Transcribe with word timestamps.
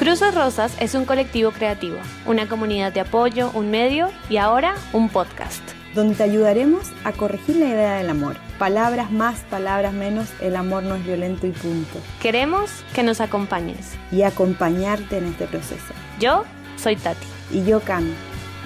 Cruces 0.00 0.34
Rosas 0.34 0.72
es 0.80 0.94
un 0.94 1.04
colectivo 1.04 1.50
creativo, 1.50 1.98
una 2.24 2.48
comunidad 2.48 2.90
de 2.90 3.00
apoyo, 3.00 3.50
un 3.52 3.70
medio 3.70 4.08
y 4.30 4.38
ahora 4.38 4.74
un 4.94 5.10
podcast. 5.10 5.60
Donde 5.94 6.14
te 6.14 6.22
ayudaremos 6.22 6.90
a 7.04 7.12
corregir 7.12 7.56
la 7.56 7.66
idea 7.66 7.94
del 7.96 8.08
amor. 8.08 8.36
Palabras 8.58 9.12
más, 9.12 9.40
palabras 9.50 9.92
menos, 9.92 10.30
el 10.40 10.56
amor 10.56 10.84
no 10.84 10.94
es 10.94 11.04
violento 11.04 11.46
y 11.46 11.50
punto. 11.50 11.98
Queremos 12.22 12.70
que 12.94 13.02
nos 13.02 13.20
acompañes. 13.20 13.92
Y 14.10 14.22
acompañarte 14.22 15.18
en 15.18 15.26
este 15.26 15.46
proceso. 15.46 15.92
Yo 16.18 16.46
soy 16.78 16.96
Tati. 16.96 17.26
Y 17.52 17.66
yo 17.66 17.80
Cami. 17.80 18.14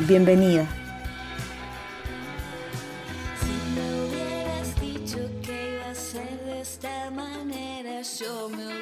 Bienvenida. 0.07 0.69
de 7.83 8.74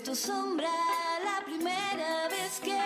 tu 0.00 0.14
sombra 0.14 0.70
la 1.22 1.44
primera 1.44 2.26
vez 2.28 2.60
que 2.60 2.78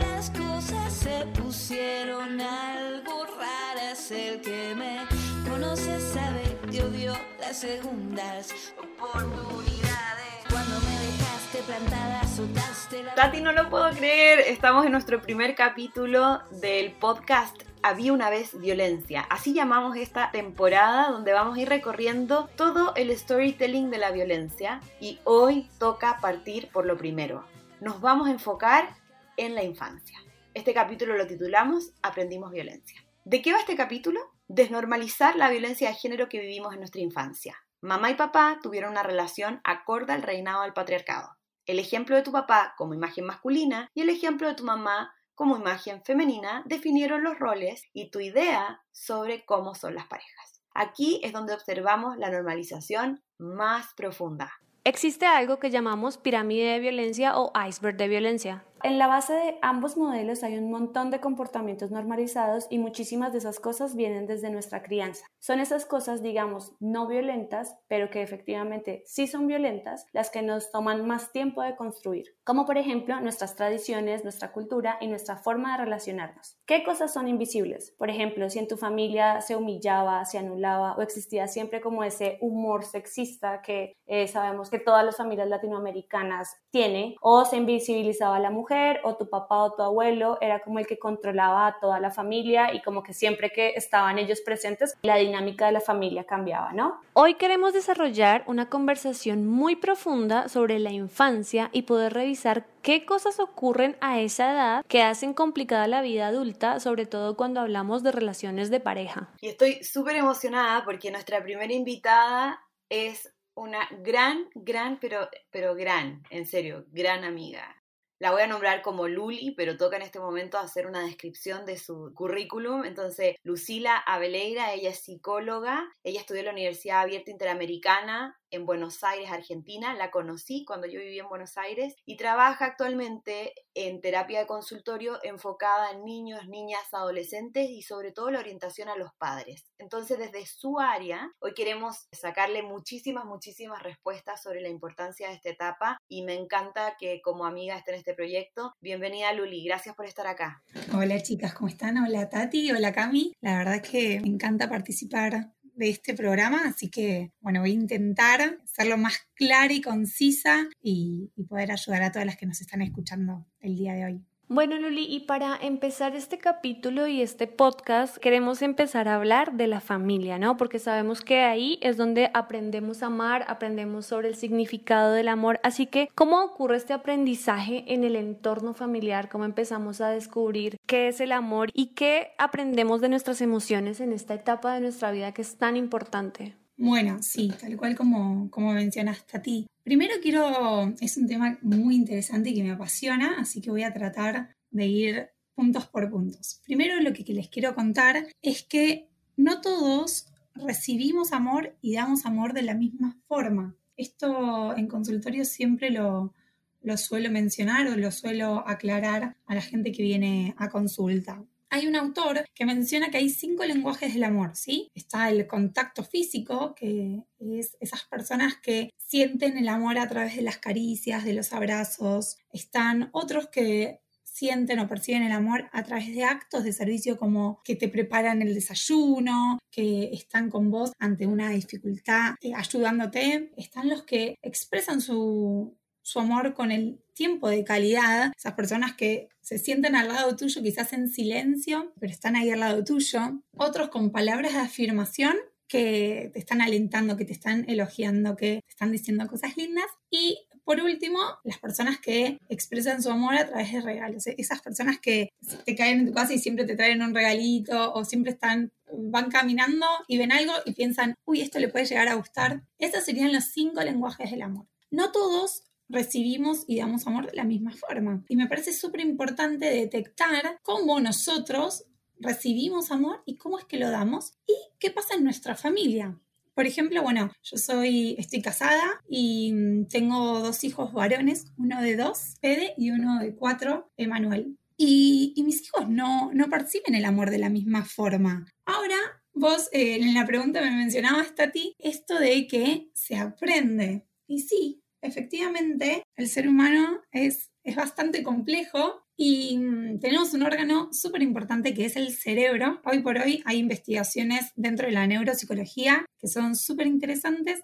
las 0.00 0.30
cosas 0.30 0.92
se 0.92 1.26
pusieron 1.40 2.38
algo 2.38 3.24
raras. 3.24 4.10
El 4.10 4.42
que 4.42 4.74
me 4.74 5.06
conoce 5.48 5.98
sabe 6.12 6.58
que 6.70 6.82
odio 6.82 7.16
las 7.40 7.60
segundas 7.60 8.52
oportunidades. 8.78 10.44
Cuando 10.50 10.80
me 10.80 10.98
dejaste 11.06 11.62
plantada, 11.66 12.22
soltaste 12.36 13.04
la. 13.04 13.14
Tati, 13.14 13.40
no 13.40 13.52
lo 13.52 13.70
puedo 13.70 13.90
creer. 13.92 14.40
Estamos 14.40 14.84
en 14.84 14.92
nuestro 14.92 15.22
primer 15.22 15.54
capítulo 15.54 16.42
del 16.50 16.92
podcast 16.92 17.69
había 17.82 18.12
una 18.12 18.30
vez 18.30 18.58
violencia. 18.58 19.22
Así 19.30 19.54
llamamos 19.54 19.96
esta 19.96 20.30
temporada 20.30 21.10
donde 21.10 21.32
vamos 21.32 21.56
a 21.56 21.60
ir 21.60 21.68
recorriendo 21.68 22.48
todo 22.56 22.94
el 22.96 23.16
storytelling 23.16 23.90
de 23.90 23.98
la 23.98 24.10
violencia 24.10 24.80
y 25.00 25.20
hoy 25.24 25.68
toca 25.78 26.18
partir 26.20 26.68
por 26.72 26.86
lo 26.86 26.96
primero. 26.96 27.44
Nos 27.80 28.00
vamos 28.00 28.28
a 28.28 28.32
enfocar 28.32 28.96
en 29.36 29.54
la 29.54 29.62
infancia. 29.62 30.18
Este 30.52 30.74
capítulo 30.74 31.16
lo 31.16 31.26
titulamos 31.26 31.92
Aprendimos 32.02 32.50
violencia. 32.50 33.02
¿De 33.24 33.40
qué 33.40 33.52
va 33.52 33.60
este 33.60 33.76
capítulo? 33.76 34.20
Desnormalizar 34.48 35.36
la 35.36 35.48
violencia 35.50 35.88
de 35.88 35.94
género 35.94 36.28
que 36.28 36.40
vivimos 36.40 36.72
en 36.72 36.80
nuestra 36.80 37.00
infancia. 37.00 37.56
Mamá 37.80 38.10
y 38.10 38.14
papá 38.14 38.58
tuvieron 38.62 38.90
una 38.90 39.02
relación 39.02 39.60
acorde 39.64 40.12
al 40.12 40.22
reinado 40.22 40.62
del 40.62 40.72
patriarcado. 40.72 41.36
El 41.66 41.78
ejemplo 41.78 42.16
de 42.16 42.22
tu 42.22 42.32
papá 42.32 42.74
como 42.76 42.94
imagen 42.94 43.24
masculina 43.24 43.88
y 43.94 44.02
el 44.02 44.08
ejemplo 44.08 44.48
de 44.48 44.54
tu 44.54 44.64
mamá 44.64 45.14
como 45.40 45.56
imagen 45.56 46.02
femenina 46.04 46.62
definieron 46.66 47.24
los 47.24 47.38
roles 47.38 47.84
y 47.94 48.10
tu 48.10 48.20
idea 48.20 48.82
sobre 48.92 49.46
cómo 49.46 49.74
son 49.74 49.94
las 49.94 50.06
parejas. 50.06 50.60
Aquí 50.74 51.18
es 51.24 51.32
donde 51.32 51.54
observamos 51.54 52.18
la 52.18 52.30
normalización 52.30 53.22
más 53.38 53.94
profunda. 53.94 54.52
Existe 54.84 55.24
algo 55.24 55.58
que 55.58 55.70
llamamos 55.70 56.18
pirámide 56.18 56.72
de 56.72 56.80
violencia 56.80 57.38
o 57.38 57.52
iceberg 57.66 57.96
de 57.96 58.08
violencia. 58.08 58.66
En 58.82 58.98
la 58.98 59.08
base 59.08 59.34
de 59.34 59.58
ambos 59.60 59.98
modelos 59.98 60.42
hay 60.42 60.56
un 60.56 60.70
montón 60.70 61.10
de 61.10 61.20
comportamientos 61.20 61.90
normalizados 61.90 62.66
y 62.70 62.78
muchísimas 62.78 63.32
de 63.32 63.38
esas 63.38 63.60
cosas 63.60 63.94
vienen 63.94 64.26
desde 64.26 64.48
nuestra 64.48 64.82
crianza. 64.82 65.26
Son 65.38 65.60
esas 65.60 65.84
cosas, 65.84 66.22
digamos, 66.22 66.72
no 66.80 67.06
violentas, 67.06 67.76
pero 67.88 68.08
que 68.08 68.22
efectivamente 68.22 69.02
sí 69.04 69.26
son 69.26 69.46
violentas, 69.46 70.06
las 70.12 70.30
que 70.30 70.40
nos 70.40 70.70
toman 70.70 71.06
más 71.06 71.30
tiempo 71.30 71.62
de 71.62 71.76
construir, 71.76 72.26
como 72.42 72.64
por 72.64 72.78
ejemplo 72.78 73.20
nuestras 73.20 73.54
tradiciones, 73.54 74.22
nuestra 74.22 74.50
cultura 74.50 74.96
y 75.00 75.08
nuestra 75.08 75.36
forma 75.36 75.72
de 75.72 75.84
relacionarnos. 75.84 76.58
¿Qué 76.70 76.84
cosas 76.84 77.12
son 77.12 77.26
invisibles? 77.26 77.92
Por 77.98 78.10
ejemplo, 78.10 78.48
si 78.48 78.60
en 78.60 78.68
tu 78.68 78.76
familia 78.76 79.40
se 79.40 79.56
humillaba, 79.56 80.24
se 80.24 80.38
anulaba 80.38 80.94
o 80.94 81.02
existía 81.02 81.48
siempre 81.48 81.80
como 81.80 82.04
ese 82.04 82.38
humor 82.40 82.84
sexista 82.84 83.60
que 83.60 83.96
eh, 84.06 84.28
sabemos 84.28 84.70
que 84.70 84.78
todas 84.78 85.04
las 85.04 85.16
familias 85.16 85.48
latinoamericanas 85.48 86.60
tienen, 86.70 87.16
o 87.22 87.44
se 87.44 87.56
invisibilizaba 87.56 88.36
a 88.36 88.38
la 88.38 88.52
mujer, 88.52 89.00
o 89.02 89.16
tu 89.16 89.28
papá 89.28 89.64
o 89.64 89.74
tu 89.74 89.82
abuelo 89.82 90.38
era 90.40 90.60
como 90.60 90.78
el 90.78 90.86
que 90.86 90.96
controlaba 90.96 91.66
a 91.66 91.80
toda 91.80 91.98
la 91.98 92.12
familia 92.12 92.72
y 92.72 92.82
como 92.82 93.02
que 93.02 93.14
siempre 93.14 93.50
que 93.50 93.70
estaban 93.70 94.20
ellos 94.20 94.40
presentes, 94.40 94.94
la 95.02 95.16
dinámica 95.16 95.66
de 95.66 95.72
la 95.72 95.80
familia 95.80 96.22
cambiaba, 96.22 96.72
¿no? 96.72 97.00
Hoy 97.14 97.34
queremos 97.34 97.72
desarrollar 97.72 98.44
una 98.46 98.68
conversación 98.68 99.44
muy 99.44 99.74
profunda 99.74 100.48
sobre 100.48 100.78
la 100.78 100.92
infancia 100.92 101.68
y 101.72 101.82
poder 101.82 102.12
revisar 102.12 102.64
qué 102.82 103.04
cosas 103.04 103.40
ocurren 103.40 103.96
a 104.00 104.20
esa 104.20 104.52
edad 104.52 104.84
que 104.86 105.02
hacen 105.02 105.34
complicada 105.34 105.86
la 105.86 106.02
vida 106.02 106.28
adulta, 106.28 106.59
sobre 106.80 107.06
todo 107.06 107.36
cuando 107.36 107.60
hablamos 107.60 108.02
de 108.02 108.12
relaciones 108.12 108.70
de 108.70 108.80
pareja. 108.80 109.32
Y 109.40 109.48
estoy 109.48 109.82
súper 109.82 110.16
emocionada 110.16 110.84
porque 110.84 111.10
nuestra 111.10 111.42
primera 111.42 111.72
invitada 111.72 112.60
es 112.88 113.32
una 113.54 113.88
gran, 114.02 114.48
gran, 114.54 114.98
pero, 115.00 115.28
pero 115.50 115.74
gran, 115.74 116.22
en 116.30 116.46
serio, 116.46 116.86
gran 116.90 117.24
amiga. 117.24 117.76
La 118.18 118.32
voy 118.32 118.42
a 118.42 118.46
nombrar 118.46 118.82
como 118.82 119.08
Luli, 119.08 119.52
pero 119.52 119.78
toca 119.78 119.96
en 119.96 120.02
este 120.02 120.20
momento 120.20 120.58
hacer 120.58 120.86
una 120.86 121.02
descripción 121.02 121.64
de 121.64 121.78
su 121.78 122.12
currículum. 122.14 122.84
Entonces, 122.84 123.36
Lucila 123.42 123.96
Abeleira, 123.96 124.74
ella 124.74 124.90
es 124.90 125.00
psicóloga, 125.00 125.90
ella 126.04 126.20
estudió 126.20 126.40
en 126.40 126.46
la 126.46 126.52
Universidad 126.52 127.00
Abierta 127.00 127.30
Interamericana, 127.30 128.38
en 128.50 128.66
Buenos 128.66 129.02
Aires, 129.04 129.30
Argentina. 129.30 129.94
La 129.94 130.10
conocí 130.10 130.64
cuando 130.64 130.86
yo 130.86 131.00
vivía 131.00 131.22
en 131.22 131.28
Buenos 131.28 131.56
Aires 131.56 131.94
y 132.04 132.16
trabaja 132.16 132.66
actualmente 132.66 133.54
en 133.74 134.00
terapia 134.00 134.40
de 134.40 134.46
consultorio 134.46 135.18
enfocada 135.22 135.92
en 135.92 136.04
niños, 136.04 136.48
niñas, 136.48 136.82
adolescentes 136.92 137.68
y 137.70 137.82
sobre 137.82 138.12
todo 138.12 138.30
la 138.30 138.40
orientación 138.40 138.88
a 138.88 138.96
los 138.96 139.10
padres. 139.18 139.64
Entonces, 139.78 140.18
desde 140.18 140.46
su 140.46 140.78
área, 140.78 141.30
hoy 141.40 141.54
queremos 141.54 142.08
sacarle 142.12 142.62
muchísimas, 142.62 143.24
muchísimas 143.24 143.82
respuestas 143.82 144.42
sobre 144.42 144.60
la 144.60 144.68
importancia 144.68 145.28
de 145.28 145.34
esta 145.34 145.50
etapa 145.50 145.98
y 146.08 146.22
me 146.22 146.34
encanta 146.34 146.96
que 146.98 147.20
como 147.22 147.46
amiga 147.46 147.76
esté 147.76 147.92
en 147.92 147.98
este 147.98 148.14
proyecto. 148.14 148.72
Bienvenida 148.80 149.32
Luli, 149.32 149.64
gracias 149.64 149.94
por 149.94 150.06
estar 150.06 150.26
acá. 150.26 150.62
Hola 150.94 151.22
chicas, 151.22 151.54
¿cómo 151.54 151.68
están? 151.68 151.98
Hola 151.98 152.28
Tati, 152.28 152.70
hola 152.72 152.92
Cami. 152.92 153.32
La 153.40 153.58
verdad 153.58 153.76
es 153.76 153.82
que 153.88 154.20
me 154.20 154.28
encanta 154.28 154.68
participar 154.68 155.52
de 155.80 155.88
este 155.88 156.12
programa, 156.12 156.64
así 156.66 156.90
que 156.90 157.32
bueno, 157.40 157.60
voy 157.60 157.70
a 157.70 157.74
intentar 157.74 158.58
ser 158.66 158.86
lo 158.86 158.98
más 158.98 159.14
clara 159.34 159.72
y 159.72 159.80
concisa 159.80 160.68
y 160.82 161.30
poder 161.48 161.72
ayudar 161.72 162.02
a 162.02 162.12
todas 162.12 162.26
las 162.26 162.36
que 162.36 162.44
nos 162.44 162.60
están 162.60 162.82
escuchando 162.82 163.46
el 163.60 163.76
día 163.76 163.94
de 163.94 164.04
hoy. 164.04 164.24
Bueno, 164.52 164.76
Luli, 164.80 165.06
y 165.08 165.20
para 165.20 165.56
empezar 165.56 166.16
este 166.16 166.38
capítulo 166.38 167.06
y 167.06 167.22
este 167.22 167.46
podcast, 167.46 168.16
queremos 168.16 168.62
empezar 168.62 169.06
a 169.06 169.14
hablar 169.14 169.52
de 169.52 169.68
la 169.68 169.80
familia, 169.80 170.40
¿no? 170.40 170.56
Porque 170.56 170.80
sabemos 170.80 171.20
que 171.20 171.42
ahí 171.42 171.78
es 171.82 171.96
donde 171.96 172.32
aprendemos 172.34 173.04
a 173.04 173.06
amar, 173.06 173.44
aprendemos 173.46 174.06
sobre 174.06 174.26
el 174.26 174.34
significado 174.34 175.12
del 175.12 175.28
amor. 175.28 175.60
Así 175.62 175.86
que, 175.86 176.08
¿cómo 176.16 176.42
ocurre 176.42 176.78
este 176.78 176.92
aprendizaje 176.92 177.84
en 177.94 178.02
el 178.02 178.16
entorno 178.16 178.74
familiar? 178.74 179.28
¿Cómo 179.28 179.44
empezamos 179.44 180.00
a 180.00 180.08
descubrir 180.08 180.78
qué 180.84 181.06
es 181.06 181.20
el 181.20 181.30
amor 181.30 181.70
y 181.72 181.94
qué 181.94 182.32
aprendemos 182.36 183.00
de 183.00 183.08
nuestras 183.08 183.40
emociones 183.42 184.00
en 184.00 184.12
esta 184.12 184.34
etapa 184.34 184.74
de 184.74 184.80
nuestra 184.80 185.12
vida 185.12 185.30
que 185.30 185.42
es 185.42 185.58
tan 185.58 185.76
importante? 185.76 186.56
Bueno, 186.76 187.22
sí, 187.22 187.52
tal 187.60 187.76
cual 187.76 187.94
como, 187.94 188.50
como 188.50 188.72
mencionaste 188.72 189.36
a 189.36 189.42
ti. 189.42 189.68
Primero 189.90 190.14
quiero, 190.22 190.94
es 191.00 191.16
un 191.16 191.26
tema 191.26 191.58
muy 191.62 191.96
interesante 191.96 192.50
y 192.50 192.54
que 192.54 192.62
me 192.62 192.70
apasiona, 192.70 193.40
así 193.40 193.60
que 193.60 193.72
voy 193.72 193.82
a 193.82 193.92
tratar 193.92 194.54
de 194.70 194.86
ir 194.86 195.30
puntos 195.52 195.88
por 195.88 196.08
puntos. 196.08 196.60
Primero 196.64 197.00
lo 197.00 197.12
que 197.12 197.24
les 197.34 197.48
quiero 197.48 197.74
contar 197.74 198.28
es 198.40 198.62
que 198.62 199.08
no 199.36 199.60
todos 199.60 200.28
recibimos 200.54 201.32
amor 201.32 201.76
y 201.82 201.94
damos 201.94 202.24
amor 202.24 202.52
de 202.52 202.62
la 202.62 202.74
misma 202.74 203.18
forma. 203.26 203.74
Esto 203.96 204.76
en 204.76 204.86
consultorio 204.86 205.44
siempre 205.44 205.90
lo, 205.90 206.34
lo 206.82 206.96
suelo 206.96 207.28
mencionar 207.32 207.88
o 207.88 207.96
lo 207.96 208.12
suelo 208.12 208.62
aclarar 208.68 209.38
a 209.44 209.54
la 209.56 209.60
gente 209.60 209.90
que 209.90 210.04
viene 210.04 210.54
a 210.56 210.68
consulta 210.68 211.44
hay 211.70 211.86
un 211.86 211.96
autor 211.96 212.44
que 212.54 212.66
menciona 212.66 213.10
que 213.10 213.18
hay 213.18 213.30
cinco 213.30 213.64
lenguajes 213.64 214.12
del 214.12 214.24
amor, 214.24 214.56
¿sí? 214.56 214.90
Está 214.94 215.30
el 215.30 215.46
contacto 215.46 216.02
físico, 216.02 216.74
que 216.74 217.22
es 217.38 217.76
esas 217.80 218.04
personas 218.04 218.56
que 218.60 218.90
sienten 218.98 219.56
el 219.56 219.68
amor 219.68 219.98
a 219.98 220.08
través 220.08 220.36
de 220.36 220.42
las 220.42 220.58
caricias, 220.58 221.24
de 221.24 221.32
los 221.32 221.52
abrazos. 221.52 222.36
Están 222.52 223.10
otros 223.12 223.48
que 223.48 224.00
sienten 224.24 224.78
o 224.78 224.88
perciben 224.88 225.22
el 225.22 225.32
amor 225.32 225.68
a 225.72 225.82
través 225.82 226.14
de 226.14 226.24
actos 226.24 226.64
de 226.64 226.72
servicio 226.72 227.18
como 227.18 227.60
que 227.64 227.76
te 227.76 227.88
preparan 227.88 228.42
el 228.42 228.54
desayuno, 228.54 229.58
que 229.70 230.10
están 230.12 230.50
con 230.50 230.70
vos 230.70 230.92
ante 230.98 231.26
una 231.26 231.50
dificultad, 231.50 232.34
eh, 232.40 232.52
ayudándote. 232.54 233.52
Están 233.56 233.88
los 233.88 234.04
que 234.04 234.36
expresan 234.42 235.00
su, 235.00 235.76
su 236.10 236.18
amor 236.18 236.54
con 236.54 236.72
el 236.72 236.98
tiempo 237.14 237.48
de 237.48 237.62
calidad, 237.62 238.32
esas 238.36 238.54
personas 238.54 238.94
que 238.94 239.28
se 239.40 239.58
sienten 239.58 239.94
al 239.94 240.08
lado 240.08 240.34
tuyo 240.34 240.60
quizás 240.60 240.92
en 240.92 241.08
silencio, 241.08 241.92
pero 242.00 242.12
están 242.12 242.34
ahí 242.34 242.50
al 242.50 242.60
lado 242.60 242.82
tuyo, 242.82 243.40
otros 243.56 243.90
con 243.90 244.10
palabras 244.10 244.54
de 244.54 244.58
afirmación 244.58 245.36
que 245.68 246.30
te 246.32 246.40
están 246.40 246.62
alentando, 246.62 247.16
que 247.16 247.24
te 247.24 247.32
están 247.32 247.64
elogiando, 247.68 248.34
que 248.34 248.60
te 248.66 248.70
están 248.70 248.90
diciendo 248.90 249.28
cosas 249.28 249.56
lindas 249.56 249.86
y 250.10 250.38
por 250.64 250.80
último, 250.80 251.18
las 251.42 251.58
personas 251.58 251.98
que 251.98 252.38
expresan 252.48 253.02
su 253.02 253.10
amor 253.10 253.34
a 253.34 253.46
través 253.46 253.72
de 253.72 253.80
regalos. 253.80 254.26
Esas 254.26 254.60
personas 254.60 255.00
que 255.00 255.30
te 255.64 255.74
caen 255.74 256.00
en 256.00 256.06
tu 256.06 256.12
casa 256.12 256.32
y 256.32 256.38
siempre 256.38 256.64
te 256.64 256.76
traen 256.76 257.02
un 257.02 257.14
regalito 257.14 257.92
o 257.92 258.04
siempre 258.04 258.32
están, 258.32 258.70
van 258.92 259.30
caminando 259.30 259.86
y 260.06 260.18
ven 260.18 260.30
algo 260.30 260.52
y 260.64 260.72
piensan, 260.72 261.14
uy, 261.24 261.40
esto 261.40 261.58
le 261.58 261.68
puede 261.68 261.86
llegar 261.86 262.06
a 262.06 262.14
gustar. 262.14 262.62
Esos 262.78 263.04
serían 263.04 263.32
los 263.32 263.46
cinco 263.46 263.82
lenguajes 263.82 264.30
del 264.30 264.42
amor. 264.42 264.66
No 264.92 265.10
todos 265.10 265.64
recibimos 265.90 266.64
y 266.66 266.78
damos 266.78 267.06
amor 267.06 267.30
de 267.30 267.36
la 267.36 267.44
misma 267.44 267.72
forma. 267.72 268.24
Y 268.28 268.36
me 268.36 268.46
parece 268.46 268.72
súper 268.72 269.00
importante 269.00 269.66
detectar 269.66 270.58
cómo 270.62 271.00
nosotros 271.00 271.84
recibimos 272.18 272.90
amor 272.90 273.22
y 273.26 273.36
cómo 273.36 273.58
es 273.58 273.64
que 273.64 273.78
lo 273.78 273.90
damos 273.90 274.34
y 274.46 274.54
qué 274.78 274.90
pasa 274.90 275.14
en 275.14 275.24
nuestra 275.24 275.56
familia. 275.56 276.18
Por 276.54 276.66
ejemplo, 276.66 277.02
bueno, 277.02 277.32
yo 277.42 277.56
soy, 277.56 278.16
estoy 278.18 278.42
casada 278.42 279.02
y 279.08 279.52
mm, 279.52 279.86
tengo 279.86 280.40
dos 280.40 280.62
hijos 280.64 280.92
varones, 280.92 281.46
uno 281.56 281.80
de 281.80 281.96
dos, 281.96 282.36
Pede, 282.40 282.74
y 282.76 282.90
uno 282.90 283.18
de 283.20 283.34
cuatro, 283.34 283.90
Emanuel. 283.96 284.58
Y, 284.76 285.34
mis 285.44 285.62
hijos 285.62 285.88
no, 285.88 286.30
no 286.32 286.48
perciben 286.48 286.94
el 286.94 287.04
amor 287.04 287.30
de 287.30 287.38
la 287.38 287.50
misma 287.50 287.84
forma. 287.84 288.46
Ahora, 288.64 288.96
vos 289.32 289.68
eh, 289.72 289.96
en 289.96 290.14
la 290.14 290.26
pregunta 290.26 290.60
me 290.60 290.70
mencionabas, 290.70 291.34
Tati, 291.34 291.74
esto 291.78 292.18
de 292.18 292.46
que 292.46 292.90
se 292.94 293.16
aprende. 293.16 294.06
Y 294.26 294.40
sí, 294.40 294.79
efectivamente, 295.02 296.02
el 296.16 296.28
ser 296.28 296.48
humano 296.48 297.00
es, 297.12 297.50
es 297.64 297.76
bastante 297.76 298.22
complejo 298.22 299.02
y 299.16 299.58
mm, 299.58 300.00
tenemos 300.00 300.32
un 300.32 300.42
órgano 300.42 300.88
súper 300.92 301.22
importante 301.22 301.74
que 301.74 301.84
es 301.84 301.96
el 301.96 302.12
cerebro. 302.12 302.80
Hoy 302.84 303.00
por 303.00 303.18
hoy 303.18 303.42
hay 303.44 303.58
investigaciones 303.58 304.52
dentro 304.56 304.86
de 304.86 304.92
la 304.92 305.06
neuropsicología 305.06 306.06
que 306.18 306.28
son 306.28 306.56
súper 306.56 306.86
interesantes. 306.86 307.60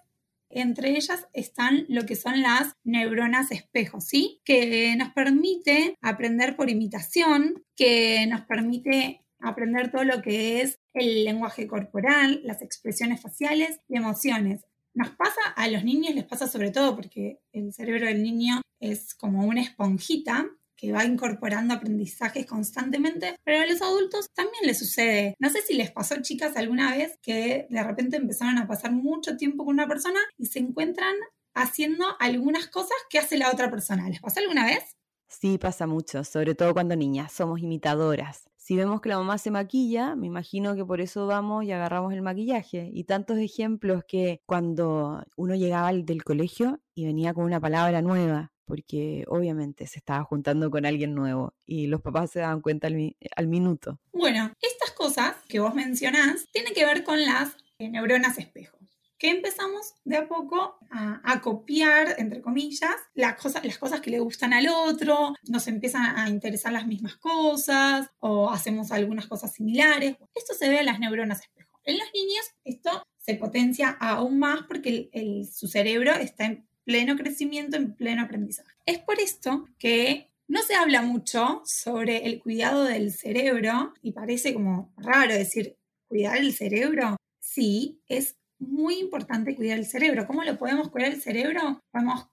Entre 0.49 0.91
ellas 0.91 1.27
están 1.33 1.85
lo 1.89 2.05
que 2.05 2.15
son 2.15 2.41
las 2.41 2.73
neuronas 2.83 3.51
espejos, 3.51 4.05
¿sí? 4.05 4.39
Que 4.45 4.95
nos 4.95 5.09
permite 5.13 5.95
aprender 6.01 6.55
por 6.55 6.69
imitación, 6.69 7.65
que 7.75 8.25
nos 8.27 8.41
permite 8.41 9.25
aprender 9.39 9.91
todo 9.91 10.03
lo 10.03 10.21
que 10.21 10.61
es 10.61 10.79
el 10.93 11.25
lenguaje 11.25 11.67
corporal, 11.67 12.41
las 12.43 12.61
expresiones 12.61 13.21
faciales 13.21 13.79
y 13.87 13.97
emociones. 13.97 14.61
Nos 14.97 15.11
pasa, 15.11 15.41
a 15.55 15.67
los 15.67 15.83
niños 15.83 16.15
les 16.15 16.23
pasa 16.23 16.47
sobre 16.47 16.71
todo 16.71 16.95
porque 16.95 17.39
el 17.51 17.71
cerebro 17.71 18.07
del 18.07 18.23
niño 18.23 18.63
es 18.79 19.13
como 19.13 19.45
una 19.45 19.61
esponjita 19.61 20.49
que 20.75 20.91
va 20.91 21.05
incorporando 21.05 21.75
aprendizajes 21.75 22.47
constantemente, 22.47 23.35
pero 23.43 23.59
a 23.61 23.67
los 23.67 23.79
adultos 23.83 24.25
también 24.33 24.63
les 24.65 24.79
sucede. 24.79 25.35
No 25.37 25.51
sé 25.51 25.61
si 25.61 25.75
les 25.75 25.91
pasó, 25.91 26.15
chicas, 26.23 26.57
alguna 26.57 26.97
vez 26.97 27.19
que 27.21 27.67
de 27.69 27.83
repente 27.83 28.17
empezaron 28.17 28.57
a 28.57 28.67
pasar 28.67 28.91
mucho 28.91 29.37
tiempo 29.37 29.65
con 29.65 29.75
una 29.75 29.87
persona 29.87 30.19
y 30.35 30.47
se 30.47 30.57
encuentran 30.57 31.13
haciendo 31.53 32.03
algunas 32.19 32.65
cosas 32.67 32.97
que 33.07 33.19
hace 33.19 33.37
la 33.37 33.51
otra 33.51 33.69
persona. 33.69 34.09
¿Les 34.09 34.19
pasó 34.19 34.39
alguna 34.39 34.65
vez? 34.65 34.95
Sí, 35.27 35.59
pasa 35.59 35.85
mucho, 35.85 36.23
sobre 36.23 36.55
todo 36.55 36.73
cuando 36.73 36.95
niñas, 36.95 37.31
somos 37.31 37.59
imitadoras. 37.61 38.49
Si 38.67 38.75
vemos 38.75 38.99
que 38.99 39.07
la 39.07 39.17
mamá 39.17 39.37
se 39.37 39.49
maquilla, 39.49 40.17
me 40.17 40.27
imagino 40.27 40.75
que 40.75 40.83
por 40.83 40.99
eso 40.99 41.25
vamos 41.25 41.63
y 41.63 41.71
agarramos 41.71 42.11
el 42.11 42.21
maquillaje. 42.21 42.89
Y 42.93 43.05
tantos 43.05 43.37
ejemplos 43.37 44.03
que 44.05 44.41
cuando 44.45 45.23
uno 45.37 45.55
llegaba 45.55 45.93
del 45.93 46.25
colegio 46.25 46.81
y 46.93 47.05
venía 47.05 47.33
con 47.33 47.45
una 47.45 47.61
palabra 47.61 48.01
nueva, 48.01 48.51
porque 48.65 49.23
obviamente 49.29 49.87
se 49.87 49.99
estaba 49.99 50.21
juntando 50.25 50.69
con 50.69 50.85
alguien 50.85 51.15
nuevo 51.15 51.53
y 51.65 51.87
los 51.87 52.01
papás 52.01 52.31
se 52.31 52.41
daban 52.41 52.59
cuenta 52.59 52.87
al, 52.87 53.47
minuto. 53.47 54.01
Bueno, 54.11 54.51
estas 54.61 54.91
cosas 54.91 55.37
que 55.47 55.61
vos 55.61 55.73
mencionás 55.73 56.45
tienen 56.51 56.73
que 56.73 56.83
ver 56.83 57.05
con 57.05 57.23
las 57.23 57.55
neuronas 57.79 58.37
espejo 58.37 58.76
que 59.17 59.29
empezamos 59.29 59.95
de 60.03 60.17
a 60.17 60.27
poco 60.27 60.77
a, 60.91 61.41
copiar, 61.41 62.15
entre 62.17 62.41
comillas, 62.41 62.95
las 63.13 63.35
cosas, 63.35 63.63
las 63.65 63.77
cosas 63.77 64.01
que 64.01 64.11
le 64.11 64.19
gustan 64.19 64.53
al 64.53 64.67
otro, 64.67 65.33
nos 65.47 65.67
empiezan 65.67 66.17
a 66.17 66.29
interesar 66.29 66.71
las 66.73 66.87
mismas 66.87 67.15
cosas 67.17 68.09
o 68.19 68.49
hacemos 68.49 68.91
algunas 68.91 69.27
cosas 69.27 69.53
similares. 69.53 70.17
Esto 70.35 70.53
se 70.53 70.69
ve 70.69 70.79
en 70.79 70.85
las 70.85 70.99
neuronas 70.99 71.41
espejo. 71.41 71.79
En 71.83 71.97
los 71.97 72.07
niños 72.13 72.45
esto 72.63 73.03
se 73.17 73.35
potencia 73.35 73.89
aún 73.89 74.39
más 74.39 74.63
porque 74.67 75.09
su 75.51 75.67
cerebro 75.67 76.13
está 76.13 76.45
en 76.45 76.67
pleno 76.83 77.15
crecimiento, 77.15 77.77
en 77.77 77.95
pleno 77.95 78.23
aprendizaje. 78.23 78.73
Es 78.85 78.99
por 78.99 79.19
esto 79.19 79.67
que 79.77 80.31
no 80.47 80.61
se 80.61 80.75
habla 80.75 81.01
mucho 81.01 81.61
sobre 81.65 82.25
el 82.25 82.39
cuidado 82.39 82.85
del 82.85 83.11
cerebro 83.11 83.93
y 84.01 84.13
parece 84.13 84.53
como 84.53 84.93
raro 84.95 85.33
decir 85.33 85.77
cuidar 86.07 86.37
el 86.37 86.53
cerebro. 86.53 87.17
Sí, 87.39 88.01
es 88.07 88.37
muy 88.59 88.99
importante 88.99 89.55
cuidar 89.55 89.77
el 89.77 89.85
cerebro. 89.85 90.25
¿Cómo 90.27 90.43
lo 90.43 90.57
podemos 90.57 90.89
cuidar 90.89 91.11
el 91.11 91.21
cerebro? 91.21 91.81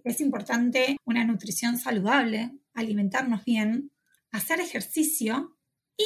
es 0.05 0.21
importante 0.21 0.97
una 1.05 1.25
nutrición 1.25 1.79
saludable, 1.79 2.53
alimentarnos 2.75 3.45
bien, 3.45 3.91
hacer 4.31 4.61
ejercicio 4.61 5.57
y 5.97 6.05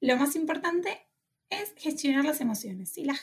lo 0.00 0.16
más 0.16 0.36
importante 0.36 1.08
es 1.50 1.72
gestionar 1.76 2.24
las 2.24 2.40
emociones. 2.40 2.96
Y 2.98 3.04
las 3.04 3.20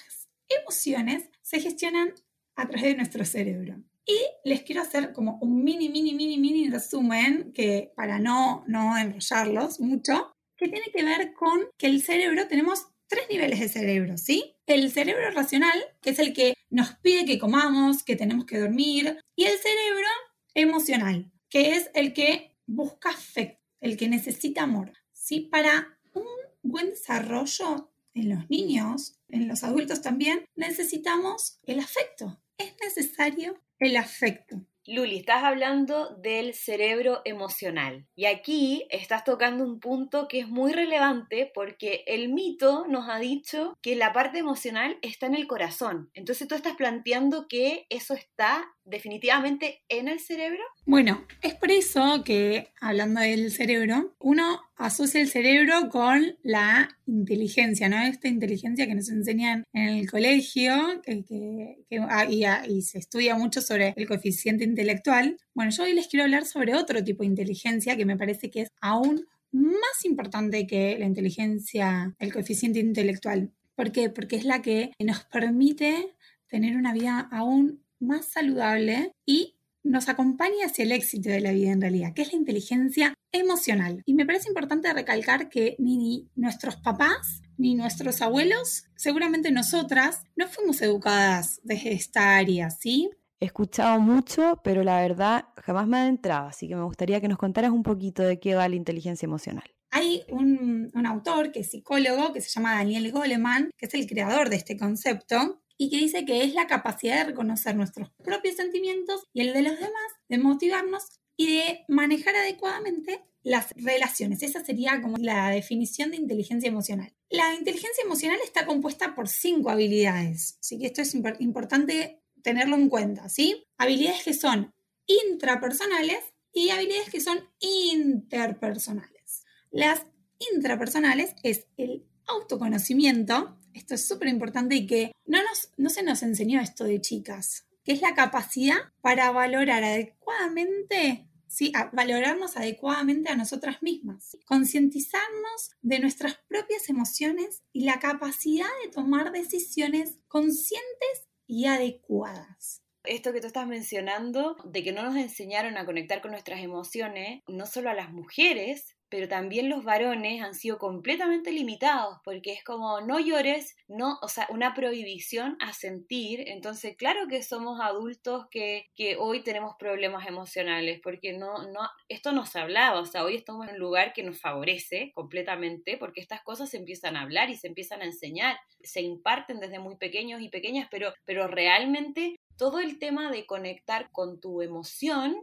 emociones 0.49 1.29
se 1.41 1.59
gestionan 1.59 2.13
a 2.55 2.67
través 2.67 2.83
de 2.83 2.95
nuestro 2.95 3.25
cerebro. 3.25 3.81
Y 4.05 4.17
les 4.43 4.63
quiero 4.63 4.81
hacer 4.81 5.13
como 5.13 5.37
un 5.41 5.63
mini, 5.63 5.89
mini, 5.89 6.13
mini, 6.13 6.37
mini 6.37 6.69
resumen 6.69 7.53
que 7.53 7.91
para 7.95 8.19
no, 8.19 8.63
no 8.67 8.97
enrollarlos 8.97 9.79
mucho, 9.79 10.33
que 10.57 10.67
tiene 10.67 10.91
que 10.93 11.03
ver 11.03 11.33
con 11.33 11.67
que 11.77 11.87
el 11.87 12.01
cerebro 12.01 12.47
tenemos 12.47 12.87
tres 13.11 13.25
niveles 13.29 13.59
de 13.59 13.67
cerebro, 13.67 14.17
¿sí? 14.17 14.55
El 14.65 14.89
cerebro 14.89 15.29
racional, 15.31 15.77
que 16.01 16.11
es 16.11 16.19
el 16.19 16.31
que 16.31 16.53
nos 16.69 16.93
pide 16.95 17.25
que 17.25 17.39
comamos, 17.39 18.03
que 18.03 18.15
tenemos 18.15 18.45
que 18.45 18.57
dormir, 18.57 19.19
y 19.35 19.43
el 19.43 19.57
cerebro 19.57 20.07
emocional, 20.53 21.29
que 21.49 21.75
es 21.75 21.91
el 21.93 22.13
que 22.13 22.55
busca 22.65 23.09
afecto, 23.09 23.61
el 23.81 23.97
que 23.97 24.07
necesita 24.07 24.63
amor. 24.63 24.93
¿sí? 25.11 25.41
Para 25.41 25.99
un 26.13 26.23
buen 26.63 26.91
desarrollo 26.91 27.91
en 28.13 28.29
los 28.29 28.49
niños, 28.49 29.19
en 29.27 29.49
los 29.49 29.65
adultos 29.65 30.01
también, 30.01 30.45
necesitamos 30.55 31.59
el 31.63 31.81
afecto. 31.81 32.41
Es 32.57 32.73
necesario 32.81 33.61
el 33.77 33.97
afecto. 33.97 34.65
Luli, 34.87 35.19
estás 35.19 35.43
hablando 35.43 36.15
del 36.17 36.55
cerebro 36.55 37.21
emocional 37.23 38.07
y 38.15 38.25
aquí 38.25 38.87
estás 38.89 39.23
tocando 39.23 39.63
un 39.63 39.79
punto 39.79 40.27
que 40.27 40.39
es 40.39 40.47
muy 40.47 40.73
relevante 40.73 41.51
porque 41.53 42.03
el 42.07 42.29
mito 42.29 42.87
nos 42.87 43.07
ha 43.07 43.19
dicho 43.19 43.77
que 43.83 43.95
la 43.95 44.11
parte 44.11 44.39
emocional 44.39 44.97
está 45.03 45.27
en 45.27 45.35
el 45.35 45.45
corazón. 45.45 46.09
Entonces 46.15 46.47
tú 46.47 46.55
estás 46.55 46.75
planteando 46.75 47.47
que 47.47 47.85
eso 47.89 48.15
está 48.15 48.65
definitivamente 48.91 49.81
en 49.89 50.07
el 50.07 50.19
cerebro? 50.19 50.61
Bueno, 50.85 51.25
es 51.41 51.55
por 51.55 51.71
eso 51.71 52.23
que, 52.23 52.67
hablando 52.79 53.21
del 53.21 53.51
cerebro, 53.51 54.13
uno 54.19 54.61
asocia 54.75 55.21
el 55.21 55.27
cerebro 55.27 55.89
con 55.89 56.35
la 56.43 56.89
inteligencia, 57.07 57.89
¿no? 57.89 57.99
Esta 58.01 58.27
inteligencia 58.27 58.85
que 58.85 58.93
nos 58.93 59.09
enseñan 59.09 59.63
en 59.73 59.89
el 59.89 60.11
colegio 60.11 61.01
que, 61.03 61.77
ah, 62.01 62.25
ah, 62.27 62.65
y, 62.67 62.81
se 62.83 62.99
estudia 62.99 63.35
mucho 63.35 63.61
sobre 63.61 63.93
el 63.95 64.07
coeficiente 64.07 64.63
intelectual. 64.63 65.37
Bueno, 65.55 65.71
yo 65.71 65.83
hoy 65.83 65.93
les 65.93 66.07
quiero 66.07 66.25
hablar 66.25 66.45
sobre 66.45 66.75
otro 66.75 67.03
tipo 67.03 67.23
de 67.23 67.27
inteligencia 67.27 67.97
que 67.97 68.05
me 68.05 68.17
parece 68.17 68.51
que 68.51 68.61
es 68.61 68.69
aún 68.81 69.25
más 69.51 70.05
importante 70.05 70.67
que 70.67 70.97
la 70.99 71.05
inteligencia, 71.05 72.15
el 72.19 72.33
coeficiente 72.33 72.79
intelectual. 72.79 73.51
¿Por 73.75 73.91
qué? 73.91 74.09
Porque 74.09 74.35
es 74.35 74.45
la 74.45 74.61
que 74.61 74.91
nos 74.99 75.23
permite 75.25 76.15
tener 76.47 76.75
una 76.75 76.93
vida 76.93 77.29
aún 77.31 77.80
más 78.01 78.25
saludable 78.25 79.13
y 79.25 79.55
nos 79.83 80.09
acompaña 80.09 80.65
hacia 80.65 80.83
el 80.83 80.91
éxito 80.91 81.29
de 81.29 81.41
la 81.41 81.51
vida 81.51 81.71
en 81.71 81.81
realidad, 81.81 82.13
que 82.13 82.21
es 82.21 82.31
la 82.31 82.39
inteligencia 82.39 83.13
emocional. 83.31 84.03
Y 84.05 84.13
me 84.13 84.25
parece 84.25 84.49
importante 84.49 84.93
recalcar 84.93 85.49
que 85.49 85.75
ni 85.79 86.29
nuestros 86.35 86.75
papás 86.77 87.41
ni 87.57 87.75
nuestros 87.75 88.21
abuelos, 88.21 88.85
seguramente 88.95 89.51
nosotras, 89.51 90.23
no 90.35 90.47
fuimos 90.47 90.81
educadas 90.81 91.59
desde 91.63 91.93
esta 91.93 92.35
área, 92.35 92.71
¿sí? 92.71 93.09
He 93.39 93.45
escuchado 93.45 93.99
mucho, 93.99 94.59
pero 94.63 94.83
la 94.83 94.99
verdad 94.99 95.45
jamás 95.57 95.87
me 95.87 95.97
ha 95.97 96.01
adentrado, 96.01 96.47
así 96.47 96.67
que 96.67 96.75
me 96.75 96.83
gustaría 96.83 97.21
que 97.21 97.27
nos 97.27 97.37
contaras 97.37 97.71
un 97.71 97.83
poquito 97.83 98.23
de 98.23 98.39
qué 98.39 98.55
va 98.55 98.67
la 98.67 98.75
inteligencia 98.75 99.27
emocional. 99.27 99.63
Hay 99.91 100.23
un, 100.29 100.89
un 100.93 101.05
autor 101.05 101.51
que 101.51 101.59
es 101.59 101.69
psicólogo, 101.69 102.33
que 102.33 102.41
se 102.41 102.49
llama 102.49 102.75
Daniel 102.75 103.11
Goleman, 103.11 103.71
que 103.77 103.85
es 103.85 103.93
el 103.93 104.07
creador 104.07 104.49
de 104.49 104.55
este 104.55 104.77
concepto, 104.77 105.61
y 105.81 105.89
que 105.89 105.97
dice 105.97 106.25
que 106.25 106.43
es 106.43 106.53
la 106.53 106.67
capacidad 106.67 107.15
de 107.15 107.23
reconocer 107.23 107.75
nuestros 107.75 108.11
propios 108.23 108.55
sentimientos 108.55 109.23
y 109.33 109.41
el 109.41 109.51
de 109.51 109.63
los 109.63 109.79
demás, 109.79 110.11
de 110.29 110.37
motivarnos 110.37 111.05
y 111.35 111.55
de 111.55 111.85
manejar 111.87 112.35
adecuadamente 112.35 113.23
las 113.41 113.73
relaciones. 113.75 114.43
Esa 114.43 114.63
sería 114.63 115.01
como 115.01 115.17
la 115.17 115.49
definición 115.49 116.11
de 116.11 116.17
inteligencia 116.17 116.69
emocional. 116.69 117.11
La 117.31 117.55
inteligencia 117.55 118.03
emocional 118.05 118.37
está 118.43 118.67
compuesta 118.67 119.15
por 119.15 119.27
cinco 119.27 119.71
habilidades, 119.71 120.59
así 120.59 120.77
que 120.77 120.85
esto 120.85 121.01
es 121.01 121.15
importante 121.15 122.21
tenerlo 122.43 122.75
en 122.75 122.87
cuenta, 122.87 123.27
¿sí? 123.27 123.65
Habilidades 123.79 124.23
que 124.23 124.35
son 124.35 124.75
intrapersonales 125.07 126.23
y 126.53 126.69
habilidades 126.69 127.09
que 127.09 127.21
son 127.21 127.39
interpersonales. 127.59 129.45
Las 129.71 130.05
intrapersonales 130.53 131.33
es 131.41 131.65
el 131.77 132.05
autoconocimiento, 132.27 133.57
esto 133.73 133.95
es 133.95 134.07
súper 134.07 134.27
importante 134.27 134.75
y 134.75 134.87
que 134.87 135.11
no, 135.25 135.39
nos, 135.41 135.71
no 135.77 135.89
se 135.89 136.03
nos 136.03 136.23
enseñó 136.23 136.61
esto 136.61 136.83
de 136.83 137.01
chicas, 137.01 137.65
que 137.83 137.93
es 137.93 138.01
la 138.01 138.13
capacidad 138.13 138.77
para 139.01 139.31
valorar 139.31 139.83
adecuadamente 139.83 141.27
¿sí? 141.51 141.73
valorarnos 141.91 142.55
adecuadamente 142.55 143.29
a 143.29 143.35
nosotras 143.35 143.83
mismas, 143.83 144.37
concientizarnos 144.45 145.71
de 145.81 145.99
nuestras 145.99 146.39
propias 146.47 146.89
emociones 146.89 147.61
y 147.73 147.83
la 147.83 147.99
capacidad 147.99 148.69
de 148.83 148.91
tomar 148.91 149.31
decisiones 149.31 150.19
conscientes 150.27 151.27
y 151.45 151.65
adecuadas. 151.65 152.81
Esto 153.03 153.33
que 153.33 153.41
tú 153.41 153.47
estás 153.47 153.67
mencionando, 153.67 154.57
de 154.63 154.83
que 154.83 154.93
no 154.93 155.03
nos 155.03 155.15
enseñaron 155.15 155.77
a 155.77 155.85
conectar 155.85 156.21
con 156.21 156.31
nuestras 156.31 156.61
emociones, 156.61 157.41
no 157.47 157.65
solo 157.65 157.89
a 157.89 157.95
las 157.95 158.11
mujeres, 158.11 158.95
pero 159.11 159.27
también 159.27 159.69
los 159.69 159.83
varones 159.83 160.41
han 160.41 160.55
sido 160.55 160.79
completamente 160.79 161.51
limitados, 161.51 162.17
porque 162.23 162.53
es 162.53 162.63
como 162.63 163.01
no 163.01 163.19
llores, 163.19 163.75
no, 163.89 164.17
o 164.21 164.29
sea, 164.29 164.47
una 164.49 164.73
prohibición 164.73 165.57
a 165.59 165.73
sentir. 165.73 166.45
Entonces, 166.47 166.95
claro 166.95 167.27
que 167.27 167.43
somos 167.43 167.81
adultos 167.81 168.45
que, 168.49 168.89
que 168.95 169.17
hoy 169.17 169.43
tenemos 169.43 169.75
problemas 169.77 170.25
emocionales, 170.27 171.01
porque 171.03 171.33
no, 171.33 171.67
no, 171.67 171.81
esto 172.07 172.31
no 172.31 172.45
se 172.45 172.59
hablaba, 172.59 173.01
o 173.01 173.05
sea, 173.05 173.25
hoy 173.25 173.35
estamos 173.35 173.67
en 173.67 173.73
un 173.73 173.79
lugar 173.79 174.13
que 174.13 174.23
nos 174.23 174.39
favorece 174.39 175.11
completamente, 175.13 175.97
porque 175.97 176.21
estas 176.21 176.41
cosas 176.41 176.69
se 176.69 176.77
empiezan 176.77 177.17
a 177.17 177.23
hablar 177.23 177.49
y 177.49 177.57
se 177.57 177.67
empiezan 177.67 178.01
a 178.01 178.05
enseñar, 178.05 178.57
se 178.81 179.01
imparten 179.01 179.59
desde 179.59 179.79
muy 179.79 179.97
pequeños 179.97 180.41
y 180.41 180.47
pequeñas, 180.47 180.87
pero, 180.89 181.13
pero 181.25 181.47
realmente 181.47 182.37
todo 182.57 182.79
el 182.79 182.97
tema 182.97 183.29
de 183.29 183.45
conectar 183.45 184.09
con 184.11 184.39
tu 184.39 184.61
emoción 184.61 185.35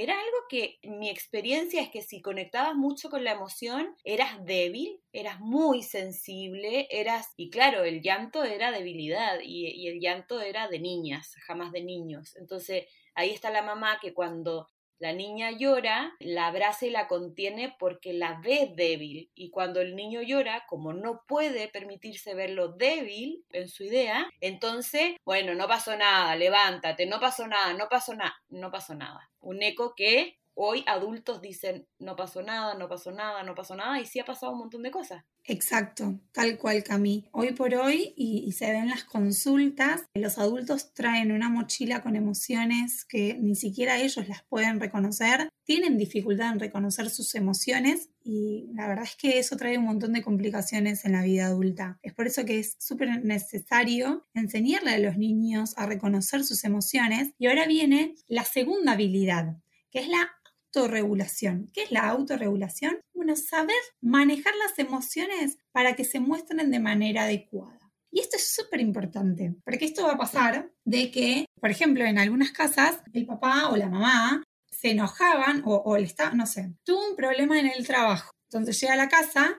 era 0.00 0.14
algo 0.14 0.36
que 0.48 0.78
mi 0.84 1.10
experiencia 1.10 1.82
es 1.82 1.90
que 1.90 2.02
si 2.02 2.22
conectabas 2.22 2.76
mucho 2.76 3.10
con 3.10 3.24
la 3.24 3.32
emoción, 3.32 3.96
eras 4.04 4.44
débil, 4.44 5.00
eras 5.12 5.40
muy 5.40 5.82
sensible, 5.82 6.86
eras, 6.92 7.32
y 7.36 7.50
claro, 7.50 7.82
el 7.82 8.00
llanto 8.00 8.44
era 8.44 8.70
debilidad 8.70 9.40
y, 9.42 9.66
y 9.66 9.88
el 9.88 9.98
llanto 9.98 10.40
era 10.40 10.68
de 10.68 10.78
niñas, 10.78 11.34
jamás 11.44 11.72
de 11.72 11.82
niños. 11.82 12.36
Entonces 12.36 12.84
ahí 13.16 13.30
está 13.30 13.50
la 13.50 13.62
mamá 13.62 13.98
que 14.00 14.14
cuando 14.14 14.68
la 14.98 15.12
niña 15.12 15.50
llora, 15.52 16.14
la 16.20 16.48
abraza 16.48 16.86
y 16.86 16.90
la 16.90 17.08
contiene 17.08 17.74
porque 17.78 18.12
la 18.12 18.40
ve 18.40 18.72
débil. 18.74 19.30
Y 19.34 19.50
cuando 19.50 19.80
el 19.80 19.96
niño 19.96 20.22
llora, 20.22 20.64
como 20.66 20.92
no 20.92 21.22
puede 21.26 21.68
permitirse 21.68 22.34
verlo 22.34 22.68
débil 22.68 23.44
en 23.50 23.68
su 23.68 23.84
idea, 23.84 24.28
entonces, 24.40 25.16
bueno, 25.24 25.54
no 25.54 25.68
pasó 25.68 25.96
nada, 25.96 26.34
levántate, 26.36 27.06
no 27.06 27.20
pasó 27.20 27.46
nada, 27.46 27.72
no 27.74 27.88
pasó 27.88 28.14
nada, 28.14 28.40
no 28.48 28.70
pasó 28.70 28.94
nada. 28.94 29.30
Un 29.40 29.62
eco 29.62 29.94
que 29.94 30.38
hoy 30.60 30.82
adultos 30.86 31.40
dicen, 31.40 31.86
no 32.00 32.16
pasó 32.16 32.42
nada, 32.42 32.74
no 32.74 32.88
pasó 32.88 33.12
nada, 33.12 33.44
no 33.44 33.54
pasó 33.54 33.76
nada, 33.76 34.00
y 34.00 34.06
sí 34.06 34.18
ha 34.18 34.24
pasado 34.24 34.52
un 34.52 34.58
montón 34.58 34.82
de 34.82 34.90
cosas. 34.90 35.24
Exacto, 35.44 36.20
tal 36.32 36.58
cual 36.58 36.82
Cami. 36.82 37.28
Hoy 37.30 37.52
por 37.52 37.72
hoy, 37.74 38.12
y, 38.16 38.50
se 38.52 38.70
ven 38.72 38.88
las 38.88 39.04
consultas, 39.04 40.04
los 40.14 40.36
adultos 40.36 40.92
traen 40.92 41.30
una 41.30 41.48
mochila 41.48 42.02
con 42.02 42.16
emociones 42.16 43.04
que 43.04 43.38
ni 43.40 43.54
siquiera 43.54 43.98
ellos 43.98 44.28
las 44.28 44.42
pueden 44.42 44.80
reconocer, 44.80 45.48
tienen 45.64 45.96
dificultad 45.96 46.52
en 46.52 46.60
reconocer 46.60 47.08
sus 47.08 47.34
emociones 47.36 48.10
y 48.22 48.68
la 48.74 48.88
verdad 48.88 49.04
es 49.04 49.16
que 49.16 49.38
eso 49.38 49.56
trae 49.56 49.78
un 49.78 49.84
montón 49.84 50.12
de 50.12 50.22
complicaciones 50.22 51.04
en 51.04 51.12
la 51.12 51.22
vida 51.22 51.46
adulta. 51.46 51.98
Es 52.02 52.14
por 52.14 52.26
eso 52.26 52.44
que 52.44 52.58
es 52.58 52.74
súper 52.78 53.24
necesario 53.24 54.26
enseñarle 54.34 54.90
a 54.90 54.98
los 54.98 55.16
niños 55.16 55.74
a 55.76 55.86
reconocer 55.86 56.44
sus 56.44 56.64
emociones. 56.64 57.32
Y 57.38 57.46
ahora 57.46 57.66
viene 57.66 58.16
la 58.26 58.44
segunda 58.44 58.92
habilidad, 58.92 59.56
que 59.90 60.00
es 60.00 60.08
la 60.08 60.28
autorregulación. 60.74 61.70
¿Qué 61.72 61.84
es 61.84 61.90
la 61.90 62.08
autorregulación? 62.08 63.00
Bueno, 63.14 63.36
saber 63.36 63.76
manejar 64.00 64.54
las 64.56 64.78
emociones 64.78 65.58
para 65.72 65.94
que 65.94 66.04
se 66.04 66.20
muestren 66.20 66.70
de 66.70 66.80
manera 66.80 67.24
adecuada. 67.24 67.78
Y 68.10 68.20
esto 68.20 68.36
es 68.36 68.54
súper 68.54 68.80
importante, 68.80 69.54
porque 69.64 69.84
esto 69.84 70.04
va 70.04 70.12
a 70.12 70.18
pasar 70.18 70.70
de 70.84 71.10
que, 71.10 71.44
por 71.60 71.70
ejemplo, 71.70 72.04
en 72.04 72.18
algunas 72.18 72.52
casas, 72.52 73.02
el 73.12 73.26
papá 73.26 73.68
o 73.68 73.76
la 73.76 73.90
mamá 73.90 74.42
se 74.70 74.92
enojaban 74.92 75.62
o, 75.64 75.96
le 75.98 76.04
estaba, 76.04 76.34
no 76.34 76.46
sé, 76.46 76.72
tuvo 76.84 77.10
un 77.10 77.16
problema 77.16 77.58
en 77.58 77.66
el 77.66 77.86
trabajo. 77.86 78.30
Entonces 78.50 78.80
llega 78.80 78.94
a 78.94 78.96
la 78.96 79.08
casa, 79.08 79.58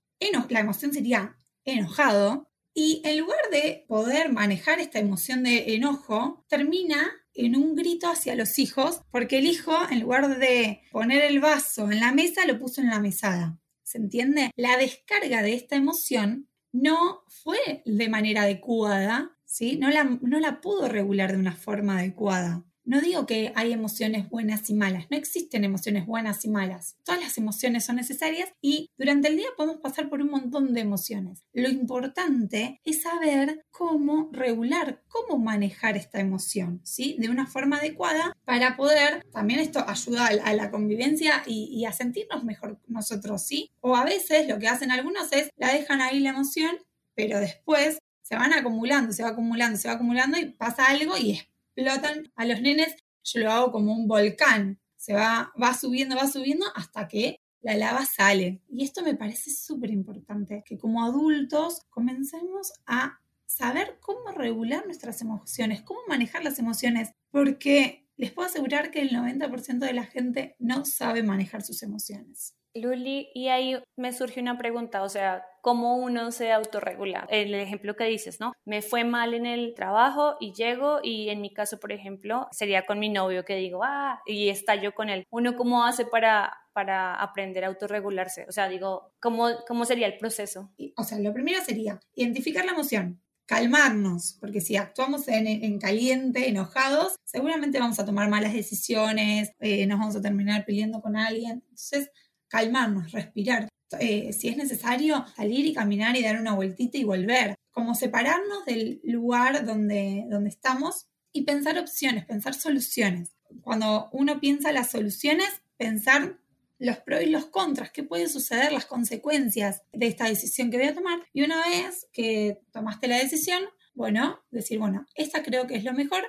la 0.49 0.59
emoción 0.59 0.93
sería 0.93 1.37
enojado, 1.63 2.49
y 2.73 3.01
en 3.03 3.19
lugar 3.19 3.49
de 3.51 3.85
poder 3.87 4.31
manejar 4.31 4.79
esta 4.79 4.99
emoción 4.99 5.43
de 5.43 5.75
enojo, 5.75 6.45
termina 6.47 7.11
en 7.33 7.55
un 7.55 7.75
grito 7.75 8.09
hacia 8.09 8.35
los 8.35 8.59
hijos, 8.59 9.01
porque 9.11 9.39
el 9.39 9.45
hijo, 9.45 9.75
en 9.89 10.01
lugar 10.01 10.39
de 10.39 10.81
poner 10.91 11.23
el 11.23 11.39
vaso 11.39 11.91
en 11.91 11.99
la 11.99 12.11
mesa, 12.11 12.45
lo 12.45 12.59
puso 12.59 12.81
en 12.81 12.89
la 12.89 12.99
mesada. 12.99 13.59
¿Se 13.83 13.97
entiende? 13.97 14.51
La 14.55 14.77
descarga 14.77 15.41
de 15.41 15.53
esta 15.53 15.75
emoción 15.75 16.49
no 16.71 17.23
fue 17.27 17.81
de 17.85 18.09
manera 18.09 18.43
adecuada, 18.43 19.35
¿sí? 19.45 19.77
No 19.77 19.89
la, 19.89 20.03
no 20.03 20.39
la 20.39 20.61
pudo 20.61 20.87
regular 20.87 21.31
de 21.31 21.39
una 21.39 21.55
forma 21.55 21.99
adecuada. 21.99 22.63
No 22.89 23.01
digo 23.01 23.27
que 23.27 23.53
hay 23.55 23.71
emociones 23.71 24.31
buenas 24.31 24.67
y 24.71 24.73
malas, 24.73 25.05
no 25.11 25.17
existen 25.17 25.63
emociones 25.63 26.07
buenas 26.07 26.43
y 26.43 26.49
malas. 26.49 26.97
Todas 27.03 27.21
las 27.21 27.37
emociones 27.37 27.85
son 27.85 27.97
necesarias 27.97 28.49
y 28.61 28.89
durante 28.97 29.27
el 29.27 29.37
día 29.37 29.45
podemos 29.55 29.79
pasar 29.79 30.09
por 30.09 30.23
un 30.23 30.31
montón 30.31 30.73
de 30.73 30.81
emociones. 30.81 31.43
Lo 31.53 31.69
importante 31.69 32.81
es 32.83 33.03
saber 33.03 33.63
cómo 33.69 34.31
regular, 34.33 35.03
cómo 35.07 35.37
manejar 35.37 35.97
esta 35.97 36.19
emoción, 36.19 36.81
¿sí? 36.83 37.15
De 37.19 37.29
una 37.29 37.45
forma 37.45 37.77
adecuada 37.77 38.35
para 38.43 38.75
poder, 38.75 39.23
también 39.31 39.59
esto 39.59 39.87
ayuda 39.87 40.25
a 40.25 40.53
la 40.55 40.71
convivencia 40.71 41.43
y, 41.45 41.85
a 41.85 41.93
sentirnos 41.93 42.43
mejor 42.43 42.79
nosotros, 42.87 43.45
¿sí? 43.45 43.69
O 43.81 43.95
a 43.95 44.03
veces 44.03 44.47
lo 44.47 44.57
que 44.57 44.67
hacen 44.67 44.89
algunos 44.89 45.31
es 45.31 45.51
la 45.57 45.71
dejan 45.71 46.01
ahí 46.01 46.21
la 46.21 46.31
emoción, 46.31 46.75
pero 47.13 47.39
después 47.39 47.99
se 48.23 48.35
van 48.35 48.53
acumulando, 48.53 49.11
se 49.11 49.21
va 49.21 49.29
acumulando, 49.29 49.77
se 49.77 49.87
va 49.87 49.93
acumulando 49.95 50.39
y 50.39 50.45
pasa 50.45 50.85
algo 50.85 51.17
y 51.17 51.31
es 51.31 51.48
explotan 51.79 52.31
a 52.35 52.45
los 52.45 52.61
nenes, 52.61 52.95
yo 53.23 53.41
lo 53.41 53.51
hago 53.51 53.71
como 53.71 53.93
un 53.93 54.07
volcán. 54.07 54.79
Se 54.95 55.13
va, 55.13 55.51
va 55.61 55.73
subiendo, 55.73 56.15
va 56.15 56.27
subiendo 56.27 56.65
hasta 56.75 57.07
que 57.07 57.39
la 57.61 57.75
lava 57.75 58.05
sale. 58.05 58.61
Y 58.69 58.83
esto 58.83 59.01
me 59.03 59.15
parece 59.15 59.51
súper 59.51 59.91
importante, 59.91 60.63
que 60.65 60.77
como 60.77 61.03
adultos 61.03 61.85
comencemos 61.89 62.73
a 62.85 63.19
saber 63.45 63.97
cómo 63.99 64.31
regular 64.31 64.85
nuestras 64.85 65.21
emociones, 65.21 65.81
cómo 65.81 66.01
manejar 66.07 66.43
las 66.43 66.59
emociones, 66.59 67.11
porque 67.31 68.07
les 68.17 68.31
puedo 68.31 68.47
asegurar 68.47 68.91
que 68.91 69.01
el 69.01 69.11
90% 69.11 69.79
de 69.79 69.93
la 69.93 70.05
gente 70.05 70.55
no 70.59 70.85
sabe 70.85 71.23
manejar 71.23 71.63
sus 71.63 71.81
emociones. 71.81 72.55
Luli, 72.75 73.29
y 73.33 73.47
ahí 73.47 73.81
me 73.95 74.13
surge 74.13 74.39
una 74.39 74.57
pregunta, 74.57 75.01
o 75.01 75.09
sea, 75.09 75.43
¿cómo 75.61 75.97
uno 75.97 76.31
se 76.31 76.51
autorregula? 76.51 77.27
El 77.29 77.53
ejemplo 77.55 77.95
que 77.95 78.05
dices, 78.05 78.39
¿no? 78.39 78.53
Me 78.65 78.81
fue 78.81 79.03
mal 79.03 79.33
en 79.33 79.45
el 79.45 79.73
trabajo 79.75 80.35
y 80.39 80.53
llego 80.53 80.99
y 81.03 81.29
en 81.29 81.41
mi 81.41 81.53
caso, 81.53 81.79
por 81.79 81.91
ejemplo, 81.91 82.47
sería 82.51 82.85
con 82.85 82.99
mi 82.99 83.09
novio 83.09 83.45
que 83.45 83.55
digo, 83.55 83.81
ah, 83.83 84.21
y 84.25 84.49
estallo 84.49 84.93
con 84.93 85.09
él. 85.09 85.25
¿Uno 85.29 85.55
cómo 85.55 85.85
hace 85.85 86.05
para, 86.05 86.57
para 86.73 87.15
aprender 87.15 87.63
a 87.63 87.67
autorregularse? 87.67 88.45
O 88.47 88.51
sea, 88.51 88.69
digo, 88.69 89.13
¿cómo, 89.19 89.49
cómo 89.67 89.85
sería 89.85 90.07
el 90.07 90.17
proceso? 90.17 90.71
O 90.95 91.03
sea, 91.03 91.19
lo 91.19 91.33
primero 91.33 91.61
sería 91.63 91.99
identificar 92.15 92.65
la 92.65 92.71
emoción 92.71 93.21
calmarnos, 93.49 94.37
porque 94.39 94.61
si 94.61 94.75
actuamos 94.75 95.27
en, 95.27 95.79
caliente, 95.79 96.49
enojados, 96.49 97.15
seguramente 97.23 97.79
vamos 97.79 97.97
a 97.97 98.05
tomar 98.05 98.29
malas 98.29 98.53
decisiones, 98.53 99.53
eh, 99.59 99.87
nos 99.87 99.97
vamos 99.97 100.15
a 100.15 100.21
terminar 100.21 100.65
peleando 100.65 101.01
con 101.01 101.17
alguien. 101.17 101.63
Entonces, 101.63 102.11
calmarnos, 102.47 103.11
respirar. 103.11 103.67
Eh, 103.99 104.33
si 104.33 104.49
es 104.49 104.57
necesario, 104.57 105.25
salir 105.35 105.65
y 105.65 105.73
caminar 105.73 106.15
y 106.15 106.23
dar 106.23 106.39
una 106.39 106.53
vueltita 106.53 106.97
y 106.97 107.03
volver. 107.03 107.55
Como 107.71 107.95
separarnos 107.95 108.65
del 108.65 108.99
lugar 109.03 109.65
donde, 109.65 110.25
donde 110.29 110.49
estamos 110.49 111.07
y 111.31 111.43
pensar 111.43 111.77
opciones, 111.79 112.25
pensar 112.25 112.53
soluciones. 112.53 113.35
Cuando 113.61 114.09
uno 114.11 114.39
piensa 114.39 114.71
las 114.71 114.91
soluciones, 114.91 115.61
pensar 115.77 116.37
los 116.77 116.97
pros 116.97 117.21
y 117.21 117.27
los 117.27 117.45
contras, 117.45 117.91
qué 117.91 118.03
puede 118.03 118.27
suceder, 118.27 118.71
las 118.71 118.85
consecuencias 118.85 119.83
de 119.91 120.07
esta 120.07 120.25
decisión 120.25 120.71
que 120.71 120.77
voy 120.77 120.87
a 120.87 120.95
tomar. 120.95 121.19
Y 121.33 121.43
una 121.43 121.61
vez 121.67 122.07
que 122.13 122.61
tomaste 122.71 123.07
la 123.07 123.17
decisión, 123.17 123.63
bueno, 123.93 124.39
decir, 124.49 124.79
bueno, 124.79 125.05
esta 125.15 125.43
creo 125.43 125.67
que 125.67 125.75
es 125.75 125.83
lo 125.83 125.93
mejor 125.93 126.23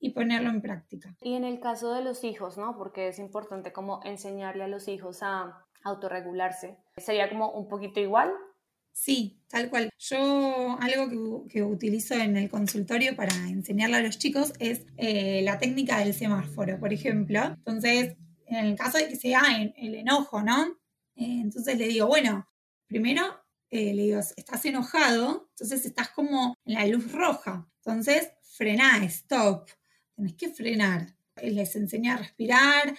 y 0.00 0.10
ponerlo 0.10 0.50
en 0.50 0.60
práctica. 0.60 1.16
Y 1.20 1.34
en 1.34 1.44
el 1.44 1.60
caso 1.60 1.92
de 1.94 2.02
los 2.02 2.24
hijos, 2.24 2.58
¿no? 2.58 2.76
Porque 2.76 3.08
es 3.08 3.20
importante 3.20 3.72
como 3.72 4.00
enseñarle 4.02 4.64
a 4.64 4.68
los 4.68 4.88
hijos 4.88 5.22
a 5.22 5.64
autorregularse. 5.84 6.76
¿Sería 7.04 7.28
como 7.28 7.50
un 7.50 7.68
poquito 7.68 8.00
igual? 8.00 8.32
Sí, 8.92 9.42
tal 9.48 9.70
cual. 9.70 9.90
Yo 9.98 10.76
algo 10.80 11.48
que, 11.48 11.62
utilizo 11.62 12.14
en 12.14 12.36
el 12.36 12.50
consultorio 12.50 13.16
para 13.16 13.34
enseñarle 13.48 13.96
a 13.96 14.02
los 14.02 14.18
chicos 14.18 14.52
es 14.58 14.86
eh, 14.96 15.40
la 15.42 15.58
técnica 15.58 15.98
del 15.98 16.14
semáforo, 16.14 16.78
por 16.78 16.92
ejemplo. 16.92 17.40
Entonces, 17.44 18.16
en 18.46 18.66
el 18.66 18.76
caso 18.76 18.98
de 18.98 19.08
que 19.08 19.16
sea 19.16 19.42
el 19.76 19.94
enojo, 19.94 20.42
¿no? 20.42 20.78
Eh, 21.16 21.40
entonces 21.42 21.78
le 21.78 21.88
digo, 21.88 22.06
bueno, 22.06 22.46
primero 22.86 23.22
eh, 23.70 23.94
le 23.94 24.02
digo, 24.02 24.20
estás 24.20 24.64
enojado, 24.64 25.48
entonces 25.50 25.86
estás 25.86 26.10
como 26.10 26.54
en 26.64 26.74
la 26.74 26.86
luz 26.86 27.10
roja. 27.12 27.66
Entonces, 27.78 28.30
frená, 28.42 29.02
stop 29.04 29.68
tenés 30.14 30.34
que 30.34 30.50
frenar. 30.50 31.06
Les 31.40 31.74
enseña 31.76 32.14
a 32.14 32.18
respirar, 32.18 32.94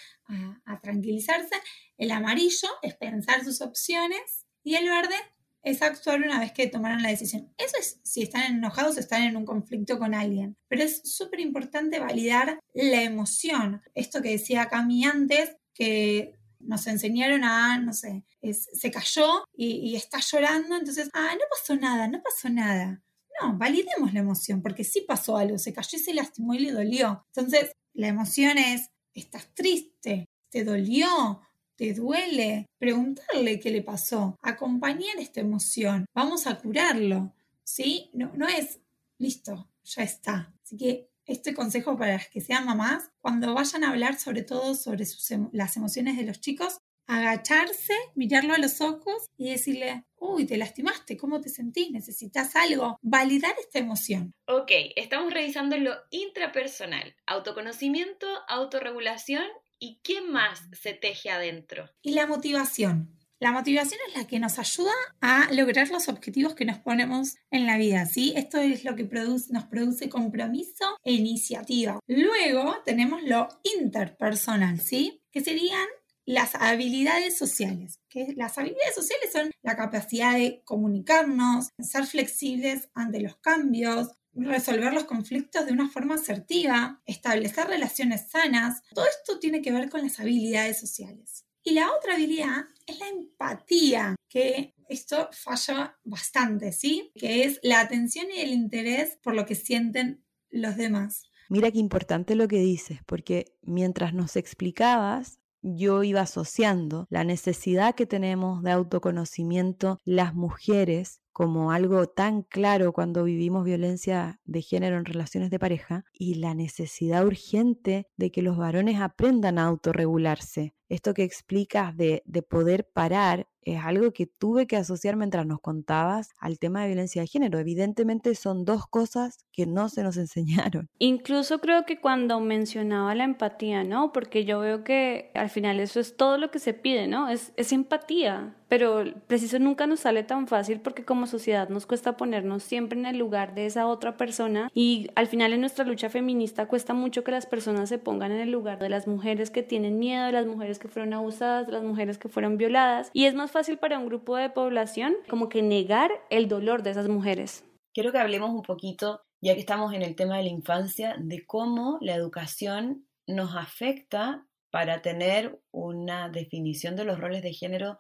a, 0.65 0.81
tranquilizarse. 0.81 1.55
El 1.97 2.11
amarillo 2.11 2.69
es 2.81 2.95
pensar 2.95 3.43
sus 3.43 3.61
opciones 3.61 4.45
y 4.63 4.75
el 4.75 4.89
verde 4.89 5.15
es 5.61 5.81
actuar 5.81 6.21
una 6.21 6.39
vez 6.39 6.51
que 6.51 6.67
tomaron 6.67 7.03
la 7.03 7.09
decisión. 7.09 7.53
Eso 7.57 7.77
es 7.79 7.99
si 8.03 8.23
están 8.23 8.55
enojados 8.55 8.97
o 8.97 8.99
están 8.99 9.23
en 9.23 9.37
un 9.37 9.45
conflicto 9.45 9.97
con 9.97 10.13
alguien. 10.13 10.57
Pero 10.67 10.83
es 10.83 11.01
súper 11.03 11.39
importante 11.39 11.99
validar 11.99 12.59
la 12.73 13.03
emoción. 13.03 13.81
Esto 13.93 14.21
que 14.21 14.31
decía 14.31 14.67
Cami 14.67 15.05
antes, 15.05 15.55
que 15.73 16.35
nos 16.59 16.87
enseñaron 16.87 17.43
a, 17.43 17.77
no 17.79 17.93
sé, 17.93 18.23
se 18.51 18.91
cayó 18.91 19.45
y, 19.53 19.91
y, 19.91 19.95
está 19.95 20.19
llorando, 20.19 20.75
entonces, 20.77 21.09
ah, 21.13 21.33
no 21.33 21.45
pasó 21.49 21.75
nada, 21.75 22.07
no 22.07 22.21
pasó 22.21 22.49
nada. 22.49 23.01
No, 23.41 23.57
validemos 23.57 24.13
la 24.13 24.19
emoción, 24.19 24.61
porque 24.61 24.83
sí 24.83 25.01
pasó 25.07 25.37
algo, 25.37 25.57
se 25.57 25.73
cayó 25.73 25.97
y 25.97 26.01
se 26.01 26.13
lastimó 26.13 26.53
y 26.53 26.59
le 26.59 26.71
dolió. 26.71 27.25
Entonces, 27.35 27.71
la 27.93 28.07
emoción 28.07 28.57
es, 28.57 28.89
estás 29.13 29.53
triste, 29.53 30.25
te 30.49 30.63
dolió, 30.63 31.41
te 31.75 31.93
duele, 31.93 32.67
preguntarle 32.77 33.59
qué 33.59 33.71
le 33.71 33.81
pasó, 33.81 34.37
acompañar 34.41 35.17
esta 35.19 35.41
emoción, 35.41 36.05
vamos 36.13 36.47
a 36.47 36.57
curarlo, 36.59 37.33
¿sí? 37.63 38.09
No, 38.13 38.31
no 38.35 38.47
es, 38.47 38.79
listo, 39.17 39.69
ya 39.83 40.03
está. 40.03 40.53
Así 40.63 40.77
que 40.77 41.09
este 41.25 41.53
consejo 41.53 41.97
para 41.97 42.13
las 42.13 42.27
que 42.27 42.41
sean 42.41 42.65
mamás, 42.65 43.11
cuando 43.21 43.53
vayan 43.53 43.83
a 43.83 43.89
hablar 43.89 44.19
sobre 44.19 44.43
todo 44.43 44.75
sobre 44.75 45.05
las 45.51 45.77
emociones 45.77 46.17
de 46.17 46.23
los 46.23 46.41
chicos, 46.41 46.79
agacharse, 47.07 47.93
mirarlo 48.15 48.53
a 48.53 48.57
los 48.57 48.81
ojos 48.81 49.29
y 49.38 49.51
decirle, 49.51 50.05
uy, 50.17 50.45
te 50.45 50.57
lastimaste, 50.57 51.17
¿cómo 51.17 51.41
te 51.41 51.50
sentís? 51.50 51.91
¿Necesitas 51.91 52.55
algo? 52.55 52.98
Validar 53.01 53.53
esta 53.60 53.79
emoción. 53.79 54.33
Ok, 54.48 54.72
estamos 54.95 55.33
revisando 55.33 55.77
lo 55.77 55.95
intrapersonal, 56.12 57.15
autoconocimiento, 57.25 58.27
autorregulación 58.48 59.45
y 59.79 60.00
qué 60.03 60.22
más 60.22 60.62
se 60.79 60.93
teje 60.93 61.29
adentro. 61.29 61.89
Y 62.01 62.13
la 62.13 62.25
motivación. 62.27 63.17
La 63.39 63.51
motivación 63.51 64.00
es 64.07 64.15
la 64.15 64.25
que 64.25 64.39
nos 64.39 64.57
ayuda 64.57 64.93
a 65.19 65.51
lograr 65.51 65.89
los 65.89 66.07
objetivos 66.07 66.55
que 66.55 66.63
nos 66.63 66.77
ponemos 66.77 67.36
en 67.51 67.65
la 67.65 67.77
vida, 67.77 68.05
¿sí? 68.05 68.31
Esto 68.38 68.57
es 68.60 68.86
lo 68.86 68.95
que 68.95 69.03
nos 69.03 69.65
produce 69.65 70.07
compromiso 70.07 70.98
e 71.03 71.12
iniciativa. 71.12 72.00
Luego 72.07 72.77
tenemos 72.86 73.22
lo 73.24 73.50
interpersonal, 73.77 74.79
¿sí? 74.79 75.22
Que 75.29 75.41
serían 75.41 75.86
las 76.25 76.56
habilidades 76.56 77.38
sociales. 77.38 78.00
Que 78.10 78.34
las 78.36 78.58
habilidades 78.58 78.96
sociales 78.96 79.30
son 79.32 79.51
la 79.62 79.75
capacidad 79.75 80.34
de 80.34 80.62
comunicarnos, 80.65 81.70
ser 81.80 82.06
flexibles 82.06 82.89
ante 82.94 83.20
los 83.20 83.38
cambios, 83.38 84.12
resolver 84.34 84.94
los 84.94 85.03
conflictos 85.06 85.65
de 85.65 85.74
una 85.74 85.89
forma 85.89 86.15
asertiva, 86.15 87.01
establecer 87.06 87.68
relaciones 87.68 88.30
sanas. 88.30 88.82
Todo 88.94 89.06
esto 89.06 89.39
tiene 89.39 89.62
que 89.62 89.72
ver 89.72 89.89
con 89.89 90.01
las 90.01 90.20
habilidades 90.20 90.80
sociales. 90.80 91.46
Y 91.63 91.72
la 91.72 91.92
otra 91.92 92.15
habilidad 92.15 92.65
es 92.86 93.00
la 93.00 93.08
empatía, 93.08 94.15
que 94.27 94.74
esto 94.89 95.30
falla 95.32 95.98
bastante, 96.03 96.74
¿sí? 96.74 97.12
Que 97.15 97.46
es 97.46 97.60
la 97.63 97.80
atención 97.80 98.27
y 98.36 98.42
el 98.42 98.51
interés 98.51 99.18
por 99.22 99.34
lo 99.34 99.46
que 99.46 99.56
sienten 99.56 100.25
los 100.50 100.75
demás. 100.75 101.24
Mira 101.50 101.72
qué 101.72 101.80
importante 101.80 102.36
lo 102.36 102.48
que 102.48 102.58
dices, 102.58 103.00
porque 103.06 103.56
mientras 103.62 104.13
nos 104.13 104.36
explicabas, 104.36 105.39
yo 105.63 106.03
iba 106.03 106.22
asociando 106.22 107.08
la 107.10 107.24
necesidad 107.24 107.96
que 107.96 108.05
tenemos 108.05 108.62
de 108.62 108.72
autoconocimiento 108.72 109.98
las 110.03 110.36
mujeres 110.36 111.22
como 111.32 111.72
algo 111.72 112.05
tan 112.08 112.43
claro 112.43 112.93
cuando 112.93 113.24
vivimos 113.24 113.65
violencia 113.65 114.39
de 114.46 114.62
género 114.62 114.98
en 114.98 115.05
relaciones 115.05 115.50
de 115.50 115.60
pareja 115.60 116.05
y 116.13 116.36
la 116.36 116.53
necesidad 116.53 117.25
urgente 117.25 118.08
de 118.17 118.32
que 118.32 118.43
los 118.43 118.55
varones 118.55 119.01
aprendan 119.01 119.58
a 119.58 119.65
autorregularse. 119.65 120.75
Esto 120.93 121.15
que 121.15 121.23
explicas 121.23 121.97
de, 121.97 122.21
de 122.25 122.43
poder 122.43 122.88
parar 122.88 123.47
es 123.65 123.83
algo 123.83 124.12
que 124.12 124.27
tuve 124.27 124.67
que 124.67 124.77
asociar 124.77 125.15
mientras 125.15 125.45
nos 125.45 125.59
contabas 125.59 126.29
al 126.38 126.59
tema 126.59 126.81
de 126.81 126.88
violencia 126.88 127.21
de 127.21 127.27
género. 127.27 127.59
Evidentemente 127.59 128.35
son 128.35 128.65
dos 128.65 128.88
cosas 128.88 129.45
que 129.51 129.65
no 129.65 129.89
se 129.89 130.03
nos 130.03 130.17
enseñaron. 130.23 130.89
Incluso 131.00 131.59
creo 131.59 131.85
que 131.85 132.00
cuando 132.00 132.39
mencionaba 132.39 133.15
la 133.15 133.23
empatía, 133.23 133.83
¿no? 133.83 134.12
Porque 134.12 134.45
yo 134.45 134.59
veo 134.59 134.83
que 134.83 135.31
al 135.33 135.50
final 135.50 135.79
eso 135.79 136.00
es 136.00 136.17
todo 136.17 136.38
lo 136.38 136.51
que 136.51 136.59
se 136.59 136.73
pide, 136.73 137.07
¿no? 137.07 137.29
Es, 137.29 137.53
es 137.55 137.71
empatía, 137.71 138.55
pero 138.67 139.03
preciso 139.27 139.59
nunca 139.59 139.88
nos 139.88 140.01
sale 140.01 140.23
tan 140.23 140.47
fácil 140.47 140.79
porque 140.79 141.05
como 141.05 141.27
sociedad 141.27 141.69
nos 141.69 141.85
cuesta 141.85 142.17
ponernos 142.17 142.63
siempre 142.63 142.97
en 143.00 143.05
el 143.05 143.17
lugar 143.17 143.53
de 143.53 143.65
esa 143.65 143.88
otra 143.88 144.17
persona 144.17 144.69
y 144.73 145.09
al 145.15 145.27
final 145.27 145.53
en 145.53 145.62
nuestra 145.62 145.85
lucha 145.85 146.09
feminista 146.09 146.67
cuesta 146.67 146.93
mucho 146.93 147.23
que 147.23 147.31
las 147.31 147.45
personas 147.45 147.89
se 147.89 148.00
pongan 148.00 148.31
en 148.31 148.39
el 148.39 148.51
lugar 148.51 148.79
de 148.79 148.89
las 148.89 149.07
mujeres 149.07 149.51
que 149.51 149.63
tienen 149.63 150.00
miedo, 150.00 150.25
de 150.25 150.31
las 150.31 150.48
mujeres 150.48 150.79
que 150.83 150.89
fueron 150.89 151.13
abusadas, 151.13 151.69
las 151.69 151.81
mujeres 151.81 152.17
que 152.17 152.27
fueron 152.27 152.57
violadas 152.57 153.09
y 153.13 153.25
es 153.25 153.33
más 153.33 153.51
fácil 153.51 153.77
para 153.77 153.98
un 153.98 154.05
grupo 154.05 154.35
de 154.35 154.50
población 154.50 155.15
como 155.29 155.48
que 155.48 155.61
negar 155.61 156.11
el 156.29 156.50
dolor 156.50 156.83
de 156.83 156.91
esas 156.91 157.07
mujeres. 157.07 157.63
Quiero 157.93 158.11
que 158.11 158.17
hablemos 158.17 158.50
un 158.50 158.63
poquito, 158.63 159.22
ya 159.41 159.53
que 159.53 159.61
estamos 159.61 159.93
en 159.93 160.01
el 160.01 160.15
tema 160.15 160.37
de 160.37 160.43
la 160.43 160.50
infancia, 160.50 161.15
de 161.17 161.46
cómo 161.46 162.00
la 162.01 162.15
educación 162.15 163.07
nos 163.27 163.55
afecta 163.55 164.46
para 164.72 165.01
tener 165.01 165.61
una 165.72 166.27
definición 166.27 166.98
de 166.98 167.05
los 167.05 167.17
roles 167.17 167.43
de 167.43 167.53
género 167.53 167.98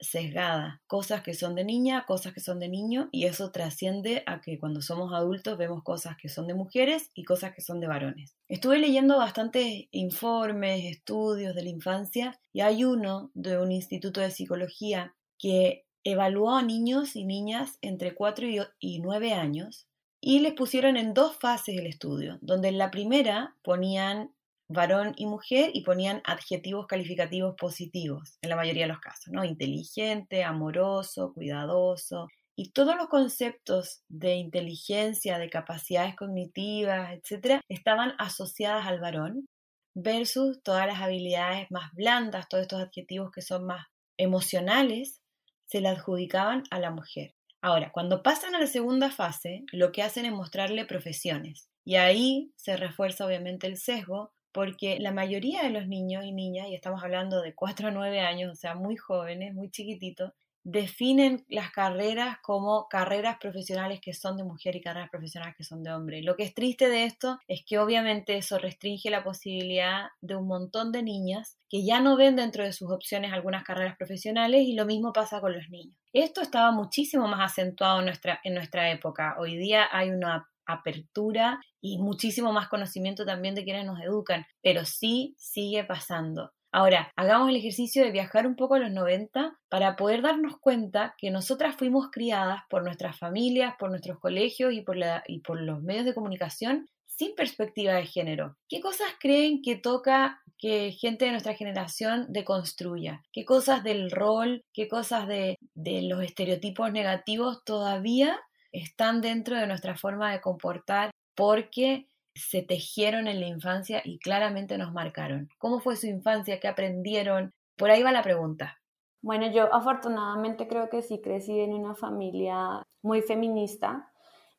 sesgada. 0.00 0.82
Cosas 0.86 1.22
que 1.22 1.34
son 1.34 1.54
de 1.54 1.64
niña, 1.64 2.04
cosas 2.06 2.32
que 2.32 2.40
son 2.40 2.58
de 2.58 2.68
niño, 2.68 3.08
y 3.12 3.26
eso 3.26 3.50
trasciende 3.50 4.22
a 4.26 4.40
que 4.40 4.58
cuando 4.58 4.82
somos 4.82 5.12
adultos 5.12 5.58
vemos 5.58 5.82
cosas 5.82 6.16
que 6.16 6.28
son 6.28 6.46
de 6.46 6.54
mujeres 6.54 7.10
y 7.14 7.24
cosas 7.24 7.54
que 7.54 7.62
son 7.62 7.80
de 7.80 7.86
varones. 7.86 8.36
Estuve 8.48 8.78
leyendo 8.78 9.18
bastantes 9.18 9.86
informes, 9.90 10.84
estudios 10.84 11.54
de 11.54 11.62
la 11.62 11.70
infancia, 11.70 12.40
y 12.52 12.60
hay 12.60 12.84
uno 12.84 13.30
de 13.34 13.58
un 13.58 13.72
instituto 13.72 14.20
de 14.20 14.30
psicología 14.30 15.14
que 15.38 15.84
evaluó 16.04 16.56
a 16.56 16.62
niños 16.62 17.16
y 17.16 17.24
niñas 17.24 17.78
entre 17.82 18.14
4 18.14 18.46
y 18.78 19.00
9 19.00 19.32
años 19.34 19.88
y 20.20 20.40
les 20.40 20.54
pusieron 20.54 20.96
en 20.96 21.14
dos 21.14 21.36
fases 21.36 21.78
el 21.78 21.86
estudio, 21.86 22.38
donde 22.40 22.68
en 22.68 22.78
la 22.78 22.90
primera 22.90 23.56
ponían 23.62 24.32
varón 24.68 25.14
y 25.16 25.26
mujer 25.26 25.70
y 25.72 25.82
ponían 25.82 26.20
adjetivos 26.24 26.86
calificativos 26.86 27.54
positivos 27.56 28.38
en 28.42 28.50
la 28.50 28.56
mayoría 28.56 28.84
de 28.84 28.92
los 28.92 29.00
casos, 29.00 29.32
¿no? 29.32 29.44
Inteligente, 29.44 30.44
amoroso, 30.44 31.32
cuidadoso. 31.32 32.28
Y 32.56 32.72
todos 32.72 32.96
los 32.96 33.08
conceptos 33.08 34.02
de 34.08 34.34
inteligencia, 34.34 35.38
de 35.38 35.48
capacidades 35.48 36.16
cognitivas, 36.16 37.12
etcétera, 37.12 37.60
estaban 37.68 38.14
asociadas 38.18 38.86
al 38.86 39.00
varón 39.00 39.46
versus 39.94 40.62
todas 40.62 40.86
las 40.86 41.00
habilidades 41.00 41.70
más 41.70 41.92
blandas, 41.92 42.48
todos 42.48 42.62
estos 42.62 42.82
adjetivos 42.82 43.30
que 43.30 43.42
son 43.42 43.64
más 43.64 43.86
emocionales, 44.18 45.20
se 45.66 45.80
le 45.80 45.88
adjudicaban 45.88 46.64
a 46.70 46.78
la 46.80 46.90
mujer. 46.90 47.34
Ahora, 47.60 47.90
cuando 47.92 48.22
pasan 48.22 48.54
a 48.54 48.60
la 48.60 48.66
segunda 48.66 49.10
fase, 49.10 49.64
lo 49.72 49.92
que 49.92 50.02
hacen 50.02 50.26
es 50.26 50.32
mostrarle 50.32 50.84
profesiones. 50.84 51.68
Y 51.84 51.96
ahí 51.96 52.52
se 52.56 52.76
refuerza 52.76 53.26
obviamente 53.26 53.66
el 53.66 53.76
sesgo 53.76 54.32
porque 54.58 54.98
la 54.98 55.12
mayoría 55.12 55.62
de 55.62 55.70
los 55.70 55.86
niños 55.86 56.24
y 56.24 56.32
niñas, 56.32 56.66
y 56.66 56.74
estamos 56.74 57.04
hablando 57.04 57.42
de 57.42 57.54
4 57.54 57.86
a 57.86 57.90
9 57.92 58.18
años, 58.18 58.50
o 58.50 58.56
sea, 58.56 58.74
muy 58.74 58.96
jóvenes, 58.96 59.54
muy 59.54 59.70
chiquititos, 59.70 60.32
definen 60.64 61.44
las 61.48 61.70
carreras 61.70 62.38
como 62.42 62.88
carreras 62.88 63.36
profesionales 63.38 64.00
que 64.00 64.14
son 64.14 64.36
de 64.36 64.42
mujer 64.42 64.74
y 64.74 64.80
carreras 64.80 65.10
profesionales 65.10 65.54
que 65.56 65.62
son 65.62 65.84
de 65.84 65.92
hombre. 65.92 66.22
Lo 66.22 66.34
que 66.34 66.42
es 66.42 66.54
triste 66.54 66.88
de 66.88 67.04
esto 67.04 67.38
es 67.46 67.64
que 67.64 67.78
obviamente 67.78 68.36
eso 68.36 68.58
restringe 68.58 69.10
la 69.10 69.22
posibilidad 69.22 70.08
de 70.22 70.34
un 70.34 70.48
montón 70.48 70.90
de 70.90 71.04
niñas 71.04 71.56
que 71.68 71.86
ya 71.86 72.00
no 72.00 72.16
ven 72.16 72.34
dentro 72.34 72.64
de 72.64 72.72
sus 72.72 72.90
opciones 72.90 73.32
algunas 73.32 73.62
carreras 73.62 73.96
profesionales 73.96 74.62
y 74.66 74.72
lo 74.72 74.86
mismo 74.86 75.12
pasa 75.12 75.40
con 75.40 75.52
los 75.52 75.70
niños. 75.70 75.96
Esto 76.12 76.40
estaba 76.40 76.72
muchísimo 76.72 77.28
más 77.28 77.52
acentuado 77.52 78.00
en 78.00 78.06
nuestra, 78.06 78.40
en 78.42 78.54
nuestra 78.54 78.90
época. 78.90 79.36
Hoy 79.38 79.56
día 79.56 79.86
hay 79.92 80.10
una 80.10 80.48
apertura 80.68 81.60
y 81.80 81.98
muchísimo 81.98 82.52
más 82.52 82.68
conocimiento 82.68 83.24
también 83.24 83.54
de 83.54 83.64
quienes 83.64 83.86
nos 83.86 84.00
educan, 84.00 84.46
pero 84.62 84.84
sí 84.84 85.34
sigue 85.36 85.82
pasando. 85.84 86.52
Ahora, 86.70 87.10
hagamos 87.16 87.48
el 87.48 87.56
ejercicio 87.56 88.04
de 88.04 88.10
viajar 88.10 88.46
un 88.46 88.54
poco 88.54 88.74
a 88.74 88.78
los 88.78 88.92
90 88.92 89.58
para 89.70 89.96
poder 89.96 90.20
darnos 90.20 90.58
cuenta 90.60 91.14
que 91.16 91.30
nosotras 91.30 91.74
fuimos 91.76 92.10
criadas 92.10 92.60
por 92.68 92.84
nuestras 92.84 93.18
familias, 93.18 93.74
por 93.78 93.88
nuestros 93.88 94.18
colegios 94.18 94.74
y 94.74 94.82
por, 94.82 94.96
la, 94.96 95.24
y 95.26 95.40
por 95.40 95.60
los 95.60 95.82
medios 95.82 96.04
de 96.04 96.14
comunicación 96.14 96.86
sin 97.06 97.34
perspectiva 97.34 97.94
de 97.94 98.06
género. 98.06 98.56
¿Qué 98.68 98.80
cosas 98.80 99.08
creen 99.18 99.62
que 99.62 99.76
toca 99.76 100.42
que 100.58 100.92
gente 100.92 101.24
de 101.24 101.30
nuestra 101.30 101.54
generación 101.54 102.26
deconstruya? 102.28 103.22
¿Qué 103.32 103.46
cosas 103.46 103.82
del 103.82 104.10
rol, 104.10 104.62
qué 104.74 104.88
cosas 104.88 105.26
de, 105.26 105.56
de 105.74 106.02
los 106.02 106.22
estereotipos 106.22 106.92
negativos 106.92 107.64
todavía 107.64 108.38
están 108.72 109.20
dentro 109.20 109.56
de 109.56 109.66
nuestra 109.66 109.96
forma 109.96 110.32
de 110.32 110.40
comportar 110.40 111.10
porque 111.34 112.08
se 112.34 112.62
tejieron 112.62 113.26
en 113.26 113.40
la 113.40 113.46
infancia 113.46 114.00
y 114.04 114.18
claramente 114.18 114.78
nos 114.78 114.92
marcaron. 114.92 115.48
¿Cómo 115.58 115.80
fue 115.80 115.96
su 115.96 116.06
infancia? 116.06 116.60
¿Qué 116.60 116.68
aprendieron? 116.68 117.52
Por 117.76 117.90
ahí 117.90 118.02
va 118.02 118.12
la 118.12 118.22
pregunta. 118.22 118.80
Bueno, 119.20 119.50
yo 119.50 119.72
afortunadamente 119.74 120.68
creo 120.68 120.88
que 120.88 121.02
sí 121.02 121.20
crecí 121.20 121.58
en 121.58 121.72
una 121.74 121.94
familia 121.94 122.82
muy 123.02 123.22
feminista 123.22 124.12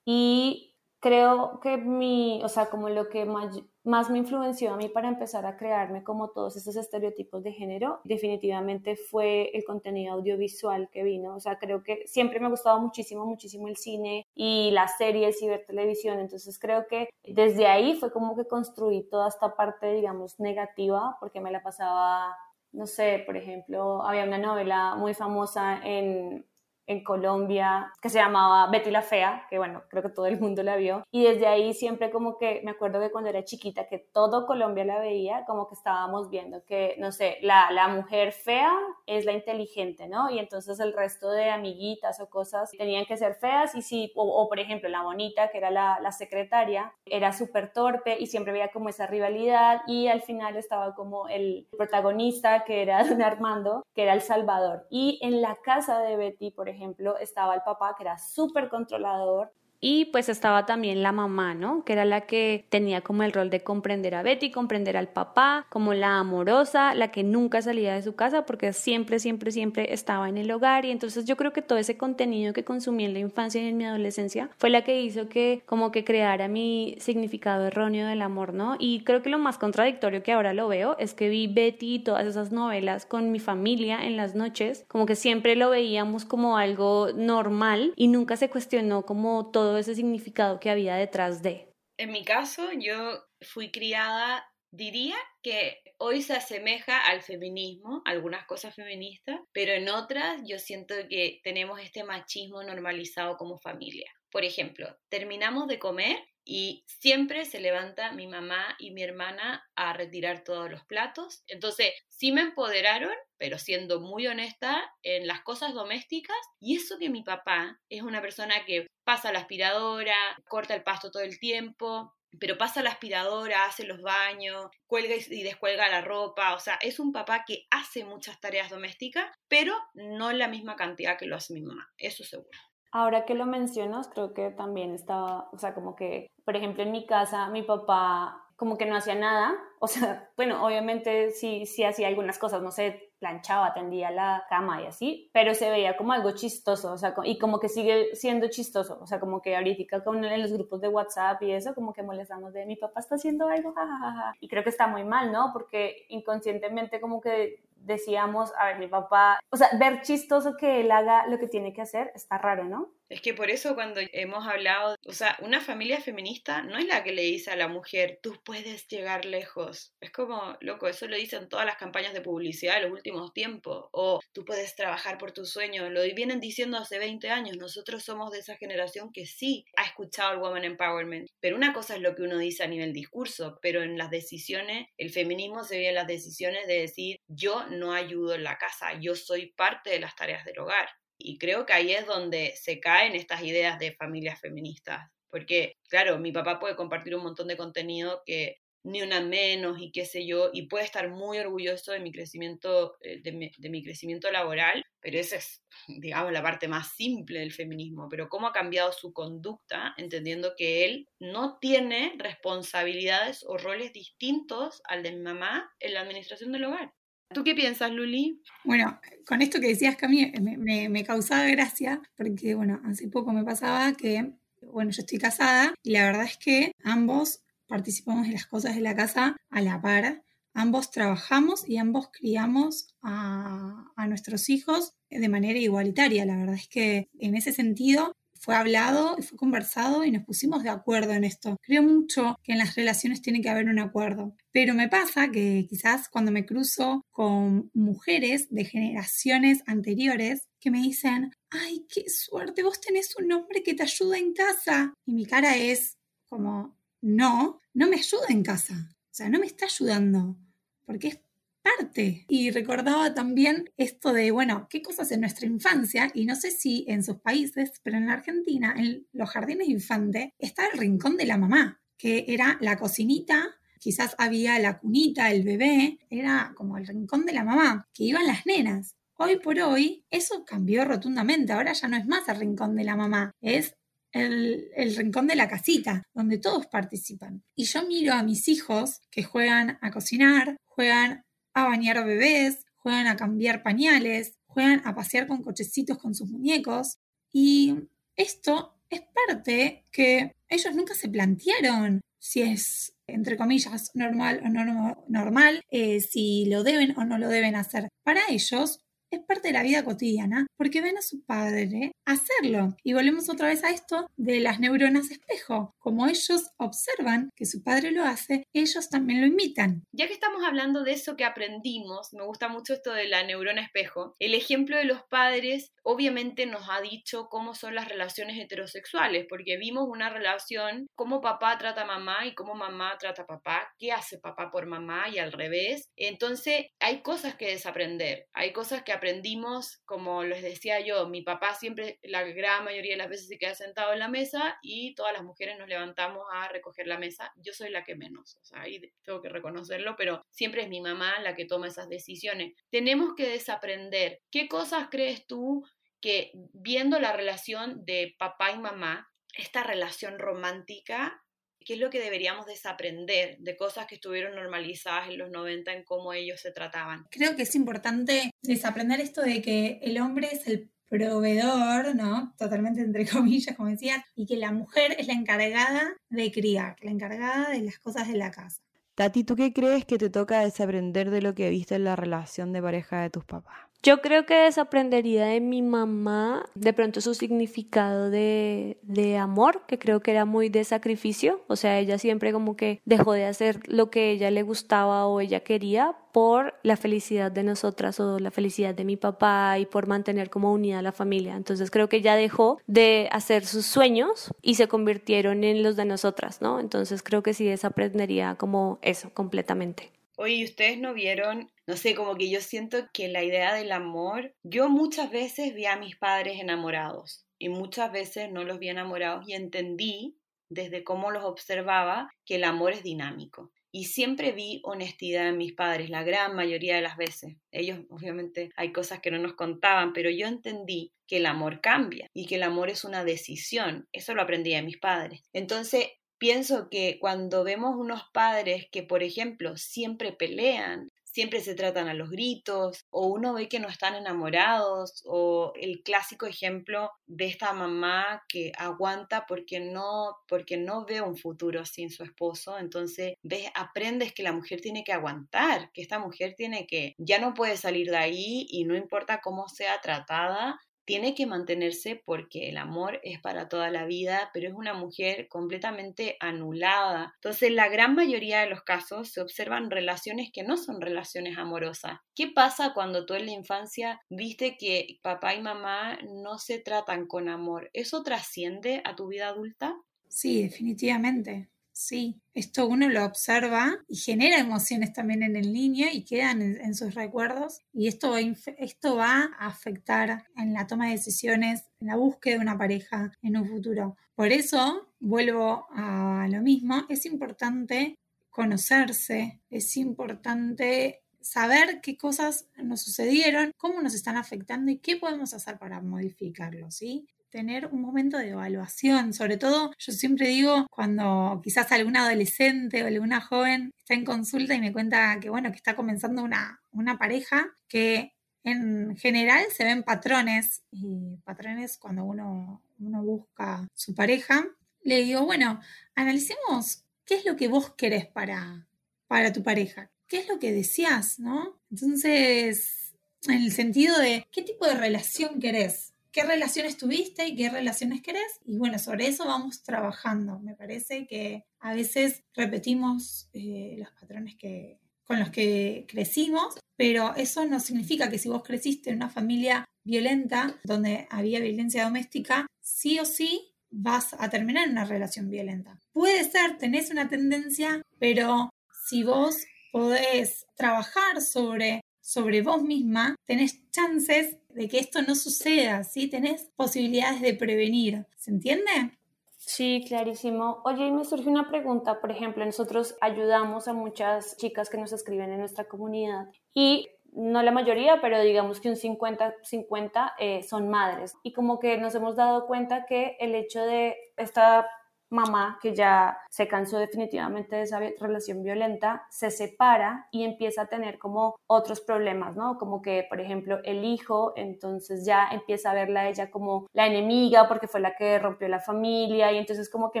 y 0.04 0.73
creo 1.04 1.60
que 1.60 1.76
mi, 1.76 2.40
o 2.42 2.48
sea, 2.48 2.70
como 2.70 2.88
lo 2.88 3.10
que 3.10 3.26
más, 3.26 4.08
me 4.08 4.16
influenció 4.16 4.72
a 4.72 4.78
mí 4.78 4.88
para 4.88 5.08
empezar 5.08 5.44
a 5.44 5.58
crearme 5.58 6.02
como 6.02 6.30
todos 6.30 6.56
esos 6.56 6.76
estereotipos 6.76 7.42
de 7.42 7.52
género, 7.52 8.00
definitivamente 8.04 8.96
fue 8.96 9.50
el 9.52 9.64
contenido 9.66 10.14
audiovisual 10.14 10.88
que 10.90 11.02
vino. 11.02 11.36
O 11.36 11.40
sea, 11.40 11.58
creo 11.58 11.82
que 11.82 12.04
siempre 12.06 12.40
me 12.40 12.46
ha 12.46 12.48
gustado 12.48 12.80
muchísimo, 12.80 13.26
muchísimo 13.26 13.68
el 13.68 13.76
cine 13.76 14.26
y 14.34 14.70
las 14.70 14.96
series 14.96 15.42
y 15.42 15.48
ver 15.48 15.66
televisión. 15.66 16.20
Entonces 16.20 16.58
creo 16.58 16.86
que 16.86 17.10
desde 17.22 17.66
ahí 17.66 17.96
fue 18.00 18.10
como 18.10 18.34
que 18.34 18.46
construí 18.46 19.02
toda 19.02 19.28
esta 19.28 19.54
parte, 19.56 19.92
digamos, 19.92 20.40
negativa, 20.40 21.18
porque 21.20 21.42
me 21.42 21.52
la 21.52 21.62
pasaba, 21.62 22.34
no 22.72 22.86
sé, 22.86 23.22
por 23.26 23.36
ejemplo, 23.36 24.02
había 24.06 24.24
una 24.24 24.38
novela 24.38 24.94
muy 24.94 25.12
famosa 25.12 25.82
en 25.84 26.46
en 26.86 27.02
Colombia 27.02 27.92
que 28.00 28.08
se 28.08 28.18
llamaba 28.18 28.70
Betty 28.70 28.90
la 28.90 29.02
Fea, 29.02 29.46
que 29.48 29.58
bueno, 29.58 29.82
creo 29.88 30.02
que 30.02 30.08
todo 30.10 30.26
el 30.26 30.40
mundo 30.40 30.62
la 30.62 30.76
vio. 30.76 31.04
Y 31.10 31.24
desde 31.24 31.46
ahí 31.46 31.72
siempre 31.74 32.10
como 32.10 32.38
que 32.38 32.60
me 32.64 32.72
acuerdo 32.72 33.00
que 33.00 33.10
cuando 33.10 33.30
era 33.30 33.44
chiquita, 33.44 33.88
que 33.88 33.98
todo 33.98 34.46
Colombia 34.46 34.84
la 34.84 34.98
veía, 34.98 35.44
como 35.46 35.68
que 35.68 35.74
estábamos 35.74 36.30
viendo 36.30 36.64
que, 36.64 36.96
no 36.98 37.12
sé, 37.12 37.38
la, 37.42 37.70
la 37.70 37.88
mujer 37.88 38.32
fea 38.32 38.72
es 39.06 39.24
la 39.24 39.32
inteligente, 39.32 40.08
¿no? 40.08 40.30
Y 40.30 40.38
entonces 40.38 40.80
el 40.80 40.92
resto 40.92 41.30
de 41.30 41.50
amiguitas 41.50 42.20
o 42.20 42.28
cosas 42.28 42.70
tenían 42.76 43.06
que 43.06 43.16
ser 43.16 43.34
feas 43.34 43.74
y 43.74 43.82
sí, 43.82 44.12
o, 44.14 44.48
por 44.48 44.58
ejemplo 44.58 44.88
la 44.88 45.02
bonita, 45.02 45.48
que 45.48 45.58
era 45.58 45.70
la, 45.70 45.98
la 46.00 46.12
secretaria, 46.12 46.92
era 47.06 47.32
súper 47.32 47.72
torpe 47.72 48.16
y 48.18 48.26
siempre 48.26 48.52
veía 48.52 48.70
como 48.70 48.88
esa 48.88 49.06
rivalidad 49.06 49.82
y 49.86 50.08
al 50.08 50.22
final 50.22 50.56
estaba 50.56 50.94
como 50.94 51.28
el 51.28 51.66
protagonista, 51.76 52.64
que 52.64 52.82
era 52.82 53.04
Don 53.08 53.22
Armando, 53.22 53.82
que 53.94 54.02
era 54.02 54.12
el 54.12 54.20
Salvador. 54.20 54.86
Y 54.90 55.18
en 55.22 55.40
la 55.40 55.56
casa 55.56 56.00
de 56.00 56.16
Betty, 56.16 56.50
por 56.50 56.68
ejemplo, 56.68 56.73
ejemplo, 56.74 57.16
estaba 57.18 57.54
el 57.54 57.62
papá 57.62 57.94
que 57.96 58.02
era 58.02 58.18
súper 58.18 58.68
controlador, 58.68 59.52
y 59.86 60.06
pues 60.06 60.30
estaba 60.30 60.64
también 60.64 61.02
la 61.02 61.12
mamá, 61.12 61.52
¿no? 61.52 61.84
Que 61.84 61.92
era 61.92 62.06
la 62.06 62.22
que 62.22 62.64
tenía 62.70 63.02
como 63.02 63.22
el 63.22 63.32
rol 63.32 63.50
de 63.50 63.62
comprender 63.62 64.14
a 64.14 64.22
Betty, 64.22 64.50
comprender 64.50 64.96
al 64.96 65.08
papá, 65.08 65.66
como 65.68 65.92
la 65.92 66.18
amorosa, 66.20 66.94
la 66.94 67.08
que 67.08 67.22
nunca 67.22 67.60
salía 67.60 67.92
de 67.92 68.00
su 68.00 68.14
casa 68.14 68.46
porque 68.46 68.72
siempre, 68.72 69.18
siempre, 69.18 69.52
siempre 69.52 69.92
estaba 69.92 70.30
en 70.30 70.38
el 70.38 70.50
hogar. 70.52 70.86
Y 70.86 70.90
entonces 70.90 71.26
yo 71.26 71.36
creo 71.36 71.52
que 71.52 71.60
todo 71.60 71.76
ese 71.76 71.98
contenido 71.98 72.54
que 72.54 72.64
consumí 72.64 73.04
en 73.04 73.12
la 73.12 73.18
infancia 73.18 73.60
y 73.60 73.68
en 73.68 73.76
mi 73.76 73.84
adolescencia 73.84 74.48
fue 74.56 74.70
la 74.70 74.84
que 74.84 75.02
hizo 75.02 75.28
que 75.28 75.62
como 75.66 75.92
que 75.92 76.02
creara 76.02 76.48
mi 76.48 76.96
significado 76.98 77.66
erróneo 77.66 78.06
del 78.06 78.22
amor, 78.22 78.54
¿no? 78.54 78.76
Y 78.78 79.00
creo 79.00 79.20
que 79.20 79.28
lo 79.28 79.38
más 79.38 79.58
contradictorio 79.58 80.22
que 80.22 80.32
ahora 80.32 80.54
lo 80.54 80.66
veo 80.66 80.96
es 80.98 81.12
que 81.12 81.28
vi 81.28 81.46
Betty 81.46 81.96
y 81.96 81.98
todas 81.98 82.24
esas 82.24 82.52
novelas 82.52 83.04
con 83.04 83.30
mi 83.30 83.38
familia 83.38 84.06
en 84.06 84.16
las 84.16 84.34
noches, 84.34 84.86
como 84.88 85.04
que 85.04 85.14
siempre 85.14 85.56
lo 85.56 85.68
veíamos 85.68 86.24
como 86.24 86.56
algo 86.56 87.08
normal 87.14 87.92
y 87.96 88.08
nunca 88.08 88.38
se 88.38 88.48
cuestionó 88.48 89.02
como 89.02 89.44
ese 89.78 89.94
significado 89.94 90.60
que 90.60 90.70
había 90.70 90.96
detrás 90.96 91.42
de. 91.42 91.72
En 91.98 92.12
mi 92.12 92.24
caso, 92.24 92.70
yo 92.72 93.24
fui 93.40 93.70
criada, 93.70 94.44
diría 94.72 95.16
que 95.42 95.80
hoy 95.98 96.22
se 96.22 96.34
asemeja 96.34 97.06
al 97.06 97.22
feminismo, 97.22 98.02
algunas 98.04 98.46
cosas 98.46 98.74
feministas, 98.74 99.38
pero 99.52 99.72
en 99.72 99.88
otras 99.88 100.40
yo 100.44 100.58
siento 100.58 100.94
que 101.08 101.40
tenemos 101.44 101.80
este 101.80 102.04
machismo 102.04 102.62
normalizado 102.62 103.36
como 103.36 103.58
familia. 103.58 104.10
Por 104.30 104.44
ejemplo, 104.44 104.88
terminamos 105.08 105.68
de 105.68 105.78
comer 105.78 106.18
y 106.44 106.84
siempre 106.86 107.44
se 107.44 107.60
levanta 107.60 108.12
mi 108.12 108.26
mamá 108.26 108.76
y 108.78 108.90
mi 108.90 109.02
hermana 109.02 109.68
a 109.76 109.92
retirar 109.92 110.44
todos 110.44 110.70
los 110.70 110.84
platos. 110.84 111.42
Entonces, 111.46 111.92
sí 112.08 112.32
me 112.32 112.42
empoderaron, 112.42 113.14
pero 113.38 113.58
siendo 113.58 114.00
muy 114.00 114.26
honesta 114.26 114.92
en 115.02 115.26
las 115.26 115.40
cosas 115.40 115.74
domésticas. 115.74 116.36
Y 116.60 116.76
eso 116.76 116.98
que 116.98 117.10
mi 117.10 117.22
papá 117.22 117.80
es 117.88 118.02
una 118.02 118.20
persona 118.20 118.64
que 118.66 118.86
pasa 119.04 119.32
la 119.32 119.40
aspiradora, 119.40 120.14
corta 120.48 120.74
el 120.74 120.82
pasto 120.82 121.10
todo 121.10 121.22
el 121.22 121.38
tiempo, 121.38 122.14
pero 122.38 122.58
pasa 122.58 122.82
la 122.82 122.90
aspiradora, 122.90 123.64
hace 123.64 123.84
los 123.84 124.02
baños, 124.02 124.70
cuelga 124.86 125.14
y 125.14 125.42
descuelga 125.42 125.88
la 125.88 126.00
ropa, 126.00 126.54
o 126.54 126.58
sea, 126.58 126.78
es 126.80 126.98
un 126.98 127.12
papá 127.12 127.44
que 127.46 127.66
hace 127.70 128.04
muchas 128.04 128.40
tareas 128.40 128.70
domésticas, 128.70 129.30
pero 129.48 129.74
no 129.94 130.32
la 130.32 130.48
misma 130.48 130.76
cantidad 130.76 131.18
que 131.18 131.26
lo 131.26 131.36
hace 131.36 131.54
mi 131.54 131.62
mamá, 131.62 131.88
eso 131.96 132.24
seguro. 132.24 132.58
Ahora 132.92 133.24
que 133.24 133.34
lo 133.34 133.46
mencionas, 133.46 134.08
creo 134.08 134.34
que 134.34 134.50
también 134.50 134.94
estaba, 134.94 135.48
o 135.52 135.58
sea, 135.58 135.74
como 135.74 135.96
que, 135.96 136.28
por 136.44 136.56
ejemplo, 136.56 136.82
en 136.82 136.92
mi 136.92 137.06
casa, 137.06 137.48
mi 137.48 137.62
papá 137.62 138.40
como 138.56 138.78
que 138.78 138.86
no 138.86 138.96
hacía 138.96 139.14
nada, 139.14 139.54
o 139.80 139.86
sea, 139.86 140.30
bueno, 140.36 140.64
obviamente 140.64 141.30
sí, 141.32 141.66
sí 141.66 141.84
hacía 141.84 142.08
algunas 142.08 142.38
cosas, 142.38 142.62
no 142.62 142.70
sé, 142.70 143.12
planchaba, 143.18 143.72
tendía 143.72 144.10
la 144.10 144.44
cama 144.48 144.82
y 144.82 144.86
así, 144.86 145.30
pero 145.32 145.54
se 145.54 145.70
veía 145.70 145.96
como 145.96 146.12
algo 146.12 146.32
chistoso, 146.32 146.92
o 146.92 146.98
sea, 146.98 147.14
y 147.24 147.38
como 147.38 147.58
que 147.58 147.68
sigue 147.68 148.14
siendo 148.14 148.48
chistoso, 148.48 148.98
o 149.00 149.06
sea, 149.06 149.18
como 149.18 149.40
que 149.40 149.56
ahorita 149.56 150.04
con 150.04 150.24
en 150.24 150.42
los 150.42 150.52
grupos 150.52 150.80
de 150.80 150.88
WhatsApp 150.88 151.42
y 151.42 151.52
eso, 151.52 151.74
como 151.74 151.92
que 151.92 152.02
molestamos 152.02 152.52
de 152.52 152.66
mi 152.66 152.76
papá 152.76 153.00
está 153.00 153.16
haciendo 153.16 153.48
algo, 153.48 153.72
jajaja, 153.72 154.34
y 154.40 154.48
creo 154.48 154.62
que 154.62 154.70
está 154.70 154.86
muy 154.86 155.04
mal, 155.04 155.32
¿no? 155.32 155.50
Porque 155.52 156.06
inconscientemente 156.08 157.00
como 157.00 157.20
que 157.20 157.64
decíamos, 157.76 158.52
a 158.58 158.66
ver, 158.66 158.78
mi 158.78 158.88
papá, 158.88 159.40
o 159.50 159.56
sea, 159.56 159.68
ver 159.78 160.02
chistoso 160.02 160.56
que 160.56 160.80
él 160.80 160.90
haga 160.90 161.26
lo 161.26 161.38
que 161.38 161.48
tiene 161.48 161.72
que 161.72 161.82
hacer 161.82 162.12
está 162.14 162.38
raro, 162.38 162.64
¿no? 162.64 162.88
Es 163.10 163.20
que 163.20 163.34
por 163.34 163.50
eso 163.50 163.74
cuando 163.74 164.00
hemos 164.12 164.46
hablado, 164.46 164.96
o 165.06 165.12
sea, 165.12 165.36
una 165.40 165.60
familia 165.60 166.00
feminista 166.00 166.62
no 166.62 166.78
es 166.78 166.86
la 166.86 167.04
que 167.04 167.12
le 167.12 167.22
dice 167.22 167.50
a 167.50 167.56
la 167.56 167.68
mujer, 167.68 168.18
tú 168.22 168.40
puedes 168.44 168.88
llegar 168.88 169.24
lejos. 169.24 169.92
Es 170.00 170.10
como, 170.10 170.56
loco, 170.60 170.88
eso 170.88 171.06
lo 171.06 171.16
dicen 171.16 171.48
todas 171.48 171.66
las 171.66 171.76
campañas 171.76 172.14
de 172.14 172.22
publicidad 172.22 172.76
de 172.76 172.82
los 172.82 172.92
últimos 172.92 173.32
tiempos. 173.32 173.88
O 173.92 174.20
tú 174.32 174.44
puedes 174.44 174.74
trabajar 174.74 175.18
por 175.18 175.32
tus 175.32 175.50
sueños. 175.50 175.90
Lo 175.90 176.02
vienen 176.14 176.40
diciendo 176.40 176.78
hace 176.78 176.98
20 176.98 177.30
años. 177.30 177.56
Nosotros 177.58 178.02
somos 178.02 178.30
de 178.32 178.38
esa 178.38 178.56
generación 178.56 179.12
que 179.12 179.26
sí 179.26 179.64
ha 179.76 179.84
escuchado 179.84 180.32
el 180.32 180.38
Woman 180.40 180.64
Empowerment. 180.64 181.28
Pero 181.40 181.56
una 181.56 181.72
cosa 181.74 181.96
es 181.96 182.00
lo 182.00 182.14
que 182.14 182.22
uno 182.22 182.38
dice 182.38 182.64
a 182.64 182.68
nivel 182.68 182.92
discurso, 182.92 183.58
pero 183.60 183.82
en 183.82 183.98
las 183.98 184.10
decisiones, 184.10 184.88
el 184.96 185.10
feminismo 185.10 185.62
se 185.64 185.78
ve 185.78 185.88
en 185.88 185.94
las 185.94 186.06
decisiones 186.06 186.66
de 186.66 186.80
decir, 186.80 187.18
yo 187.28 187.66
no 187.68 187.92
ayudo 187.92 188.34
en 188.34 188.44
la 188.44 188.56
casa, 188.58 188.98
yo 189.00 189.14
soy 189.14 189.52
parte 189.52 189.90
de 189.90 190.00
las 190.00 190.16
tareas 190.16 190.44
del 190.44 190.58
hogar. 190.58 190.88
Y 191.18 191.38
creo 191.38 191.66
que 191.66 191.72
ahí 191.72 191.92
es 191.92 192.06
donde 192.06 192.54
se 192.56 192.80
caen 192.80 193.14
estas 193.14 193.42
ideas 193.42 193.78
de 193.78 193.92
familias 193.94 194.40
feministas. 194.40 195.10
Porque, 195.30 195.78
claro, 195.88 196.18
mi 196.18 196.32
papá 196.32 196.60
puede 196.60 196.76
compartir 196.76 197.14
un 197.14 197.24
montón 197.24 197.48
de 197.48 197.56
contenido 197.56 198.22
que 198.24 198.58
ni 198.84 199.00
una 199.00 199.20
menos 199.20 199.80
y 199.80 199.90
qué 199.90 200.04
sé 200.04 200.26
yo, 200.26 200.50
y 200.52 200.66
puede 200.66 200.84
estar 200.84 201.08
muy 201.08 201.38
orgulloso 201.38 201.92
de 201.92 202.00
mi 202.00 202.12
crecimiento, 202.12 202.96
eh, 203.00 203.20
de 203.22 203.32
mi, 203.70 203.82
crecimiento 203.82 204.30
laboral, 204.30 204.84
pero 205.00 205.18
esa 205.18 205.36
es, 205.36 205.62
digamos, 205.88 206.32
la 206.32 206.42
parte 206.42 206.68
más 206.68 206.92
simple 206.94 207.40
del 207.40 207.52
feminismo, 207.52 208.08
pero 208.10 208.28
cómo 208.28 208.46
ha 208.46 208.52
cambiado 208.52 208.92
su 208.92 209.12
conducta, 209.12 209.94
entendiendo 209.96 210.54
que 210.56 210.84
él 210.84 211.08
no 211.18 211.58
tiene 211.58 212.14
responsabilidades 212.18 213.44
o 213.48 213.56
roles 213.56 213.92
distintos 213.92 214.82
al 214.84 215.02
de 215.02 215.12
mi 215.12 215.22
mamá 215.22 215.72
en 215.80 215.94
la 215.94 216.02
administración 216.02 216.52
del 216.52 216.64
hogar. 216.64 216.92
¿Tú 217.34 217.42
qué 217.42 217.54
piensas, 217.54 217.90
Luli? 217.90 218.40
Bueno, 218.64 219.00
con 219.26 219.42
esto 219.42 219.60
que 219.60 219.68
decías, 219.68 219.96
que 219.96 220.08
me, 220.08 220.32
me, 220.58 220.88
me 220.88 221.04
causaba 221.04 221.46
gracia, 221.46 222.00
porque, 222.16 222.54
bueno, 222.54 222.80
hace 222.84 223.08
poco 223.08 223.32
me 223.32 223.44
pasaba 223.44 223.92
que, 223.92 224.32
bueno, 224.62 224.92
yo 224.92 225.00
estoy 225.00 225.18
casada 225.18 225.74
y 225.82 225.90
la 225.90 226.04
verdad 226.04 226.24
es 226.24 226.38
que 226.38 226.72
ambos 226.84 227.40
participamos 227.66 228.26
de 228.28 228.34
las 228.34 228.46
cosas 228.46 228.76
de 228.76 228.80
la 228.80 228.94
casa 228.94 229.36
a 229.50 229.60
la 229.60 229.80
par. 229.82 230.22
Ambos 230.54 230.92
trabajamos 230.92 231.68
y 231.68 231.78
ambos 231.78 232.10
criamos 232.12 232.94
a, 233.02 233.90
a, 233.96 234.06
nuestros 234.06 234.48
hijos 234.48 234.94
de 235.10 235.28
manera 235.28 235.58
igualitaria. 235.58 236.24
La 236.24 236.36
verdad 236.36 236.54
es 236.54 236.68
que 236.68 237.08
en 237.18 237.34
ese 237.34 237.52
sentido 237.52 238.12
fue 238.44 238.54
hablado 238.54 239.16
y 239.18 239.22
fue 239.22 239.38
conversado 239.38 240.04
y 240.04 240.10
nos 240.10 240.24
pusimos 240.24 240.62
de 240.62 240.68
acuerdo 240.68 241.12
en 241.12 241.24
esto. 241.24 241.56
Creo 241.62 241.82
mucho 241.82 242.36
que 242.42 242.52
en 242.52 242.58
las 242.58 242.74
relaciones 242.74 243.22
tiene 243.22 243.40
que 243.40 243.48
haber 243.48 243.68
un 243.68 243.78
acuerdo. 243.78 244.36
Pero 244.52 244.74
me 244.74 244.88
pasa 244.88 245.30
que 245.30 245.66
quizás 245.68 246.10
cuando 246.10 246.30
me 246.30 246.44
cruzo 246.44 247.02
con 247.10 247.70
mujeres 247.72 248.48
de 248.50 248.66
generaciones 248.66 249.62
anteriores 249.66 250.42
que 250.60 250.70
me 250.70 250.82
dicen, 250.82 251.32
ay, 251.50 251.86
qué 251.88 252.04
suerte, 252.08 252.62
vos 252.62 252.80
tenés 252.80 253.16
un 253.16 253.32
hombre 253.32 253.62
que 253.62 253.74
te 253.74 253.82
ayuda 253.82 254.18
en 254.18 254.34
casa. 254.34 254.92
Y 255.06 255.14
mi 255.14 255.24
cara 255.24 255.56
es 255.56 255.96
como, 256.26 256.76
no, 257.00 257.60
no 257.72 257.88
me 257.88 257.96
ayuda 257.96 258.26
en 258.28 258.42
casa. 258.42 258.90
O 258.90 259.14
sea, 259.14 259.30
no 259.30 259.38
me 259.38 259.46
está 259.46 259.64
ayudando. 259.64 260.36
Porque 260.84 261.08
es 261.08 261.18
parte. 261.64 262.26
Y 262.28 262.50
recordaba 262.50 263.14
también 263.14 263.70
esto 263.76 264.12
de, 264.12 264.30
bueno, 264.30 264.68
qué 264.68 264.82
cosas 264.82 265.10
en 265.10 265.20
nuestra 265.20 265.46
infancia, 265.46 266.10
y 266.14 266.26
no 266.26 266.36
sé 266.36 266.50
si 266.50 266.84
en 266.88 267.02
sus 267.02 267.16
países, 267.16 267.72
pero 267.82 267.96
en 267.96 268.06
la 268.06 268.12
Argentina, 268.12 268.74
en 268.76 269.06
los 269.12 269.30
jardines 269.30 269.68
infante, 269.68 270.34
está 270.38 270.66
el 270.66 270.78
rincón 270.78 271.16
de 271.16 271.26
la 271.26 271.38
mamá, 271.38 271.80
que 271.96 272.26
era 272.28 272.58
la 272.60 272.76
cocinita, 272.76 273.56
quizás 273.78 274.14
había 274.18 274.58
la 274.58 274.78
cunita, 274.78 275.30
el 275.30 275.42
bebé, 275.42 275.98
era 276.10 276.52
como 276.54 276.76
el 276.76 276.86
rincón 276.86 277.24
de 277.24 277.32
la 277.32 277.44
mamá, 277.44 277.88
que 277.94 278.04
iban 278.04 278.26
las 278.26 278.44
nenas. 278.46 278.94
Hoy 279.16 279.38
por 279.38 279.58
hoy 279.60 280.04
eso 280.10 280.44
cambió 280.44 280.84
rotundamente, 280.84 281.52
ahora 281.52 281.72
ya 281.72 281.88
no 281.88 281.96
es 281.96 282.06
más 282.06 282.28
el 282.28 282.40
rincón 282.40 282.76
de 282.76 282.84
la 282.84 282.96
mamá, 282.96 283.30
es 283.40 283.74
el, 284.12 284.68
el, 284.76 284.94
rincón 284.96 285.26
de 285.26 285.36
la 285.36 285.48
casita, 285.48 286.02
donde 286.12 286.38
todos 286.38 286.66
participan. 286.66 287.42
Y 287.56 287.64
yo 287.64 287.86
miro 287.86 288.14
a 288.14 288.22
mis 288.22 288.48
hijos 288.48 289.00
que 289.10 289.24
juegan 289.24 289.78
a 289.80 289.90
cocinar, 289.90 290.56
juegan 290.66 291.24
a 291.54 291.64
bañar 291.64 292.04
bebés, 292.04 292.64
juegan 292.76 293.06
a 293.06 293.16
cambiar 293.16 293.62
pañales, 293.62 294.34
juegan 294.46 294.82
a 294.84 294.94
pasear 294.94 295.26
con 295.26 295.42
cochecitos 295.42 295.98
con 295.98 296.14
sus 296.14 296.28
muñecos. 296.28 296.98
Y 297.32 297.74
esto 298.16 298.74
es 298.90 299.02
parte 299.02 299.84
que 299.90 300.32
ellos 300.48 300.74
nunca 300.74 300.94
se 300.94 301.08
plantearon 301.08 302.00
si 302.18 302.42
es, 302.42 302.94
entre 303.06 303.36
comillas, 303.36 303.90
normal 303.94 304.40
o 304.44 304.48
no 304.48 305.04
normal, 305.08 305.62
eh, 305.70 306.00
si 306.00 306.46
lo 306.46 306.62
deben 306.62 306.96
o 306.98 307.04
no 307.04 307.18
lo 307.18 307.28
deben 307.28 307.54
hacer. 307.54 307.88
Para 308.02 308.20
ellos 308.30 308.80
es 309.14 309.20
parte 309.20 309.48
de 309.48 309.54
la 309.54 309.62
vida 309.62 309.84
cotidiana 309.84 310.46
porque 310.56 310.80
ven 310.80 310.98
a 310.98 311.02
su 311.02 311.24
padre 311.24 311.92
hacerlo. 312.04 312.76
Y 312.82 312.92
volvemos 312.92 313.28
otra 313.28 313.48
vez 313.48 313.64
a 313.64 313.70
esto 313.70 314.06
de 314.16 314.40
las 314.40 314.60
neuronas 314.60 315.10
espejo. 315.10 315.72
Como 315.78 316.06
ellos 316.06 316.50
observan 316.58 317.30
que 317.36 317.46
su 317.46 317.62
padre 317.62 317.90
lo 317.90 318.04
hace, 318.04 318.44
ellos 318.52 318.88
también 318.88 319.20
lo 319.20 319.26
imitan. 319.26 319.84
Ya 319.92 320.06
que 320.06 320.12
estamos 320.12 320.44
hablando 320.44 320.84
de 320.84 320.92
eso 320.92 321.16
que 321.16 321.24
aprendimos, 321.24 322.12
me 322.12 322.24
gusta 322.24 322.48
mucho 322.48 322.74
esto 322.74 322.92
de 322.92 323.08
la 323.08 323.24
neurona 323.24 323.62
espejo. 323.62 324.14
El 324.18 324.34
ejemplo 324.34 324.76
de 324.76 324.84
los 324.84 325.02
padres 325.10 325.72
obviamente 325.82 326.46
nos 326.46 326.68
ha 326.68 326.80
dicho 326.80 327.28
cómo 327.28 327.54
son 327.54 327.74
las 327.74 327.88
relaciones 327.88 328.38
heterosexuales, 328.38 329.26
porque 329.28 329.56
vimos 329.58 329.84
una 329.88 330.10
relación, 330.10 330.86
cómo 330.94 331.20
papá 331.20 331.58
trata 331.58 331.84
mamá 331.84 332.26
y 332.26 332.34
cómo 332.34 332.54
mamá 332.54 332.96
trata 332.98 333.26
papá, 333.26 333.72
qué 333.78 333.92
hace 333.92 334.18
papá 334.18 334.50
por 334.50 334.66
mamá 334.66 335.08
y 335.08 335.18
al 335.18 335.32
revés. 335.32 335.88
Entonces 335.96 336.66
hay 336.80 337.02
cosas 337.02 337.36
que 337.36 337.50
desaprender, 337.50 338.26
hay 338.32 338.52
cosas 338.52 338.82
que 338.82 338.92
aprendimos, 339.04 339.82
como 339.84 340.24
les 340.24 340.42
decía 340.42 340.80
yo, 340.80 341.06
mi 341.10 341.20
papá 341.20 341.54
siempre, 341.54 341.98
la 342.04 342.22
gran 342.22 342.64
mayoría 342.64 342.92
de 342.92 342.96
las 342.96 343.10
veces 343.10 343.28
se 343.28 343.36
queda 343.36 343.54
sentado 343.54 343.92
en 343.92 343.98
la 343.98 344.08
mesa 344.08 344.58
y 344.62 344.94
todas 344.94 345.12
las 345.12 345.22
mujeres 345.22 345.58
nos 345.58 345.68
levantamos 345.68 346.24
a 346.32 346.48
recoger 346.48 346.86
la 346.86 346.98
mesa. 346.98 347.30
Yo 347.36 347.52
soy 347.52 347.68
la 347.68 347.84
que 347.84 347.96
menos, 347.96 348.38
o 348.40 348.44
sea, 348.46 348.62
ahí 348.62 348.80
tengo 349.02 349.20
que 349.20 349.28
reconocerlo, 349.28 349.94
pero 349.98 350.22
siempre 350.30 350.62
es 350.62 350.70
mi 350.70 350.80
mamá 350.80 351.20
la 351.20 351.34
que 351.34 351.44
toma 351.44 351.68
esas 351.68 351.90
decisiones. 351.90 352.54
Tenemos 352.70 353.14
que 353.14 353.28
desaprender. 353.28 354.20
¿Qué 354.30 354.48
cosas 354.48 354.88
crees 354.90 355.26
tú 355.26 355.66
que 356.00 356.30
viendo 356.54 356.98
la 356.98 357.12
relación 357.12 357.84
de 357.84 358.14
papá 358.18 358.52
y 358.52 358.58
mamá, 358.58 359.06
esta 359.36 359.64
relación 359.64 360.18
romántica, 360.18 361.22
qué 361.64 361.74
es 361.74 361.80
lo 361.80 361.90
que 361.90 362.00
deberíamos 362.00 362.46
desaprender 362.46 363.38
de 363.38 363.56
cosas 363.56 363.86
que 363.86 363.96
estuvieron 363.96 364.34
normalizadas 364.34 365.08
en 365.08 365.18
los 365.18 365.30
90 365.30 365.72
en 365.72 365.84
cómo 365.84 366.12
ellos 366.12 366.40
se 366.40 366.52
trataban? 366.52 367.06
Creo 367.10 367.34
que 367.36 367.42
es 367.42 367.54
importante 367.54 368.30
desaprender 368.42 369.00
esto 369.00 369.22
de 369.22 369.40
que 369.42 369.80
el 369.82 369.98
hombre 369.98 370.28
es 370.32 370.46
el 370.46 370.70
proveedor, 370.88 371.94
¿no? 371.96 372.34
Totalmente 372.38 372.80
entre 372.80 373.06
comillas, 373.08 373.56
como 373.56 373.70
decía, 373.70 374.04
y 374.14 374.26
que 374.26 374.36
la 374.36 374.52
mujer 374.52 374.94
es 374.98 375.06
la 375.06 375.14
encargada 375.14 375.96
de 376.08 376.30
criar, 376.30 376.76
la 376.82 376.90
encargada 376.90 377.50
de 377.50 377.62
las 377.62 377.78
cosas 377.78 378.08
de 378.08 378.16
la 378.16 378.30
casa. 378.30 378.60
Tati, 378.94 379.24
¿tú 379.24 379.34
qué 379.34 379.52
crees 379.52 379.84
que 379.84 379.98
te 379.98 380.08
toca 380.08 380.40
desaprender 380.40 381.10
de 381.10 381.20
lo 381.20 381.34
que 381.34 381.50
viste 381.50 381.74
en 381.74 381.84
la 381.84 381.96
relación 381.96 382.52
de 382.52 382.62
pareja 382.62 383.02
de 383.02 383.10
tus 383.10 383.24
papás? 383.24 383.63
Yo 383.84 384.00
creo 384.00 384.24
que 384.24 384.34
desaprendería 384.34 385.26
de 385.26 385.40
mi 385.42 385.60
mamá 385.60 386.48
de 386.54 386.72
pronto 386.72 387.02
su 387.02 387.12
significado 387.12 388.08
de, 388.08 388.78
de, 388.80 389.18
amor, 389.18 389.66
que 389.66 389.78
creo 389.78 390.00
que 390.00 390.10
era 390.10 390.24
muy 390.24 390.48
de 390.48 390.64
sacrificio. 390.64 391.44
O 391.48 391.56
sea, 391.56 391.78
ella 391.78 391.98
siempre 391.98 392.32
como 392.32 392.56
que 392.56 392.80
dejó 392.86 393.12
de 393.12 393.26
hacer 393.26 393.60
lo 393.66 393.90
que 393.90 394.10
ella 394.10 394.30
le 394.30 394.42
gustaba 394.42 395.06
o 395.06 395.20
ella 395.20 395.40
quería 395.40 395.94
por 396.12 396.54
la 396.62 396.78
felicidad 396.78 397.30
de 397.30 397.42
nosotras 397.42 398.00
o 398.00 398.18
la 398.18 398.30
felicidad 398.30 398.74
de 398.74 398.86
mi 398.86 398.96
papá 398.96 399.58
y 399.58 399.66
por 399.66 399.86
mantener 399.86 400.30
como 400.30 400.50
unida 400.50 400.80
la 400.80 400.92
familia. 400.92 401.36
Entonces 401.36 401.70
creo 401.70 401.90
que 401.90 401.98
ella 401.98 402.16
dejó 402.16 402.62
de 402.66 403.10
hacer 403.12 403.44
sus 403.44 403.66
sueños 403.66 404.30
y 404.40 404.54
se 404.54 404.66
convirtieron 404.66 405.44
en 405.44 405.62
los 405.62 405.76
de 405.76 405.84
nosotras, 405.84 406.40
¿no? 406.40 406.58
Entonces 406.58 407.02
creo 407.02 407.22
que 407.22 407.34
sí 407.34 407.44
desaprendería 407.44 408.36
como 408.36 408.78
eso 408.80 409.12
completamente. 409.12 409.92
Oye, 410.16 410.44
¿ustedes 410.44 410.78
no 410.78 410.94
vieron 410.94 411.50
no 411.66 411.76
sé, 411.76 411.94
como 411.94 412.14
que 412.16 412.28
yo 412.28 412.40
siento 412.40 412.88
que 412.92 413.08
la 413.08 413.24
idea 413.24 413.54
del 413.54 413.72
amor, 413.72 414.34
yo 414.42 414.68
muchas 414.68 415.10
veces 415.10 415.54
vi 415.54 415.66
a 415.66 415.76
mis 415.76 415.96
padres 415.96 416.40
enamorados 416.40 417.24
y 417.38 417.48
muchas 417.48 417.90
veces 417.90 418.30
no 418.30 418.44
los 418.44 418.58
vi 418.58 418.68
enamorados 418.68 419.26
y 419.26 419.32
entendí 419.32 420.16
desde 420.50 420.84
cómo 420.84 421.10
los 421.10 421.24
observaba 421.24 422.10
que 422.26 422.36
el 422.36 422.44
amor 422.44 422.72
es 422.72 422.82
dinámico. 422.82 423.50
Y 423.72 423.86
siempre 423.86 424.30
vi 424.30 424.60
honestidad 424.62 425.28
en 425.28 425.36
mis 425.36 425.52
padres, 425.52 425.90
la 425.90 426.04
gran 426.04 426.36
mayoría 426.36 426.76
de 426.76 426.82
las 426.82 426.96
veces. 426.96 427.34
Ellos, 427.50 427.80
obviamente, 427.90 428.50
hay 428.56 428.72
cosas 428.72 429.00
que 429.00 429.10
no 429.10 429.18
nos 429.18 429.34
contaban, 429.34 429.92
pero 429.92 430.10
yo 430.10 430.28
entendí 430.28 430.92
que 431.08 431.16
el 431.16 431.26
amor 431.26 431.60
cambia 431.60 432.08
y 432.14 432.26
que 432.26 432.36
el 432.36 432.44
amor 432.44 432.70
es 432.70 432.84
una 432.84 433.04
decisión. 433.04 433.88
Eso 433.92 434.14
lo 434.14 434.22
aprendí 434.22 434.52
de 434.52 434.62
mis 434.62 434.78
padres. 434.78 435.22
Entonces, 435.32 435.88
pienso 436.18 436.68
que 436.70 436.98
cuando 437.00 437.42
vemos 437.42 437.74
unos 437.76 438.02
padres 438.12 438.66
que, 438.70 438.84
por 438.84 439.02
ejemplo, 439.02 439.56
siempre 439.56 440.12
pelean, 440.12 440.90
siempre 441.14 441.40
se 441.40 441.54
tratan 441.54 441.86
a 441.86 441.94
los 441.94 442.10
gritos, 442.10 442.84
o 442.90 443.06
uno 443.06 443.34
ve 443.34 443.48
que 443.48 443.60
no 443.60 443.68
están 443.68 443.94
enamorados, 443.94 445.02
o 445.06 445.52
el 445.54 445.82
clásico 445.84 446.26
ejemplo 446.26 446.90
de 447.06 447.26
esta 447.26 447.52
mamá 447.52 448.24
que 448.28 448.50
aguanta 448.58 449.24
porque 449.28 449.60
no, 449.60 450.16
porque 450.26 450.56
no 450.56 450.84
ve 450.84 451.00
un 451.00 451.16
futuro 451.16 451.64
sin 451.64 451.90
su 451.90 452.02
esposo, 452.02 452.58
entonces 452.58 453.14
ves, 453.22 453.46
aprendes 453.54 454.12
que 454.12 454.24
la 454.24 454.32
mujer 454.32 454.60
tiene 454.60 454.82
que 454.82 454.92
aguantar, 454.92 455.70
que 455.72 455.82
esta 455.82 456.00
mujer 456.00 456.34
tiene 456.36 456.66
que, 456.66 456.94
ya 456.98 457.20
no 457.20 457.32
puede 457.32 457.56
salir 457.56 457.90
de 457.90 457.96
ahí 457.96 458.46
y 458.50 458.64
no 458.64 458.74
importa 458.74 459.20
cómo 459.22 459.48
sea 459.48 459.80
tratada, 459.80 460.58
tiene 460.84 461.14
que 461.14 461.26
mantenerse 461.26 462.02
porque 462.04 462.48
el 462.48 462.56
amor 462.56 463.00
es 463.02 463.20
para 463.20 463.48
toda 463.48 463.70
la 463.70 463.86
vida, 463.86 464.30
pero 464.32 464.48
es 464.48 464.54
una 464.54 464.74
mujer 464.74 465.28
completamente 465.28 466.16
anulada. 466.20 467.12
Entonces, 467.16 467.50
la 467.52 467.68
gran 467.68 467.94
mayoría 467.94 468.40
de 468.40 468.50
los 468.50 468.62
casos 468.62 469.10
se 469.10 469.20
observan 469.20 469.70
relaciones 469.70 470.30
que 470.32 470.42
no 470.42 470.56
son 470.56 470.80
relaciones 470.80 471.38
amorosas. 471.38 471.98
¿Qué 472.14 472.28
pasa 472.28 472.72
cuando 472.74 473.06
tú 473.06 473.14
en 473.14 473.26
la 473.26 473.32
infancia 473.32 474.00
viste 474.08 474.56
que 474.56 474.98
papá 475.02 475.34
y 475.34 475.42
mamá 475.42 475.98
no 476.02 476.38
se 476.38 476.58
tratan 476.58 477.06
con 477.06 477.28
amor? 477.28 477.70
¿Eso 477.72 478.02
trasciende 478.02 478.82
a 478.84 478.94
tu 478.96 479.08
vida 479.08 479.28
adulta? 479.28 479.76
Sí, 480.08 480.42
definitivamente. 480.42 481.50
Sí, 481.76 482.22
esto 482.34 482.68
uno 482.68 482.88
lo 482.88 483.04
observa 483.04 483.76
y 483.88 483.96
genera 483.96 484.38
emociones 484.38 484.92
también 484.92 485.24
en 485.24 485.34
el 485.34 485.52
niño 485.52 485.88
y 485.92 486.04
quedan 486.04 486.40
en, 486.40 486.72
sus 486.76 486.94
recuerdos 486.94 487.62
y 487.72 487.88
esto 487.88 488.12
va, 488.12 488.20
esto 488.20 488.94
va 488.94 489.30
a 489.36 489.48
afectar 489.48 490.24
en 490.36 490.52
la 490.52 490.68
toma 490.68 490.86
de 490.86 490.92
decisiones, 490.92 491.64
en 491.80 491.88
la 491.88 491.96
búsqueda 491.96 492.36
de 492.36 492.42
una 492.42 492.56
pareja 492.56 493.10
en 493.22 493.36
un 493.36 493.48
futuro. 493.48 493.96
Por 494.14 494.30
eso, 494.30 494.88
vuelvo 495.00 495.66
a 495.72 496.28
lo 496.30 496.42
mismo, 496.42 496.86
es 496.88 497.06
importante 497.06 497.98
conocerse, 498.30 499.40
es 499.50 499.76
importante 499.76 501.02
saber 501.20 501.80
qué 501.82 501.96
cosas 501.96 502.46
nos 502.56 502.82
sucedieron, 502.82 503.50
cómo 503.56 503.82
nos 503.82 503.94
están 503.94 504.16
afectando 504.16 504.70
y 504.70 504.78
qué 504.78 504.96
podemos 504.96 505.34
hacer 505.34 505.58
para 505.58 505.80
modificarlo, 505.80 506.70
¿sí? 506.70 507.08
Tener 507.34 507.66
un 507.66 507.80
momento 507.80 508.16
de 508.16 508.28
evaluación, 508.28 509.12
sobre 509.12 509.36
todo 509.38 509.72
yo 509.76 509.92
siempre 509.92 510.28
digo 510.28 510.68
cuando 510.70 511.40
quizás 511.42 511.72
algún 511.72 511.96
adolescente 511.96 512.84
o 512.84 512.86
alguna 512.86 513.20
joven 513.20 513.72
está 513.76 513.94
en 513.94 514.04
consulta 514.04 514.54
y 514.54 514.60
me 514.60 514.72
cuenta 514.72 515.18
que 515.20 515.30
bueno, 515.30 515.50
que 515.50 515.56
está 515.56 515.74
comenzando 515.74 516.22
una, 516.22 516.62
una 516.70 516.96
pareja 516.96 517.52
que 517.66 518.12
en 518.44 518.96
general 518.96 519.46
se 519.50 519.64
ven 519.64 519.82
patrones 519.82 520.62
y 520.70 521.16
patrones 521.24 521.76
cuando 521.76 522.04
uno, 522.04 522.62
uno 522.78 523.02
busca 523.02 523.66
su 523.74 523.96
pareja, 523.96 524.46
le 524.84 525.02
digo, 525.02 525.24
bueno, 525.24 525.60
analicemos 525.96 526.84
qué 527.04 527.16
es 527.16 527.24
lo 527.24 527.34
que 527.34 527.48
vos 527.48 527.74
querés 527.74 528.06
para, 528.06 528.68
para 529.08 529.32
tu 529.32 529.42
pareja, 529.42 529.90
qué 530.06 530.18
es 530.18 530.28
lo 530.28 530.38
que 530.38 530.52
deseas, 530.52 531.18
¿no? 531.18 531.58
Entonces, 531.68 532.94
en 533.26 533.42
el 533.42 533.50
sentido 533.50 533.98
de 533.98 534.24
qué 534.30 534.42
tipo 534.42 534.66
de 534.66 534.76
relación 534.76 535.40
querés, 535.40 535.93
qué 536.14 536.22
relaciones 536.22 536.76
tuviste 536.76 537.26
y 537.26 537.34
qué 537.34 537.50
relaciones 537.50 538.00
querés. 538.00 538.40
Y 538.46 538.56
bueno, 538.56 538.78
sobre 538.78 539.08
eso 539.08 539.26
vamos 539.26 539.64
trabajando. 539.64 540.38
Me 540.38 540.54
parece 540.54 541.08
que 541.08 541.44
a 541.58 541.74
veces 541.74 542.22
repetimos 542.34 543.28
eh, 543.32 543.74
los 543.78 543.90
patrones 544.00 544.36
que, 544.36 544.78
con 545.02 545.18
los 545.18 545.30
que 545.30 545.86
crecimos, 545.88 546.54
pero 546.76 547.16
eso 547.16 547.44
no 547.46 547.58
significa 547.58 548.08
que 548.08 548.18
si 548.18 548.28
vos 548.28 548.44
creciste 548.44 548.90
en 548.90 548.96
una 548.96 549.10
familia 549.10 549.64
violenta, 549.82 550.60
donde 550.62 551.08
había 551.10 551.40
violencia 551.40 551.84
doméstica, 551.84 552.46
sí 552.62 553.00
o 553.00 553.04
sí 553.04 553.52
vas 553.70 554.14
a 554.16 554.30
terminar 554.30 554.66
en 554.66 554.72
una 554.72 554.84
relación 554.84 555.28
violenta. 555.28 555.80
Puede 555.92 556.22
ser, 556.30 556.58
tenés 556.58 556.90
una 556.90 557.08
tendencia, 557.08 557.82
pero 557.98 558.50
si 558.86 559.02
vos 559.02 559.44
podés 559.72 560.46
trabajar 560.54 561.20
sobre 561.20 561.80
sobre 562.04 562.42
vos 562.42 562.62
misma, 562.62 563.16
tenés 563.24 563.70
chances 563.70 564.36
de 564.50 564.68
que 564.68 564.78
esto 564.78 565.00
no 565.00 565.14
suceda, 565.14 565.84
¿sí? 565.84 566.08
Tenés 566.10 566.50
posibilidades 566.54 567.22
de 567.22 567.32
prevenir. 567.32 568.06
¿Se 568.18 568.30
entiende? 568.30 568.98
Sí, 569.38 569.82
clarísimo. 569.88 570.60
Oye, 570.64 570.86
y 570.86 570.92
me 570.92 571.06
surge 571.06 571.30
una 571.30 571.48
pregunta. 571.48 572.02
Por 572.02 572.10
ejemplo, 572.10 572.44
nosotros 572.44 572.94
ayudamos 573.00 573.68
a 573.68 573.72
muchas 573.72 574.36
chicas 574.36 574.68
que 574.68 574.76
nos 574.76 574.92
escriben 574.92 575.32
en 575.32 575.38
nuestra 575.38 575.64
comunidad 575.64 576.28
y 576.52 576.88
no 577.14 577.42
la 577.42 577.52
mayoría, 577.52 578.02
pero 578.02 578.20
digamos 578.20 578.60
que 578.60 578.68
un 578.68 578.76
50-50 578.76 580.12
eh, 580.18 580.42
son 580.42 580.68
madres. 580.68 581.14
Y 581.22 581.32
como 581.32 581.58
que 581.58 581.78
nos 581.78 581.94
hemos 581.94 582.16
dado 582.16 582.46
cuenta 582.46 582.84
que 582.84 583.16
el 583.18 583.34
hecho 583.34 583.62
de 583.62 583.96
esta 584.18 584.66
mamá 585.14 585.58
que 585.62 585.74
ya 585.74 586.18
se 586.28 586.48
cansó 586.48 586.78
definitivamente 586.78 587.56
de 587.56 587.62
esa 587.62 587.80
relación 588.00 588.42
violenta, 588.42 589.06
se 589.10 589.30
separa 589.30 590.08
y 590.10 590.24
empieza 590.24 590.62
a 590.62 590.66
tener 590.66 590.98
como 590.98 591.36
otros 591.46 591.80
problemas, 591.80 592.36
¿no? 592.36 592.58
Como 592.58 592.82
que, 592.82 593.06
por 593.08 593.20
ejemplo, 593.20 593.60
el 593.64 593.84
hijo, 593.84 594.32
entonces 594.36 595.06
ya 595.06 595.28
empieza 595.30 595.70
a 595.70 595.74
verla 595.74 596.00
a 596.00 596.08
ella 596.08 596.30
como 596.30 596.66
la 596.72 596.86
enemiga 596.86 597.48
porque 597.48 597.68
fue 597.68 597.80
la 597.80 597.96
que 597.96 598.18
rompió 598.18 598.48
la 598.48 598.60
familia 598.60 599.32
y 599.32 599.38
entonces 599.38 599.70
como 599.70 599.90
que 599.90 600.00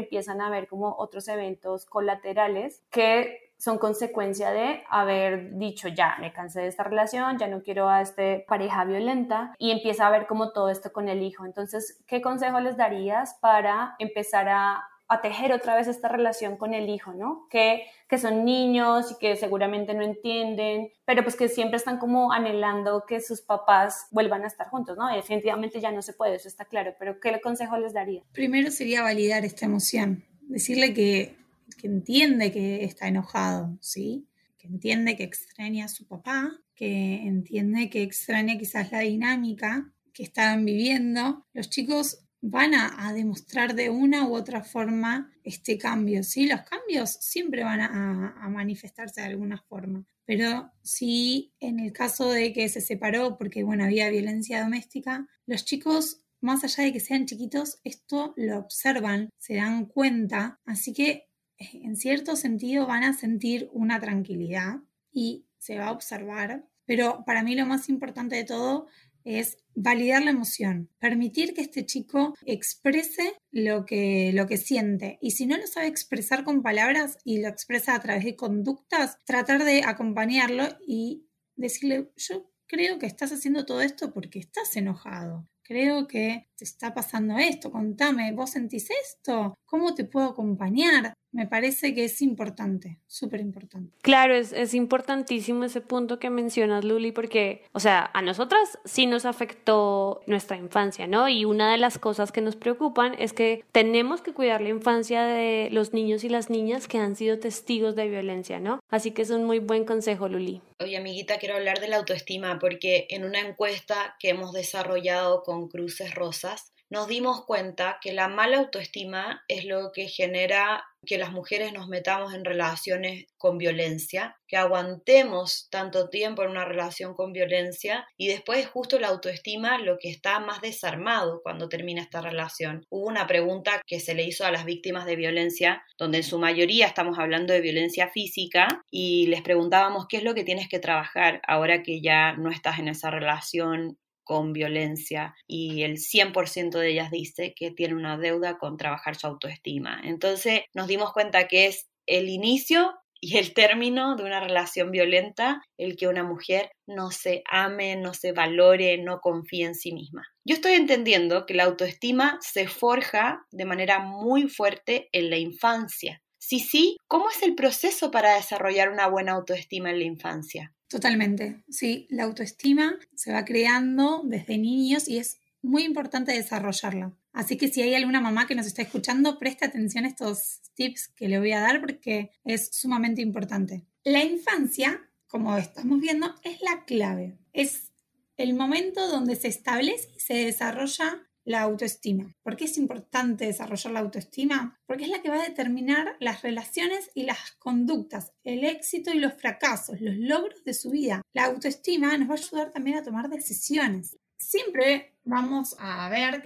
empiezan 0.00 0.40
a 0.40 0.50
ver 0.50 0.68
como 0.68 0.94
otros 0.98 1.28
eventos 1.28 1.86
colaterales 1.86 2.82
que 2.90 3.44
son 3.56 3.78
consecuencia 3.78 4.50
de 4.50 4.84
haber 4.90 5.56
dicho 5.56 5.88
ya, 5.88 6.16
me 6.20 6.32
cansé 6.32 6.62
de 6.62 6.66
esta 6.66 6.84
relación, 6.84 7.38
ya 7.38 7.48
no 7.48 7.62
quiero 7.62 7.88
a 7.88 8.02
esta 8.02 8.22
pareja 8.46 8.84
violenta 8.84 9.54
y 9.58 9.70
empieza 9.70 10.06
a 10.06 10.10
ver 10.10 10.26
como 10.26 10.52
todo 10.52 10.68
esto 10.68 10.92
con 10.92 11.08
el 11.08 11.22
hijo. 11.22 11.44
Entonces, 11.44 12.02
¿qué 12.06 12.20
consejo 12.20 12.60
les 12.60 12.76
darías 12.76 13.38
para 13.40 13.94
empezar 13.98 14.48
a 14.48 14.84
a 15.08 15.20
tejer 15.20 15.52
otra 15.52 15.76
vez 15.76 15.86
esta 15.86 16.08
relación 16.08 16.56
con 16.56 16.72
el 16.72 16.88
hijo, 16.88 17.12
¿no? 17.12 17.46
Que, 17.50 17.82
que 18.08 18.18
son 18.18 18.44
niños 18.44 19.12
y 19.12 19.18
que 19.18 19.36
seguramente 19.36 19.94
no 19.94 20.02
entienden, 20.02 20.90
pero 21.04 21.22
pues 21.22 21.36
que 21.36 21.48
siempre 21.48 21.76
están 21.76 21.98
como 21.98 22.32
anhelando 22.32 23.04
que 23.06 23.20
sus 23.20 23.42
papás 23.42 24.06
vuelvan 24.10 24.44
a 24.44 24.46
estar 24.46 24.68
juntos, 24.68 24.96
¿no? 24.96 25.14
definitivamente 25.14 25.80
ya 25.80 25.92
no 25.92 26.02
se 26.02 26.12
puede, 26.12 26.36
eso 26.36 26.48
está 26.48 26.64
claro, 26.64 26.94
pero 26.98 27.20
¿qué 27.20 27.40
consejo 27.40 27.76
les 27.76 27.92
daría? 27.92 28.22
Primero 28.32 28.70
sería 28.70 29.02
validar 29.02 29.44
esta 29.44 29.66
emoción, 29.66 30.24
decirle 30.42 30.94
que, 30.94 31.36
que 31.78 31.86
entiende 31.86 32.52
que 32.52 32.84
está 32.84 33.08
enojado, 33.08 33.76
¿sí? 33.80 34.26
Que 34.58 34.68
entiende 34.68 35.16
que 35.16 35.24
extraña 35.24 35.86
a 35.86 35.88
su 35.88 36.06
papá, 36.06 36.50
que 36.74 37.26
entiende 37.26 37.90
que 37.90 38.02
extraña 38.02 38.56
quizás 38.58 38.90
la 38.92 39.00
dinámica 39.00 39.92
que 40.12 40.22
estaban 40.22 40.64
viviendo. 40.64 41.46
Los 41.52 41.68
chicos 41.68 42.23
van 42.46 42.74
a, 42.74 43.10
demostrar 43.14 43.74
de 43.74 43.88
una 43.88 44.28
u 44.28 44.34
otra 44.34 44.62
forma 44.62 45.32
este 45.44 45.78
cambio, 45.78 46.22
¿sí? 46.22 46.46
Los 46.46 46.60
cambios 46.60 47.10
siempre 47.10 47.64
van 47.64 47.80
a, 47.80 48.48
manifestarse 48.50 49.22
de 49.22 49.28
alguna 49.28 49.56
forma, 49.62 50.04
pero 50.26 50.70
si 50.82 51.54
en 51.58 51.80
el 51.80 51.92
caso 51.92 52.30
de 52.30 52.52
que 52.52 52.68
se 52.68 52.82
separó 52.82 53.38
porque, 53.38 53.64
bueno, 53.64 53.84
había 53.84 54.10
violencia 54.10 54.62
doméstica, 54.62 55.26
los 55.46 55.64
chicos, 55.64 56.20
más 56.42 56.62
allá 56.64 56.84
de 56.84 56.92
que 56.92 57.00
sean 57.00 57.24
chiquitos, 57.24 57.80
esto 57.82 58.34
lo 58.36 58.58
observan, 58.58 59.30
se 59.38 59.54
dan 59.54 59.86
cuenta, 59.86 60.60
así 60.66 60.92
que 60.92 61.30
eh, 61.58 61.80
en 61.82 61.96
cierto 61.96 62.36
sentido 62.36 62.86
van 62.86 63.04
a 63.04 63.14
sentir 63.14 63.70
una 63.72 63.98
tranquilidad 64.00 64.80
y 65.10 65.46
se 65.56 65.78
va 65.78 65.86
a 65.86 65.92
observar, 65.92 66.68
pero 66.84 67.24
para 67.24 67.42
mí 67.42 67.54
lo 67.54 67.64
más 67.64 67.88
importante 67.88 68.36
de 68.36 68.44
todo 68.44 68.86
es 69.24 69.58
validar 69.74 70.22
la 70.22 70.30
emoción, 70.30 70.90
permitir 70.98 71.54
que 71.54 71.62
este 71.62 71.84
chico 71.84 72.34
exprese 72.44 73.34
lo 73.50 73.84
que, 73.86 74.32
lo 74.34 74.46
que 74.46 74.56
siente. 74.56 75.18
Y 75.20 75.32
si 75.32 75.46
no 75.46 75.56
lo 75.56 75.66
sabe 75.66 75.88
expresar 75.88 76.44
con 76.44 76.62
palabras 76.62 77.18
y 77.24 77.40
lo 77.40 77.48
expresa 77.48 77.94
a 77.94 78.00
través 78.00 78.24
de 78.24 78.36
conductas, 78.36 79.18
tratar 79.24 79.64
de 79.64 79.82
acompañarlo 79.84 80.68
y 80.86 81.26
decirle, 81.56 82.10
yo 82.16 82.50
creo 82.66 82.98
que 82.98 83.06
estás 83.06 83.32
haciendo 83.32 83.64
todo 83.64 83.80
esto 83.80 84.12
porque 84.12 84.38
estás 84.38 84.76
enojado. 84.76 85.48
Creo 85.62 86.06
que 86.06 86.46
te 86.56 86.64
está 86.64 86.92
pasando 86.92 87.38
esto, 87.38 87.70
contame, 87.70 88.32
¿vos 88.32 88.50
sentís 88.50 88.88
esto? 88.90 89.54
¿Cómo 89.74 89.92
te 89.92 90.04
puedo 90.04 90.28
acompañar? 90.28 91.14
me 91.34 91.48
parece 91.48 91.94
que 91.94 92.04
es 92.04 92.22
importante, 92.22 93.00
súper 93.08 93.40
importante. 93.40 93.92
Claro, 94.02 94.36
es, 94.36 94.52
es, 94.52 94.72
importantísimo 94.72 95.64
ese 95.64 95.80
punto 95.80 96.20
que 96.20 96.30
mencionas, 96.30 96.84
Luli, 96.84 97.10
porque, 97.10 97.64
o 97.72 97.80
sea, 97.80 98.08
a 98.14 98.22
nosotras 98.22 98.78
sí 98.84 99.06
nos 99.06 99.24
afectó 99.24 100.22
nuestra 100.28 100.56
infancia, 100.56 101.08
¿no? 101.08 101.28
Y 101.28 101.44
una 101.44 101.72
de 101.72 101.78
las 101.78 101.98
cosas 101.98 102.30
que 102.30 102.40
nos 102.40 102.54
preocupan 102.54 103.16
es 103.18 103.32
que 103.32 103.64
tenemos 103.72 104.22
que 104.22 104.32
cuidar 104.32 104.60
la 104.60 104.68
infancia 104.68 105.24
de 105.24 105.70
los 105.72 105.92
niños 105.92 106.22
y 106.22 106.28
las 106.28 106.50
niñas 106.50 106.86
que 106.86 106.98
han 106.98 107.16
sido 107.16 107.40
testigos 107.40 107.96
de 107.96 108.08
violencia, 108.08 108.60
¿no? 108.60 108.78
Así 108.88 109.10
que 109.10 109.22
es 109.22 109.30
un 109.30 109.42
muy 109.42 109.58
buen 109.58 109.84
consejo, 109.84 110.28
Luli. 110.28 110.62
Oye, 110.78 110.96
amiguita, 110.96 111.38
quiero 111.38 111.56
hablar 111.56 111.80
de 111.80 111.88
la 111.88 111.96
autoestima, 111.96 112.60
porque 112.60 113.08
en 113.10 113.24
una 113.24 113.40
encuesta 113.40 114.14
que 114.20 114.28
hemos 114.28 114.52
desarrollado 114.52 115.42
con 115.42 115.66
Cruces 115.66 116.14
Rosas, 116.14 116.73
nos 116.90 117.08
dimos 117.08 117.44
cuenta 117.44 117.98
que 118.00 118.12
la 118.12 118.28
mala 118.28 118.58
autoestima 118.58 119.42
es 119.48 119.64
lo 119.64 119.90
que 119.92 120.08
genera 120.08 120.84
que 121.04 121.18
las 121.18 121.32
mujeres 121.32 121.72
nos 121.72 121.88
metamos 121.88 122.34
en 122.34 122.44
relaciones 122.44 123.26
con 123.36 123.58
violencia, 123.58 124.36
que 124.48 124.56
aguantemos 124.56 125.68
tanto 125.70 126.08
tiempo 126.08 126.42
en 126.42 126.50
una 126.50 126.64
relación 126.64 127.14
con 127.14 127.32
violencia 127.32 128.06
y 128.16 128.28
después 128.28 128.66
justo 128.66 128.98
la 128.98 129.08
autoestima 129.08 129.78
lo 129.78 129.98
que 129.98 130.10
está 130.10 130.40
más 130.40 130.60
desarmado 130.60 131.40
cuando 131.42 131.68
termina 131.68 132.02
esta 132.02 132.20
relación. 132.20 132.86
Hubo 132.90 133.06
una 133.06 133.26
pregunta 133.26 133.82
que 133.86 134.00
se 134.00 134.14
le 134.14 134.24
hizo 134.24 134.44
a 134.44 134.50
las 134.50 134.64
víctimas 134.64 135.06
de 135.06 135.16
violencia, 135.16 135.82
donde 135.98 136.18
en 136.18 136.24
su 136.24 136.38
mayoría 136.38 136.86
estamos 136.86 137.18
hablando 137.18 137.52
de 137.52 137.60
violencia 137.60 138.08
física 138.08 138.68
y 138.90 139.26
les 139.26 139.42
preguntábamos 139.42 140.06
qué 140.08 140.18
es 140.18 140.22
lo 140.22 140.34
que 140.34 140.44
tienes 140.44 140.68
que 140.68 140.78
trabajar 140.78 141.40
ahora 141.46 141.82
que 141.82 142.00
ya 142.00 142.34
no 142.34 142.50
estás 142.50 142.78
en 142.78 142.88
esa 142.88 143.10
relación 143.10 143.98
con 144.24 144.52
violencia 144.52 145.34
y 145.46 145.82
el 145.82 145.98
100% 145.98 146.78
de 146.78 146.90
ellas 146.90 147.10
dice 147.10 147.54
que 147.54 147.70
tiene 147.70 147.94
una 147.94 148.18
deuda 148.18 148.58
con 148.58 148.76
trabajar 148.76 149.16
su 149.16 149.26
autoestima. 149.26 150.00
Entonces 150.02 150.62
nos 150.74 150.88
dimos 150.88 151.12
cuenta 151.12 151.46
que 151.46 151.66
es 151.66 151.86
el 152.06 152.28
inicio 152.28 152.92
y 153.20 153.38
el 153.38 153.54
término 153.54 154.16
de 154.16 154.24
una 154.24 154.40
relación 154.40 154.90
violenta 154.90 155.62
el 155.78 155.96
que 155.96 156.08
una 156.08 156.22
mujer 156.22 156.70
no 156.86 157.10
se 157.10 157.42
ame, 157.50 157.96
no 157.96 158.12
se 158.12 158.32
valore, 158.32 158.98
no 158.98 159.20
confíe 159.20 159.64
en 159.64 159.74
sí 159.74 159.92
misma. 159.92 160.26
Yo 160.44 160.54
estoy 160.54 160.72
entendiendo 160.72 161.46
que 161.46 161.54
la 161.54 161.64
autoestima 161.64 162.38
se 162.42 162.68
forja 162.68 163.46
de 163.50 163.64
manera 163.64 164.00
muy 164.00 164.48
fuerte 164.48 165.08
en 165.12 165.30
la 165.30 165.38
infancia. 165.38 166.20
Sí, 166.38 166.60
sí, 166.60 166.98
¿cómo 167.08 167.30
es 167.30 167.42
el 167.42 167.54
proceso 167.54 168.10
para 168.10 168.34
desarrollar 168.34 168.90
una 168.90 169.06
buena 169.06 169.32
autoestima 169.32 169.90
en 169.90 170.00
la 170.00 170.04
infancia? 170.04 170.74
Totalmente, 170.94 171.64
sí, 171.68 172.06
la 172.08 172.22
autoestima 172.22 172.96
se 173.16 173.32
va 173.32 173.44
creando 173.44 174.22
desde 174.24 174.58
niños 174.58 175.08
y 175.08 175.18
es 175.18 175.40
muy 175.60 175.82
importante 175.82 176.30
desarrollarla. 176.30 177.12
Así 177.32 177.56
que 177.56 177.66
si 177.66 177.82
hay 177.82 177.96
alguna 177.96 178.20
mamá 178.20 178.46
que 178.46 178.54
nos 178.54 178.66
está 178.66 178.82
escuchando, 178.82 179.40
preste 179.40 179.64
atención 179.64 180.04
a 180.04 180.08
estos 180.08 180.60
tips 180.74 181.08
que 181.08 181.26
le 181.26 181.40
voy 181.40 181.50
a 181.50 181.58
dar 181.58 181.80
porque 181.80 182.30
es 182.44 182.68
sumamente 182.70 183.22
importante. 183.22 183.82
La 184.04 184.22
infancia, 184.22 185.10
como 185.26 185.56
estamos 185.56 186.00
viendo, 186.00 186.32
es 186.44 186.60
la 186.62 186.84
clave. 186.84 187.38
Es 187.52 187.90
el 188.36 188.54
momento 188.54 189.08
donde 189.08 189.34
se 189.34 189.48
establece 189.48 190.12
y 190.16 190.20
se 190.20 190.34
desarrolla 190.34 191.26
la 191.44 191.62
autoestima. 191.62 192.34
¿Por 192.42 192.56
qué 192.56 192.64
es 192.64 192.78
importante 192.78 193.46
desarrollar 193.46 193.92
la 193.92 194.00
autoestima? 194.00 194.78
Porque 194.86 195.04
es 195.04 195.10
la 195.10 195.22
que 195.22 195.30
va 195.30 195.40
a 195.40 195.48
determinar 195.48 196.16
las 196.20 196.42
relaciones 196.42 197.10
y 197.14 197.24
las 197.24 197.52
conductas, 197.58 198.32
el 198.42 198.64
éxito 198.64 199.12
y 199.12 199.18
los 199.18 199.34
fracasos, 199.34 200.00
los 200.00 200.16
logros 200.16 200.64
de 200.64 200.74
su 200.74 200.90
vida. 200.90 201.22
La 201.32 201.44
autoestima 201.44 202.16
nos 202.16 202.28
va 202.28 202.34
a 202.34 202.38
ayudar 202.38 202.72
también 202.72 202.98
a 202.98 203.02
tomar 203.02 203.28
decisiones. 203.28 204.16
Siempre 204.36 205.14
vamos 205.24 205.74
a 205.78 206.08
ver, 206.10 206.42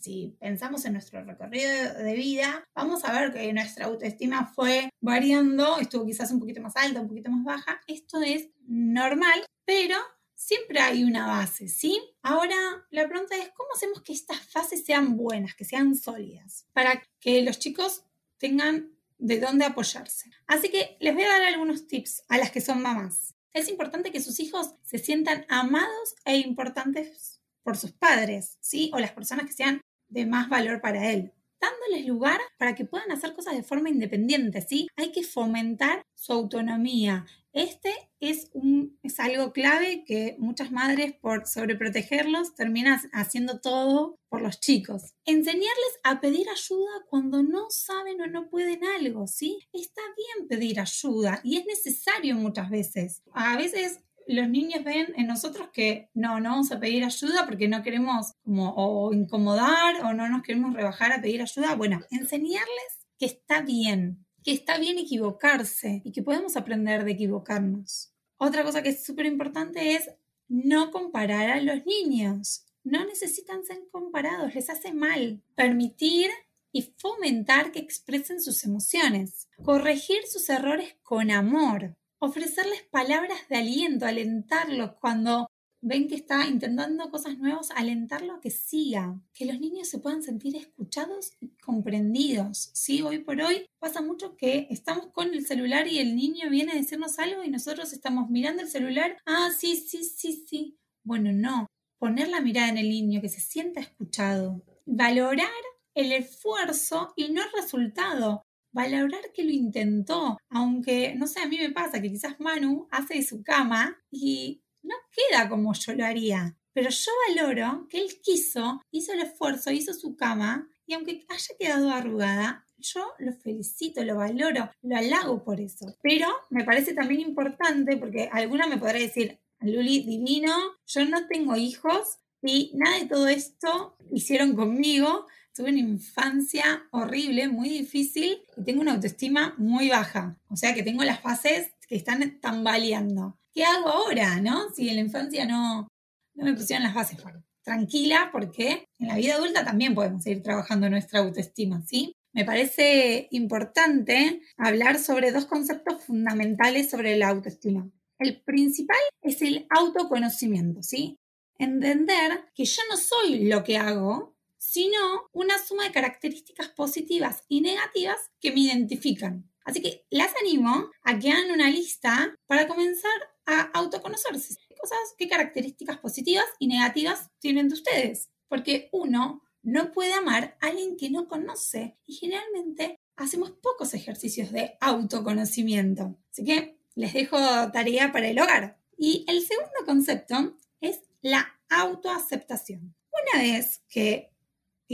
si 0.00 0.36
pensamos 0.40 0.84
en 0.84 0.94
nuestro 0.94 1.22
recorrido 1.24 1.94
de 1.94 2.14
vida, 2.14 2.64
vamos 2.74 3.04
a 3.04 3.12
ver 3.12 3.32
que 3.32 3.52
nuestra 3.52 3.86
autoestima 3.86 4.46
fue 4.46 4.90
variando, 5.00 5.78
estuvo 5.78 6.04
quizás 6.06 6.30
un 6.32 6.40
poquito 6.40 6.60
más 6.60 6.76
alta, 6.76 7.00
un 7.00 7.08
poquito 7.08 7.30
más 7.30 7.44
baja. 7.44 7.80
Esto 7.86 8.20
es 8.20 8.48
normal, 8.66 9.44
pero 9.64 9.96
siempre 10.34 10.80
hay 10.80 11.04
una 11.04 11.26
base, 11.26 11.68
¿sí? 11.68 12.00
Ahora 12.22 12.56
la 12.90 13.08
pregunta 13.08 13.36
es, 13.36 13.50
¿cómo 13.50 13.70
hacemos 13.74 14.02
que 14.02 14.12
estas 14.12 14.52
bases 14.52 14.84
sean 14.84 15.16
buenas, 15.16 15.54
que 15.54 15.64
sean 15.64 15.94
sólidas, 15.94 16.66
para 16.72 17.02
que 17.20 17.42
los 17.42 17.58
chicos 17.58 18.04
tengan 18.38 18.90
de 19.18 19.40
dónde 19.40 19.64
apoyarse? 19.64 20.30
Así 20.46 20.68
que 20.68 20.96
les 21.00 21.14
voy 21.14 21.24
a 21.24 21.28
dar 21.28 21.42
algunos 21.42 21.86
tips 21.86 22.24
a 22.28 22.38
las 22.38 22.50
que 22.50 22.60
son 22.60 22.82
mamás. 22.82 23.34
Es 23.52 23.68
importante 23.68 24.10
que 24.10 24.20
sus 24.20 24.40
hijos 24.40 24.74
se 24.82 24.98
sientan 24.98 25.46
amados 25.48 26.14
e 26.24 26.38
importantes 26.38 27.40
por 27.62 27.76
sus 27.76 27.92
padres, 27.92 28.58
¿sí? 28.60 28.90
O 28.92 28.98
las 28.98 29.12
personas 29.12 29.46
que 29.46 29.52
sean 29.52 29.80
de 30.08 30.26
más 30.26 30.48
valor 30.48 30.80
para 30.80 31.10
él 31.10 31.32
dándoles 31.64 32.06
lugar 32.06 32.40
para 32.58 32.74
que 32.74 32.84
puedan 32.84 33.10
hacer 33.12 33.34
cosas 33.34 33.56
de 33.56 33.62
forma 33.62 33.90
independiente, 33.90 34.60
¿sí? 34.60 34.88
Hay 34.96 35.12
que 35.12 35.22
fomentar 35.22 36.02
su 36.14 36.32
autonomía, 36.32 37.26
este 37.54 37.94
es, 38.18 38.50
un, 38.52 38.98
es 39.04 39.20
algo 39.20 39.52
clave 39.52 40.02
que 40.04 40.34
muchas 40.40 40.72
madres, 40.72 41.14
por 41.14 41.46
sobreprotegerlos, 41.46 42.56
terminan 42.56 42.98
haciendo 43.12 43.60
todo 43.60 44.18
por 44.28 44.42
los 44.42 44.58
chicos. 44.58 45.14
Enseñarles 45.24 46.00
a 46.02 46.20
pedir 46.20 46.48
ayuda 46.50 46.90
cuando 47.08 47.44
no 47.44 47.70
saben 47.70 48.20
o 48.20 48.26
no 48.26 48.50
pueden 48.50 48.84
algo, 48.84 49.28
¿sí? 49.28 49.60
Está 49.72 50.02
bien 50.16 50.48
pedir 50.48 50.80
ayuda 50.80 51.40
y 51.44 51.58
es 51.58 51.66
necesario 51.66 52.34
muchas 52.34 52.70
veces. 52.70 53.22
A 53.32 53.56
veces 53.56 54.00
los 54.26 54.48
niños 54.48 54.84
ven 54.84 55.12
en 55.16 55.26
nosotros 55.26 55.68
que 55.72 56.10
no, 56.14 56.40
no 56.40 56.50
vamos 56.50 56.72
a 56.72 56.80
pedir 56.80 57.04
ayuda 57.04 57.44
porque 57.46 57.68
no 57.68 57.82
queremos 57.82 58.34
como 58.42 58.74
o 58.76 59.12
incomodar 59.12 60.02
o 60.04 60.12
no 60.12 60.28
nos 60.28 60.42
queremos 60.42 60.74
rebajar 60.74 61.12
a 61.12 61.20
pedir 61.20 61.42
ayuda. 61.42 61.74
Bueno, 61.74 62.00
enseñarles 62.10 63.06
que 63.18 63.26
está 63.26 63.60
bien, 63.60 64.26
que 64.42 64.52
está 64.52 64.78
bien 64.78 64.98
equivocarse 64.98 66.02
y 66.04 66.12
que 66.12 66.22
podemos 66.22 66.56
aprender 66.56 67.04
de 67.04 67.12
equivocarnos. 67.12 68.12
Otra 68.36 68.64
cosa 68.64 68.82
que 68.82 68.90
es 68.90 69.04
súper 69.04 69.26
importante 69.26 69.94
es 69.94 70.10
no 70.48 70.90
comparar 70.90 71.50
a 71.50 71.60
los 71.60 71.84
niños. 71.86 72.66
No 72.82 73.04
necesitan 73.04 73.64
ser 73.64 73.78
comparados, 73.90 74.54
les 74.54 74.68
hace 74.68 74.92
mal. 74.92 75.42
Permitir 75.54 76.30
y 76.72 76.82
fomentar 76.98 77.72
que 77.72 77.78
expresen 77.78 78.40
sus 78.40 78.64
emociones. 78.64 79.48
Corregir 79.62 80.26
sus 80.26 80.48
errores 80.50 80.96
con 81.02 81.30
amor. 81.30 81.96
Ofrecerles 82.20 82.82
palabras 82.90 83.38
de 83.48 83.56
aliento, 83.56 84.06
alentarlos 84.06 84.92
cuando 85.00 85.48
ven 85.86 86.08
que 86.08 86.14
está 86.14 86.46
intentando 86.46 87.10
cosas 87.10 87.38
nuevas, 87.38 87.70
alentarlo 87.72 88.32
a 88.34 88.40
que 88.40 88.50
siga, 88.50 89.20
que 89.34 89.44
los 89.44 89.60
niños 89.60 89.88
se 89.88 89.98
puedan 89.98 90.22
sentir 90.22 90.56
escuchados 90.56 91.32
y 91.40 91.50
comprendidos. 91.58 92.70
Sí, 92.72 93.02
hoy 93.02 93.18
por 93.18 93.40
hoy 93.42 93.66
pasa 93.78 94.00
mucho 94.00 94.34
que 94.36 94.66
estamos 94.70 95.08
con 95.12 95.34
el 95.34 95.46
celular 95.46 95.86
y 95.86 95.98
el 95.98 96.16
niño 96.16 96.48
viene 96.48 96.72
a 96.72 96.76
decirnos 96.76 97.18
algo 97.18 97.44
y 97.44 97.50
nosotros 97.50 97.92
estamos 97.92 98.30
mirando 98.30 98.62
el 98.62 98.68
celular. 98.68 99.18
Ah, 99.26 99.50
sí, 99.54 99.76
sí, 99.76 100.04
sí, 100.04 100.44
sí. 100.48 100.78
Bueno, 101.02 101.32
no. 101.32 101.66
Poner 101.98 102.28
la 102.28 102.40
mirada 102.40 102.70
en 102.70 102.78
el 102.78 102.88
niño, 102.88 103.20
que 103.20 103.28
se 103.28 103.40
sienta 103.40 103.80
escuchado. 103.80 104.62
Valorar 104.86 105.50
el 105.94 106.12
esfuerzo 106.12 107.12
y 107.14 107.28
no 107.28 107.42
el 107.42 107.52
resultado 107.60 108.43
valorar 108.74 109.32
que 109.32 109.44
lo 109.44 109.50
intentó, 109.50 110.36
aunque, 110.50 111.14
no 111.14 111.26
sé, 111.26 111.40
a 111.40 111.46
mí 111.46 111.56
me 111.58 111.70
pasa 111.70 112.02
que 112.02 112.10
quizás 112.10 112.38
Manu 112.40 112.88
hace 112.90 113.14
de 113.14 113.22
su 113.22 113.42
cama 113.42 113.96
y 114.10 114.62
no 114.82 114.96
queda 115.10 115.48
como 115.48 115.72
yo 115.72 115.94
lo 115.94 116.04
haría, 116.04 116.56
pero 116.74 116.90
yo 116.90 117.12
valoro 117.28 117.86
que 117.88 117.98
él 117.98 118.20
quiso, 118.22 118.82
hizo 118.90 119.12
el 119.12 119.20
esfuerzo, 119.20 119.70
hizo 119.70 119.94
su 119.94 120.16
cama 120.16 120.68
y 120.86 120.94
aunque 120.94 121.24
haya 121.28 121.54
quedado 121.58 121.90
arrugada, 121.90 122.66
yo 122.78 123.06
lo 123.18 123.32
felicito, 123.32 124.04
lo 124.04 124.16
valoro, 124.16 124.70
lo 124.82 124.96
halago 124.96 125.42
por 125.44 125.60
eso. 125.60 125.96
Pero 126.02 126.28
me 126.50 126.64
parece 126.64 126.92
también 126.92 127.20
importante 127.20 127.96
porque 127.96 128.28
alguna 128.30 128.66
me 128.66 128.76
podrá 128.76 128.98
decir, 128.98 129.38
Luli, 129.60 130.00
divino, 130.00 130.52
yo 130.86 131.04
no 131.06 131.26
tengo 131.26 131.56
hijos 131.56 132.18
y 132.42 132.72
nada 132.74 132.98
de 132.98 133.06
todo 133.06 133.28
esto 133.28 133.96
hicieron 134.12 134.54
conmigo, 134.54 135.26
Tuve 135.54 135.70
una 135.70 135.78
infancia 135.78 136.64
horrible, 136.90 137.48
muy 137.48 137.68
difícil 137.68 138.42
y 138.56 138.64
tengo 138.64 138.80
una 138.80 138.94
autoestima 138.94 139.54
muy 139.56 139.88
baja. 139.88 140.36
O 140.48 140.56
sea 140.56 140.74
que 140.74 140.82
tengo 140.82 141.04
las 141.04 141.20
fases 141.20 141.72
que 141.88 141.94
están 141.94 142.40
tambaleando. 142.40 143.38
¿Qué 143.52 143.64
hago 143.64 143.88
ahora, 143.88 144.40
no? 144.40 144.70
Si 144.74 144.88
en 144.88 144.96
la 144.96 145.02
infancia 145.02 145.46
no, 145.46 145.86
no 146.34 146.44
me 146.44 146.54
pusieron 146.54 146.82
las 146.82 146.94
bases. 146.94 147.18
tranquila, 147.62 148.30
porque 148.32 148.88
en 148.98 149.08
la 149.08 149.16
vida 149.16 149.36
adulta 149.36 149.64
también 149.64 149.94
podemos 149.94 150.26
ir 150.26 150.42
trabajando 150.42 150.90
nuestra 150.90 151.20
autoestima, 151.20 151.82
¿sí? 151.86 152.12
Me 152.32 152.44
parece 152.44 153.28
importante 153.30 154.42
hablar 154.56 154.98
sobre 154.98 155.30
dos 155.30 155.46
conceptos 155.46 156.02
fundamentales 156.02 156.90
sobre 156.90 157.16
la 157.16 157.28
autoestima. 157.28 157.88
El 158.18 158.42
principal 158.42 158.98
es 159.22 159.40
el 159.40 159.66
autoconocimiento, 159.70 160.82
¿sí? 160.82 161.16
Entender 161.58 162.44
que 162.54 162.64
yo 162.64 162.82
no 162.90 162.96
soy 162.96 163.44
lo 163.44 163.62
que 163.62 163.78
hago, 163.78 164.33
sino 164.74 165.30
una 165.32 165.64
suma 165.64 165.84
de 165.84 165.92
características 165.92 166.68
positivas 166.70 167.44
y 167.46 167.60
negativas 167.60 168.18
que 168.40 168.50
me 168.50 168.58
identifican. 168.62 169.48
Así 169.64 169.80
que 169.80 170.04
las 170.10 170.32
animo 170.40 170.90
a 171.04 171.16
que 171.16 171.30
hagan 171.30 171.52
una 171.52 171.70
lista 171.70 172.36
para 172.48 172.66
comenzar 172.66 173.12
a 173.46 173.70
autoconocerse. 173.72 174.56
¿Qué 174.68 174.74
cosas, 174.74 174.98
qué 175.16 175.28
características 175.28 175.98
positivas 175.98 176.46
y 176.58 176.66
negativas 176.66 177.30
tienen 177.38 177.68
de 177.68 177.74
ustedes? 177.74 178.30
Porque 178.48 178.88
uno 178.90 179.44
no 179.62 179.92
puede 179.92 180.12
amar 180.12 180.58
a 180.60 180.66
alguien 180.66 180.96
que 180.96 181.08
no 181.08 181.28
conoce 181.28 181.96
y 182.04 182.14
generalmente 182.14 182.98
hacemos 183.14 183.52
pocos 183.52 183.94
ejercicios 183.94 184.50
de 184.50 184.76
autoconocimiento. 184.80 186.18
Así 186.32 186.44
que 186.44 186.80
les 186.96 187.12
dejo 187.12 187.38
tarea 187.70 188.10
para 188.10 188.26
el 188.26 188.40
hogar. 188.40 188.80
Y 188.98 189.24
el 189.28 189.40
segundo 189.46 189.86
concepto 189.86 190.56
es 190.80 190.98
la 191.22 191.60
autoaceptación. 191.68 192.96
Una 193.12 193.40
vez 193.40 193.84
que 193.88 194.33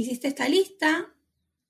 hiciste 0.01 0.28
esta 0.28 0.48
lista 0.48 1.14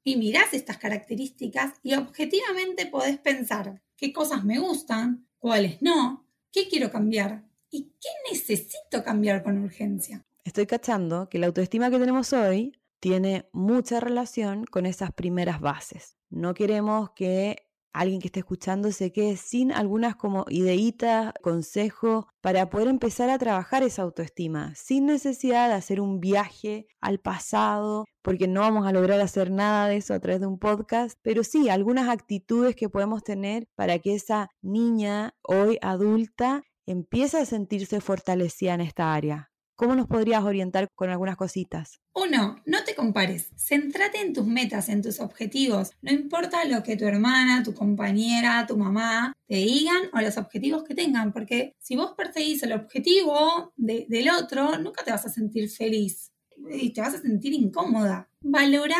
y 0.02 0.16
mirás 0.16 0.54
estas 0.54 0.78
características 0.78 1.74
y 1.82 1.94
objetivamente 1.94 2.86
podés 2.86 3.18
pensar 3.18 3.82
qué 3.96 4.12
cosas 4.12 4.44
me 4.44 4.58
gustan, 4.58 5.26
cuáles 5.38 5.82
no, 5.82 6.26
qué 6.52 6.68
quiero 6.68 6.90
cambiar 6.90 7.44
y 7.70 7.92
qué 8.00 8.08
necesito 8.30 9.04
cambiar 9.04 9.42
con 9.42 9.58
urgencia. 9.58 10.24
Estoy 10.44 10.66
cachando 10.66 11.28
que 11.28 11.38
la 11.38 11.46
autoestima 11.46 11.90
que 11.90 11.98
tenemos 11.98 12.32
hoy 12.32 12.80
tiene 12.98 13.48
mucha 13.52 14.00
relación 14.00 14.64
con 14.64 14.86
esas 14.86 15.12
primeras 15.12 15.60
bases. 15.60 16.16
No 16.28 16.54
queremos 16.54 17.10
que 17.10 17.69
alguien 17.92 18.20
que 18.20 18.28
esté 18.28 18.40
escuchando 18.40 18.92
se 18.92 19.12
quede 19.12 19.36
sin 19.36 19.72
algunas 19.72 20.16
como 20.16 20.44
ideitas, 20.48 21.32
consejos 21.42 22.26
para 22.40 22.70
poder 22.70 22.88
empezar 22.88 23.30
a 23.30 23.38
trabajar 23.38 23.82
esa 23.82 24.02
autoestima, 24.02 24.74
sin 24.74 25.06
necesidad 25.06 25.68
de 25.68 25.74
hacer 25.74 26.00
un 26.00 26.20
viaje 26.20 26.86
al 27.00 27.18
pasado, 27.18 28.04
porque 28.22 28.48
no 28.48 28.60
vamos 28.60 28.86
a 28.86 28.92
lograr 28.92 29.20
hacer 29.20 29.50
nada 29.50 29.88
de 29.88 29.96
eso 29.96 30.14
a 30.14 30.20
través 30.20 30.40
de 30.40 30.46
un 30.46 30.58
podcast, 30.58 31.18
pero 31.22 31.44
sí 31.44 31.68
algunas 31.68 32.08
actitudes 32.08 32.76
que 32.76 32.88
podemos 32.88 33.22
tener 33.22 33.66
para 33.74 33.98
que 33.98 34.14
esa 34.14 34.48
niña 34.62 35.34
hoy 35.42 35.78
adulta 35.82 36.62
empiece 36.86 37.38
a 37.38 37.44
sentirse 37.44 38.00
fortalecida 38.00 38.74
en 38.74 38.80
esta 38.80 39.14
área. 39.14 39.49
¿Cómo 39.80 39.94
nos 39.94 40.08
podrías 40.08 40.44
orientar 40.44 40.88
con 40.94 41.08
algunas 41.08 41.38
cositas? 41.38 42.02
Uno, 42.12 42.56
no 42.66 42.84
te 42.84 42.94
compares. 42.94 43.48
Centrate 43.56 44.20
en 44.20 44.34
tus 44.34 44.44
metas, 44.44 44.90
en 44.90 45.00
tus 45.00 45.20
objetivos. 45.20 45.92
No 46.02 46.12
importa 46.12 46.66
lo 46.66 46.82
que 46.82 46.98
tu 46.98 47.06
hermana, 47.06 47.62
tu 47.62 47.72
compañera, 47.72 48.66
tu 48.68 48.76
mamá 48.76 49.32
te 49.48 49.54
digan 49.54 50.02
o 50.12 50.20
los 50.20 50.36
objetivos 50.36 50.84
que 50.84 50.94
tengan, 50.94 51.32
porque 51.32 51.76
si 51.78 51.96
vos 51.96 52.12
perseguís 52.14 52.62
el 52.62 52.72
objetivo 52.72 53.72
del 53.78 54.28
otro, 54.28 54.76
nunca 54.76 55.02
te 55.02 55.12
vas 55.12 55.24
a 55.24 55.30
sentir 55.30 55.70
feliz 55.70 56.30
y 56.70 56.92
te 56.92 57.00
vas 57.00 57.14
a 57.14 57.22
sentir 57.22 57.54
incómoda. 57.54 58.28
Valora 58.42 58.98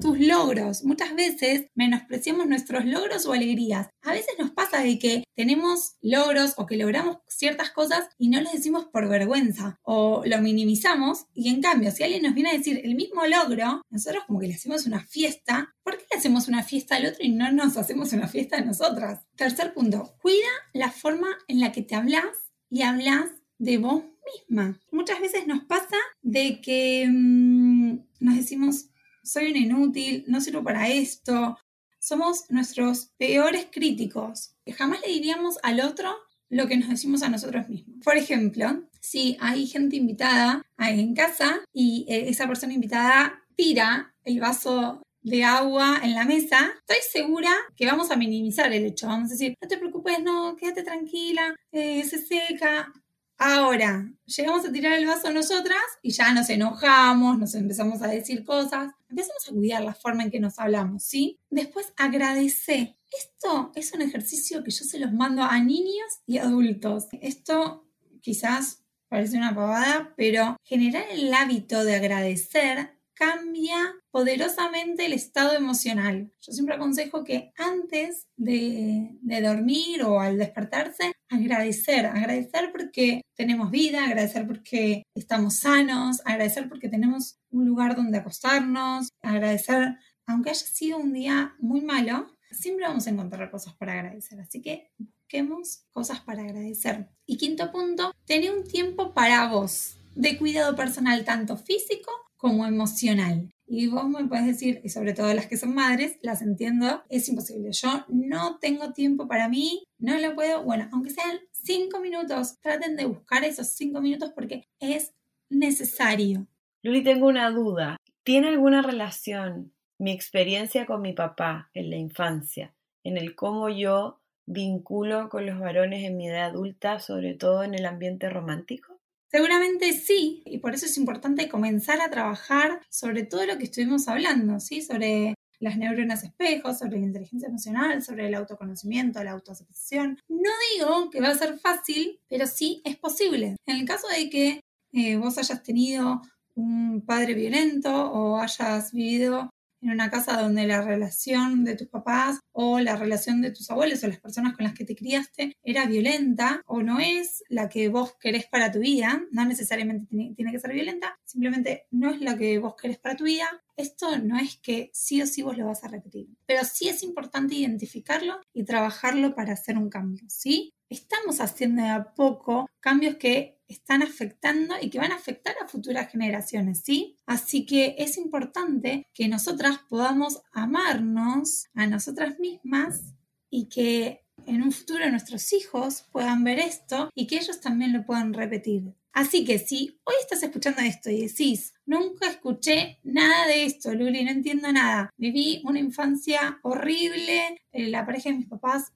tus 0.00 0.18
logros. 0.18 0.84
Muchas 0.84 1.14
veces 1.14 1.66
menospreciamos 1.74 2.46
nuestros 2.46 2.84
logros 2.84 3.26
o 3.26 3.32
alegrías. 3.32 3.88
A 4.02 4.12
veces 4.12 4.34
nos 4.38 4.50
pasa 4.50 4.80
de 4.80 4.98
que 4.98 5.24
tenemos 5.34 5.96
logros 6.00 6.54
o 6.56 6.66
que 6.66 6.76
logramos 6.76 7.18
ciertas 7.28 7.70
cosas 7.70 8.08
y 8.18 8.28
no 8.28 8.40
los 8.40 8.52
decimos 8.52 8.86
por 8.86 9.08
vergüenza 9.08 9.78
o 9.82 10.22
lo 10.24 10.38
minimizamos 10.40 11.26
y 11.34 11.48
en 11.48 11.60
cambio 11.60 11.90
si 11.90 12.02
alguien 12.02 12.22
nos 12.22 12.34
viene 12.34 12.50
a 12.50 12.58
decir 12.58 12.80
el 12.84 12.94
mismo 12.94 13.26
logro, 13.26 13.82
nosotros 13.90 14.24
como 14.26 14.40
que 14.40 14.48
le 14.48 14.54
hacemos 14.54 14.86
una 14.86 15.00
fiesta. 15.00 15.74
¿Por 15.82 15.98
qué 15.98 16.04
le 16.10 16.18
hacemos 16.18 16.48
una 16.48 16.62
fiesta 16.62 16.96
al 16.96 17.06
otro 17.06 17.18
y 17.22 17.30
no 17.30 17.50
nos 17.52 17.76
hacemos 17.76 18.12
una 18.12 18.28
fiesta 18.28 18.58
a 18.58 18.64
nosotras? 18.64 19.24
Tercer 19.36 19.74
punto, 19.74 20.14
cuida 20.20 20.48
la 20.72 20.90
forma 20.90 21.28
en 21.48 21.60
la 21.60 21.72
que 21.72 21.82
te 21.82 21.94
hablas 21.94 22.24
y 22.70 22.82
hablas 22.82 23.26
de 23.58 23.78
vos 23.78 24.02
misma. 24.48 24.78
Muchas 24.90 25.20
veces 25.20 25.46
nos 25.46 25.64
pasa 25.64 25.96
de 26.22 26.60
que 26.60 27.06
mm, 27.08 27.98
nos 28.20 28.36
decimos 28.36 28.86
soy 29.22 29.50
un 29.50 29.56
inútil, 29.56 30.24
no 30.26 30.40
sirvo 30.40 30.62
para 30.62 30.88
esto. 30.88 31.58
Somos 31.98 32.50
nuestros 32.50 33.10
peores 33.16 33.66
críticos. 33.70 34.54
Jamás 34.76 35.00
le 35.00 35.12
diríamos 35.12 35.58
al 35.62 35.80
otro 35.80 36.14
lo 36.48 36.66
que 36.66 36.76
nos 36.76 36.90
decimos 36.90 37.22
a 37.22 37.28
nosotros 37.28 37.68
mismos. 37.68 37.96
Por 38.04 38.16
ejemplo, 38.16 38.82
si 39.00 39.36
hay 39.40 39.66
gente 39.66 39.96
invitada 39.96 40.62
en 40.78 41.14
casa 41.14 41.60
y 41.72 42.04
eh, 42.08 42.28
esa 42.28 42.46
persona 42.46 42.74
invitada 42.74 43.42
tira 43.56 44.14
el 44.24 44.38
vaso 44.38 45.02
de 45.22 45.44
agua 45.44 46.00
en 46.02 46.14
la 46.14 46.24
mesa, 46.24 46.72
estoy 46.80 47.22
segura 47.22 47.50
que 47.76 47.86
vamos 47.86 48.10
a 48.10 48.16
minimizar 48.16 48.72
el 48.72 48.84
hecho. 48.84 49.06
Vamos 49.06 49.30
a 49.30 49.32
decir, 49.32 49.54
no 49.60 49.68
te 49.68 49.78
preocupes, 49.78 50.22
no, 50.22 50.56
quédate 50.56 50.82
tranquila, 50.82 51.54
eh, 51.70 52.04
se 52.04 52.18
seca. 52.18 52.92
Ahora, 53.38 54.12
llegamos 54.24 54.64
a 54.64 54.72
tirar 54.72 54.92
el 54.92 55.06
vaso 55.06 55.32
nosotras 55.32 55.80
y 56.02 56.10
ya 56.10 56.32
nos 56.32 56.48
enojamos, 56.48 57.38
nos 57.38 57.54
empezamos 57.54 58.02
a 58.02 58.08
decir 58.08 58.44
cosas, 58.44 58.92
empezamos 59.08 59.48
a 59.48 59.52
cuidar 59.52 59.82
la 59.82 59.94
forma 59.94 60.22
en 60.22 60.30
que 60.30 60.40
nos 60.40 60.58
hablamos, 60.58 61.02
¿sí? 61.02 61.40
Después 61.50 61.92
agradece. 61.96 62.96
Esto 63.10 63.72
es 63.74 63.92
un 63.92 64.02
ejercicio 64.02 64.62
que 64.62 64.70
yo 64.70 64.84
se 64.84 64.98
los 64.98 65.12
mando 65.12 65.42
a 65.42 65.58
niños 65.58 66.20
y 66.26 66.38
adultos. 66.38 67.08
Esto 67.20 67.86
quizás 68.20 68.82
parece 69.08 69.36
una 69.36 69.54
pavada, 69.54 70.14
pero 70.16 70.56
generar 70.62 71.04
el 71.10 71.34
hábito 71.34 71.84
de 71.84 71.96
agradecer 71.96 72.96
cambia 73.14 73.94
poderosamente 74.10 75.06
el 75.06 75.12
estado 75.12 75.54
emocional. 75.54 76.32
Yo 76.40 76.52
siempre 76.52 76.74
aconsejo 76.74 77.24
que 77.24 77.52
antes 77.56 78.26
de, 78.36 79.18
dormir 79.42 80.02
o 80.04 80.20
al 80.20 80.38
despertarse, 80.38 81.12
agradecer, 81.28 82.06
agradecer 82.06 82.70
porque 82.72 83.22
tenemos 83.34 83.70
vida, 83.70 84.04
agradecer 84.04 84.46
porque 84.46 85.02
estamos 85.14 85.58
sanos, 85.58 86.20
agradecer 86.24 86.68
porque 86.68 86.88
tenemos 86.88 87.38
un 87.50 87.66
lugar 87.66 87.96
donde 87.96 88.18
acostarnos, 88.18 89.08
agradecer, 89.22 89.96
aunque 90.26 90.50
haya 90.50 90.66
sido 90.66 90.98
un 90.98 91.12
día 91.12 91.54
muy 91.58 91.80
malo, 91.80 92.36
siempre 92.50 92.86
vamos 92.86 93.06
a 93.06 93.10
encontrar 93.10 93.50
cosas 93.50 93.74
para 93.74 93.94
agradecer. 93.94 94.38
Así 94.40 94.60
que 94.60 94.92
busquemos 94.98 95.84
cosas 95.90 96.20
para 96.20 96.42
agradecer. 96.42 97.08
Y 97.26 97.36
quinto 97.36 97.72
punto, 97.72 98.12
tener 98.26 98.52
un 98.52 98.64
tiempo 98.64 99.14
para 99.14 99.48
vos 99.48 99.96
de 100.14 100.38
cuidado 100.38 100.76
personal, 100.76 101.24
tanto 101.24 101.56
físico 101.56 102.10
como 102.42 102.66
emocional. 102.66 103.54
Y 103.68 103.86
vos 103.86 104.08
me 104.08 104.24
puedes 104.24 104.46
decir, 104.46 104.80
y 104.82 104.88
sobre 104.88 105.14
todo 105.14 105.32
las 105.32 105.46
que 105.46 105.56
son 105.56 105.76
madres, 105.76 106.18
las 106.22 106.42
entiendo, 106.42 107.04
es 107.08 107.28
imposible. 107.28 107.70
Yo 107.70 108.04
no 108.08 108.58
tengo 108.58 108.92
tiempo 108.92 109.28
para 109.28 109.48
mí, 109.48 109.84
no 110.00 110.18
lo 110.18 110.34
puedo. 110.34 110.64
Bueno, 110.64 110.88
aunque 110.92 111.10
sean 111.10 111.38
cinco 111.52 112.00
minutos, 112.00 112.58
traten 112.60 112.96
de 112.96 113.04
buscar 113.04 113.44
esos 113.44 113.68
cinco 113.68 114.00
minutos 114.00 114.32
porque 114.34 114.68
es 114.80 115.14
necesario. 115.50 116.48
Luli, 116.82 117.04
tengo 117.04 117.28
una 117.28 117.48
duda. 117.52 117.96
¿Tiene 118.24 118.48
alguna 118.48 118.82
relación 118.82 119.72
mi 119.98 120.10
experiencia 120.10 120.84
con 120.84 121.00
mi 121.00 121.12
papá 121.12 121.70
en 121.74 121.90
la 121.90 121.96
infancia, 121.96 122.74
en 123.04 123.16
el 123.16 123.36
cómo 123.36 123.68
yo 123.68 124.20
vinculo 124.46 125.28
con 125.28 125.46
los 125.46 125.60
varones 125.60 126.02
en 126.02 126.16
mi 126.16 126.28
edad 126.28 126.46
adulta, 126.46 126.98
sobre 126.98 127.34
todo 127.34 127.62
en 127.62 127.74
el 127.74 127.86
ambiente 127.86 128.28
romántico? 128.28 128.91
Seguramente 129.32 129.92
sí, 129.94 130.42
y 130.44 130.58
por 130.58 130.74
eso 130.74 130.84
es 130.84 130.98
importante 130.98 131.48
comenzar 131.48 132.02
a 132.02 132.10
trabajar 132.10 132.82
sobre 132.90 133.22
todo 133.24 133.46
lo 133.46 133.56
que 133.56 133.64
estuvimos 133.64 134.06
hablando, 134.06 134.60
¿sí? 134.60 134.82
Sobre 134.82 135.34
las 135.58 135.78
neuronas 135.78 136.22
espejos, 136.22 136.78
sobre 136.78 136.98
la 136.98 137.06
inteligencia 137.06 137.48
emocional, 137.48 138.02
sobre 138.02 138.26
el 138.26 138.34
autoconocimiento, 138.34 139.24
la 139.24 139.30
autoaceptación. 139.30 140.18
No 140.28 140.50
digo 140.74 141.08
que 141.08 141.22
va 141.22 141.28
a 141.28 141.38
ser 141.38 141.58
fácil, 141.58 142.20
pero 142.28 142.46
sí 142.46 142.82
es 142.84 142.98
posible. 142.98 143.56
En 143.66 143.76
el 143.76 143.86
caso 143.86 144.06
de 144.08 144.28
que 144.28 144.60
eh, 144.92 145.16
vos 145.16 145.38
hayas 145.38 145.62
tenido 145.62 146.20
un 146.54 147.02
padre 147.06 147.32
violento 147.32 147.90
o 148.12 148.36
hayas 148.36 148.92
vivido 148.92 149.48
en 149.82 149.90
una 149.90 150.10
casa 150.10 150.40
donde 150.40 150.66
la 150.66 150.80
relación 150.80 151.64
de 151.64 151.76
tus 151.76 151.88
papás 151.88 152.38
o 152.52 152.78
la 152.80 152.96
relación 152.96 153.42
de 153.42 153.50
tus 153.50 153.70
abuelos 153.70 154.02
o 154.02 154.08
las 154.08 154.20
personas 154.20 154.54
con 154.54 154.64
las 154.64 154.74
que 154.74 154.84
te 154.84 154.94
criaste 154.94 155.56
era 155.62 155.86
violenta 155.86 156.62
o 156.66 156.82
no 156.82 157.00
es 157.00 157.42
la 157.48 157.68
que 157.68 157.88
vos 157.88 158.14
querés 158.18 158.46
para 158.46 158.70
tu 158.70 158.78
vida, 158.78 159.22
no 159.32 159.44
necesariamente 159.44 160.06
tiene, 160.06 160.52
que 160.52 160.60
ser 160.60 160.72
violenta, 160.72 161.18
simplemente 161.24 161.86
no 161.90 162.10
es 162.10 162.20
la 162.20 162.36
que 162.36 162.58
vos 162.58 162.74
querés 162.80 162.98
para 162.98 163.16
tu 163.16 163.24
vida, 163.24 163.48
esto 163.76 164.18
no 164.18 164.38
es 164.38 164.56
que 164.58 164.90
sí 164.92 165.20
o 165.22 165.26
sí 165.26 165.42
vos 165.42 165.56
lo 165.56 165.66
vas 165.66 165.82
a 165.84 165.88
repetir, 165.88 166.28
pero 166.46 166.62
sí 166.64 166.88
es 166.88 167.02
importante 167.02 167.54
identificarlo 167.54 168.40
y 168.52 168.64
trabajarlo 168.64 169.34
para 169.34 169.54
hacer 169.54 169.76
un 169.76 169.88
cambio, 169.88 170.24
¿sí? 170.28 170.72
Estamos 170.88 171.40
haciendo 171.40 171.82
de 171.82 171.88
a 171.88 172.12
poco 172.12 172.68
cambios 172.80 173.16
que 173.16 173.58
están 173.72 174.02
afectando 174.02 174.74
y 174.80 174.90
que 174.90 174.98
van 174.98 175.12
a 175.12 175.16
afectar 175.16 175.54
a 175.60 175.68
futuras 175.68 176.10
generaciones, 176.10 176.82
¿sí? 176.84 177.16
Así 177.26 177.66
que 177.66 177.96
es 177.98 178.16
importante 178.16 179.06
que 179.12 179.28
nosotras 179.28 179.80
podamos 179.88 180.42
amarnos 180.52 181.66
a 181.74 181.86
nosotras 181.86 182.38
mismas 182.38 183.14
y 183.50 183.68
que 183.68 184.24
en 184.46 184.62
un 184.62 184.72
futuro 184.72 185.10
nuestros 185.10 185.52
hijos 185.52 186.06
puedan 186.12 186.42
ver 186.44 186.58
esto 186.58 187.10
y 187.14 187.26
que 187.26 187.36
ellos 187.36 187.60
también 187.60 187.92
lo 187.92 188.04
puedan 188.04 188.32
repetir. 188.32 188.94
Así 189.12 189.44
que 189.44 189.58
si 189.58 190.00
hoy 190.04 190.14
estás 190.20 190.42
escuchando 190.42 190.80
esto 190.80 191.10
y 191.10 191.26
decís, 191.26 191.74
nunca 191.84 192.28
escuché 192.28 192.98
nada 193.02 193.46
de 193.46 193.66
esto, 193.66 193.92
Luli, 193.92 194.24
no 194.24 194.30
entiendo 194.30 194.72
nada, 194.72 195.10
viví 195.18 195.60
una 195.64 195.78
infancia 195.78 196.58
horrible, 196.62 197.60
eh, 197.72 197.88
la 197.88 198.06
pareja 198.06 198.30
de 198.30 198.36
mis 198.36 198.48
papás 198.48 198.92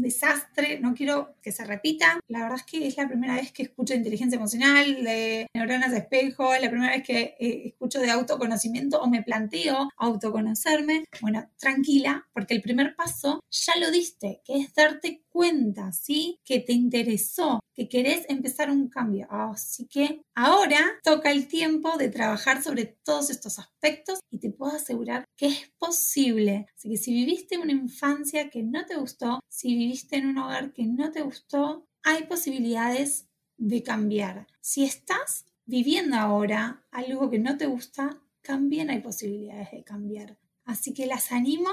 desastre, 0.00 0.80
no 0.80 0.94
quiero 0.94 1.34
que 1.42 1.52
se 1.52 1.64
repita. 1.64 2.20
La 2.28 2.40
verdad 2.40 2.58
es 2.58 2.64
que 2.64 2.86
es 2.86 2.96
la 2.96 3.08
primera 3.08 3.34
vez 3.34 3.52
que 3.52 3.64
escucho 3.64 3.94
inteligencia 3.94 4.36
emocional, 4.36 5.04
de 5.04 5.46
neuronas 5.54 5.90
de 5.90 5.98
espejo, 5.98 6.54
es 6.54 6.62
la 6.62 6.70
primera 6.70 6.92
vez 6.92 7.02
que 7.04 7.36
eh, 7.38 7.62
escucho 7.66 8.00
de 8.00 8.10
autoconocimiento 8.10 9.00
o 9.00 9.08
me 9.08 9.22
planteo 9.22 9.90
autoconocerme. 9.96 11.04
Bueno, 11.20 11.48
tranquila, 11.58 12.26
porque 12.32 12.54
el 12.54 12.62
primer 12.62 12.94
paso 12.96 13.40
ya 13.50 13.76
lo 13.78 13.90
diste, 13.90 14.40
que 14.44 14.58
es 14.58 14.74
darte 14.74 15.21
cuenta, 15.32 15.92
¿sí? 15.92 16.38
Que 16.44 16.60
te 16.60 16.72
interesó, 16.72 17.60
que 17.74 17.88
querés 17.88 18.26
empezar 18.28 18.70
un 18.70 18.88
cambio. 18.88 19.26
Así 19.30 19.86
que 19.86 20.22
ahora 20.34 20.78
toca 21.02 21.30
el 21.30 21.48
tiempo 21.48 21.96
de 21.96 22.10
trabajar 22.10 22.62
sobre 22.62 22.98
todos 23.02 23.30
estos 23.30 23.58
aspectos 23.58 24.20
y 24.30 24.38
te 24.38 24.50
puedo 24.50 24.76
asegurar 24.76 25.24
que 25.36 25.46
es 25.46 25.72
posible. 25.78 26.66
Así 26.76 26.90
que 26.90 26.96
si 26.96 27.12
viviste 27.12 27.58
una 27.58 27.72
infancia 27.72 28.50
que 28.50 28.62
no 28.62 28.84
te 28.84 28.96
gustó, 28.96 29.40
si 29.48 29.74
viviste 29.74 30.16
en 30.16 30.26
un 30.26 30.38
hogar 30.38 30.72
que 30.72 30.84
no 30.84 31.10
te 31.10 31.22
gustó, 31.22 31.86
hay 32.02 32.24
posibilidades 32.24 33.28
de 33.56 33.82
cambiar. 33.82 34.46
Si 34.60 34.84
estás 34.84 35.46
viviendo 35.64 36.16
ahora 36.16 36.84
algo 36.90 37.30
que 37.30 37.38
no 37.38 37.56
te 37.56 37.66
gusta, 37.66 38.20
también 38.42 38.90
hay 38.90 39.00
posibilidades 39.00 39.70
de 39.70 39.84
cambiar. 39.84 40.38
Así 40.64 40.92
que 40.92 41.06
las 41.06 41.32
animo 41.32 41.70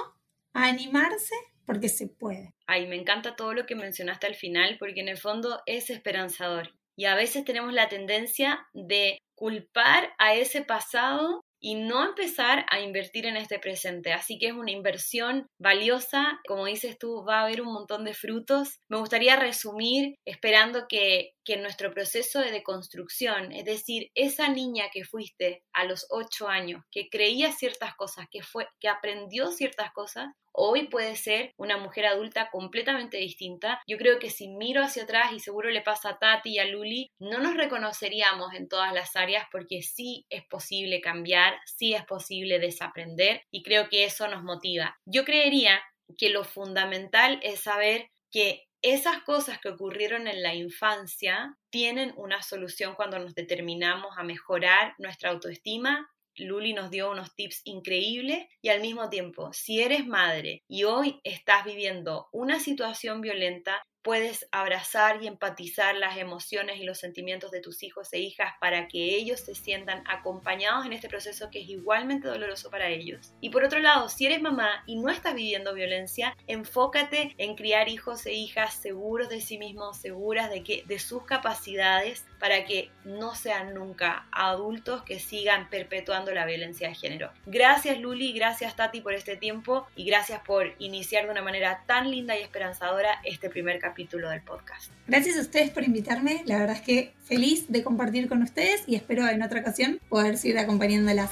a 0.54 0.66
animarse 0.66 1.36
porque 1.70 1.88
se 1.88 2.08
puede. 2.08 2.56
Ay, 2.66 2.88
me 2.88 2.96
encanta 2.96 3.36
todo 3.36 3.54
lo 3.54 3.68
que 3.68 3.76
mencionaste 3.76 4.26
al 4.26 4.34
final 4.34 4.78
porque 4.80 5.02
en 5.02 5.08
el 5.08 5.20
fondo 5.20 5.62
es 5.68 5.92
esperanzador. 5.92 6.74
Y 6.96 7.06
a 7.06 7.14
veces 7.14 7.46
tenemos 7.46 7.74
la 7.74 7.88
tendencia 7.88 8.68
de 8.74 9.20
culpar 9.36 10.12
a 10.18 10.34
ese 10.34 10.64
pasado 10.64 11.46
y 11.62 11.76
no 11.76 12.04
empezar 12.04 12.66
a 12.72 12.80
invertir 12.80 13.28
en 13.28 13.38
este 13.38 13.60
presente. 13.60 14.14
Así 14.14 14.40
que 14.40 14.48
es 14.48 14.54
una 14.54 14.72
inversión 14.72 15.46
valiosa. 15.60 16.40
Como 16.48 16.66
dices 16.66 16.98
tú, 16.98 17.24
va 17.24 17.42
a 17.42 17.44
haber 17.44 17.62
un 17.62 17.72
montón 17.72 18.04
de 18.04 18.16
frutos. 18.16 18.80
Me 18.90 18.98
gustaría 18.98 19.36
resumir 19.36 20.16
esperando 20.26 20.88
que, 20.88 21.34
que 21.46 21.58
nuestro 21.58 21.92
proceso 21.92 22.40
de 22.40 22.52
deconstrucción, 22.52 23.52
es 23.52 23.66
decir, 23.66 24.10
esa 24.16 24.50
niña 24.50 24.86
que 24.92 25.04
fuiste 25.04 25.64
a 25.74 25.86
los 25.86 26.08
ocho 26.10 26.48
años, 26.48 26.84
que 26.90 27.10
creía 27.10 27.52
ciertas 27.52 27.94
cosas, 27.96 28.26
que, 28.32 28.42
fue, 28.42 28.68
que 28.80 28.88
aprendió 28.88 29.52
ciertas 29.52 29.92
cosas, 29.92 30.30
hoy 30.52 30.88
puede 30.88 31.16
ser 31.16 31.54
una 31.58 31.78
mujer 31.78 32.06
adulta 32.06 32.50
completamente 32.52 33.18
distinta. 33.18 33.82
Yo 33.88 33.98
creo 33.98 34.20
que 34.20 34.30
si 34.30 34.48
miro 34.48 34.84
hacia 34.84 35.04
atrás, 35.04 35.32
y 35.34 35.40
seguro 35.40 35.70
le 35.70 35.82
pasa 35.82 36.10
a 36.10 36.20
Tati 36.20 36.52
y 36.52 36.60
a 36.60 36.66
Luli, 36.66 37.12
no 37.20 37.40
nos 37.40 37.56
reconoceríamos 37.56 38.54
en 38.54 38.68
todas 38.68 38.94
las 38.94 39.16
áreas 39.16 39.46
porque 39.52 39.82
sí 39.82 40.26
es 40.30 40.46
posible 40.48 41.02
cambiar, 41.02 41.60
sí 41.66 41.94
es 41.94 42.06
posible 42.06 42.60
desaprender 42.60 43.42
y 43.52 43.64
creo 43.64 43.90
que 43.90 44.04
eso 44.04 44.28
nos 44.28 44.44
motiva. 44.44 44.98
Yo 45.06 45.26
creería 45.26 45.82
que 46.18 46.30
lo 46.30 46.44
fundamental 46.44 47.40
es 47.44 47.62
saber 47.62 48.10
que 48.32 48.66
esas 48.82 49.24
cosas 49.24 49.60
que 49.60 49.70
ocurrieron 49.70 50.28
en 50.28 50.42
la 50.42 50.56
infancia 50.56 51.58
tienen 51.70 52.14
una 52.16 52.42
solución 52.42 52.96
cuando 52.96 53.20
nos 53.20 53.36
determinamos 53.36 54.18
a 54.18 54.24
mejorar 54.24 54.96
nuestra 54.98 55.32
autoestima, 55.32 56.10
Luli 56.40 56.74
nos 56.74 56.90
dio 56.90 57.12
unos 57.12 57.36
tips 57.36 57.62
increíbles 57.66 58.48
y 58.62 58.70
al 58.70 58.82
mismo 58.82 59.10
tiempo, 59.10 59.52
si 59.54 59.82
eres 59.82 60.08
madre 60.08 60.64
y 60.68 60.84
hoy 60.84 61.20
estás 61.24 61.66
viviendo 61.66 62.28
una 62.32 62.60
situación 62.60 63.22
violenta, 63.22 63.82
puedes 64.02 64.48
abrazar 64.52 65.22
y 65.22 65.28
empatizar 65.28 65.96
las 65.96 66.18
emociones 66.18 66.80
y 66.80 66.84
los 66.84 66.98
sentimientos 66.98 67.52
de 67.52 67.62
tus 67.62 67.84
hijos 67.84 68.12
e 68.14 68.20
hijas 68.20 68.54
para 68.60 68.88
que 68.88 69.16
ellos 69.16 69.42
se 69.42 69.56
sientan 69.56 70.04
acompañados 70.08 70.86
en 70.86 70.94
este 70.94 71.10
proceso 71.10 71.50
que 71.52 71.62
es 71.62 71.70
igualmente 71.70 72.28
doloroso 72.28 72.70
para 72.70 72.90
ellos. 72.90 73.34
Y 73.42 73.50
por 73.50 73.64
otro 73.64 73.80
lado, 73.80 74.10
si 74.10 74.26
eres 74.26 74.42
mamá 74.42 74.84
y 74.86 74.96
no 74.98 75.10
estás 75.10 75.36
viviendo 75.36 75.74
violencia, 75.74 76.36
enfócate 76.48 77.36
en 77.38 77.56
criar 77.56 77.90
hijos 77.90 78.26
e 78.26 78.34
hijas 78.34 78.74
seguros 78.74 79.30
de 79.30 79.42
sí 79.42 79.58
mismos, 79.58 79.98
seguras 79.98 80.50
de 80.50 80.64
que 80.64 80.84
de 80.88 81.00
sus 81.00 81.24
capacidades 81.24 82.26
para 82.40 82.66
que 82.66 82.90
no 83.04 83.36
sean 83.36 83.74
nunca 83.74 84.28
adultos 84.32 85.04
que 85.04 85.20
sigan 85.20 85.70
perpetuando 85.70 86.34
la 86.34 86.46
violencia 86.46 86.88
de 86.88 86.96
género. 86.96 87.32
Gracias 87.46 88.00
Luli, 88.00 88.32
gracias 88.32 88.76
Tati 88.76 89.02
por 89.02 89.14
este 89.14 89.36
tiempo 89.36 89.88
y 89.96 90.06
gracias 90.06 90.42
por 90.42 90.74
iniciar 90.80 91.26
de 91.26 91.32
una 91.32 91.42
manera 91.42 91.84
tan 91.86 92.10
linda 92.10 92.38
y 92.38 92.42
esperanzadora 92.42 93.20
este 93.24 93.50
primer 93.50 93.80
capítulo 93.80 93.89
capítulo 93.90 94.30
del 94.30 94.42
podcast. 94.42 94.92
Gracias 95.08 95.38
a 95.38 95.42
ustedes 95.42 95.72
por 95.72 95.84
invitarme. 95.84 96.44
La 96.46 96.60
verdad 96.60 96.76
es 96.76 96.82
que 96.82 97.14
feliz 97.24 97.66
de 97.70 97.84
compartir 97.84 98.30
con 98.30 98.44
ustedes 98.44 98.84
y 98.86 98.96
espero 98.96 99.28
en 99.28 99.42
otra 99.42 99.62
ocasión 99.62 100.00
poder 100.10 100.38
seguir 100.38 100.60
acompañándolas. 100.60 101.32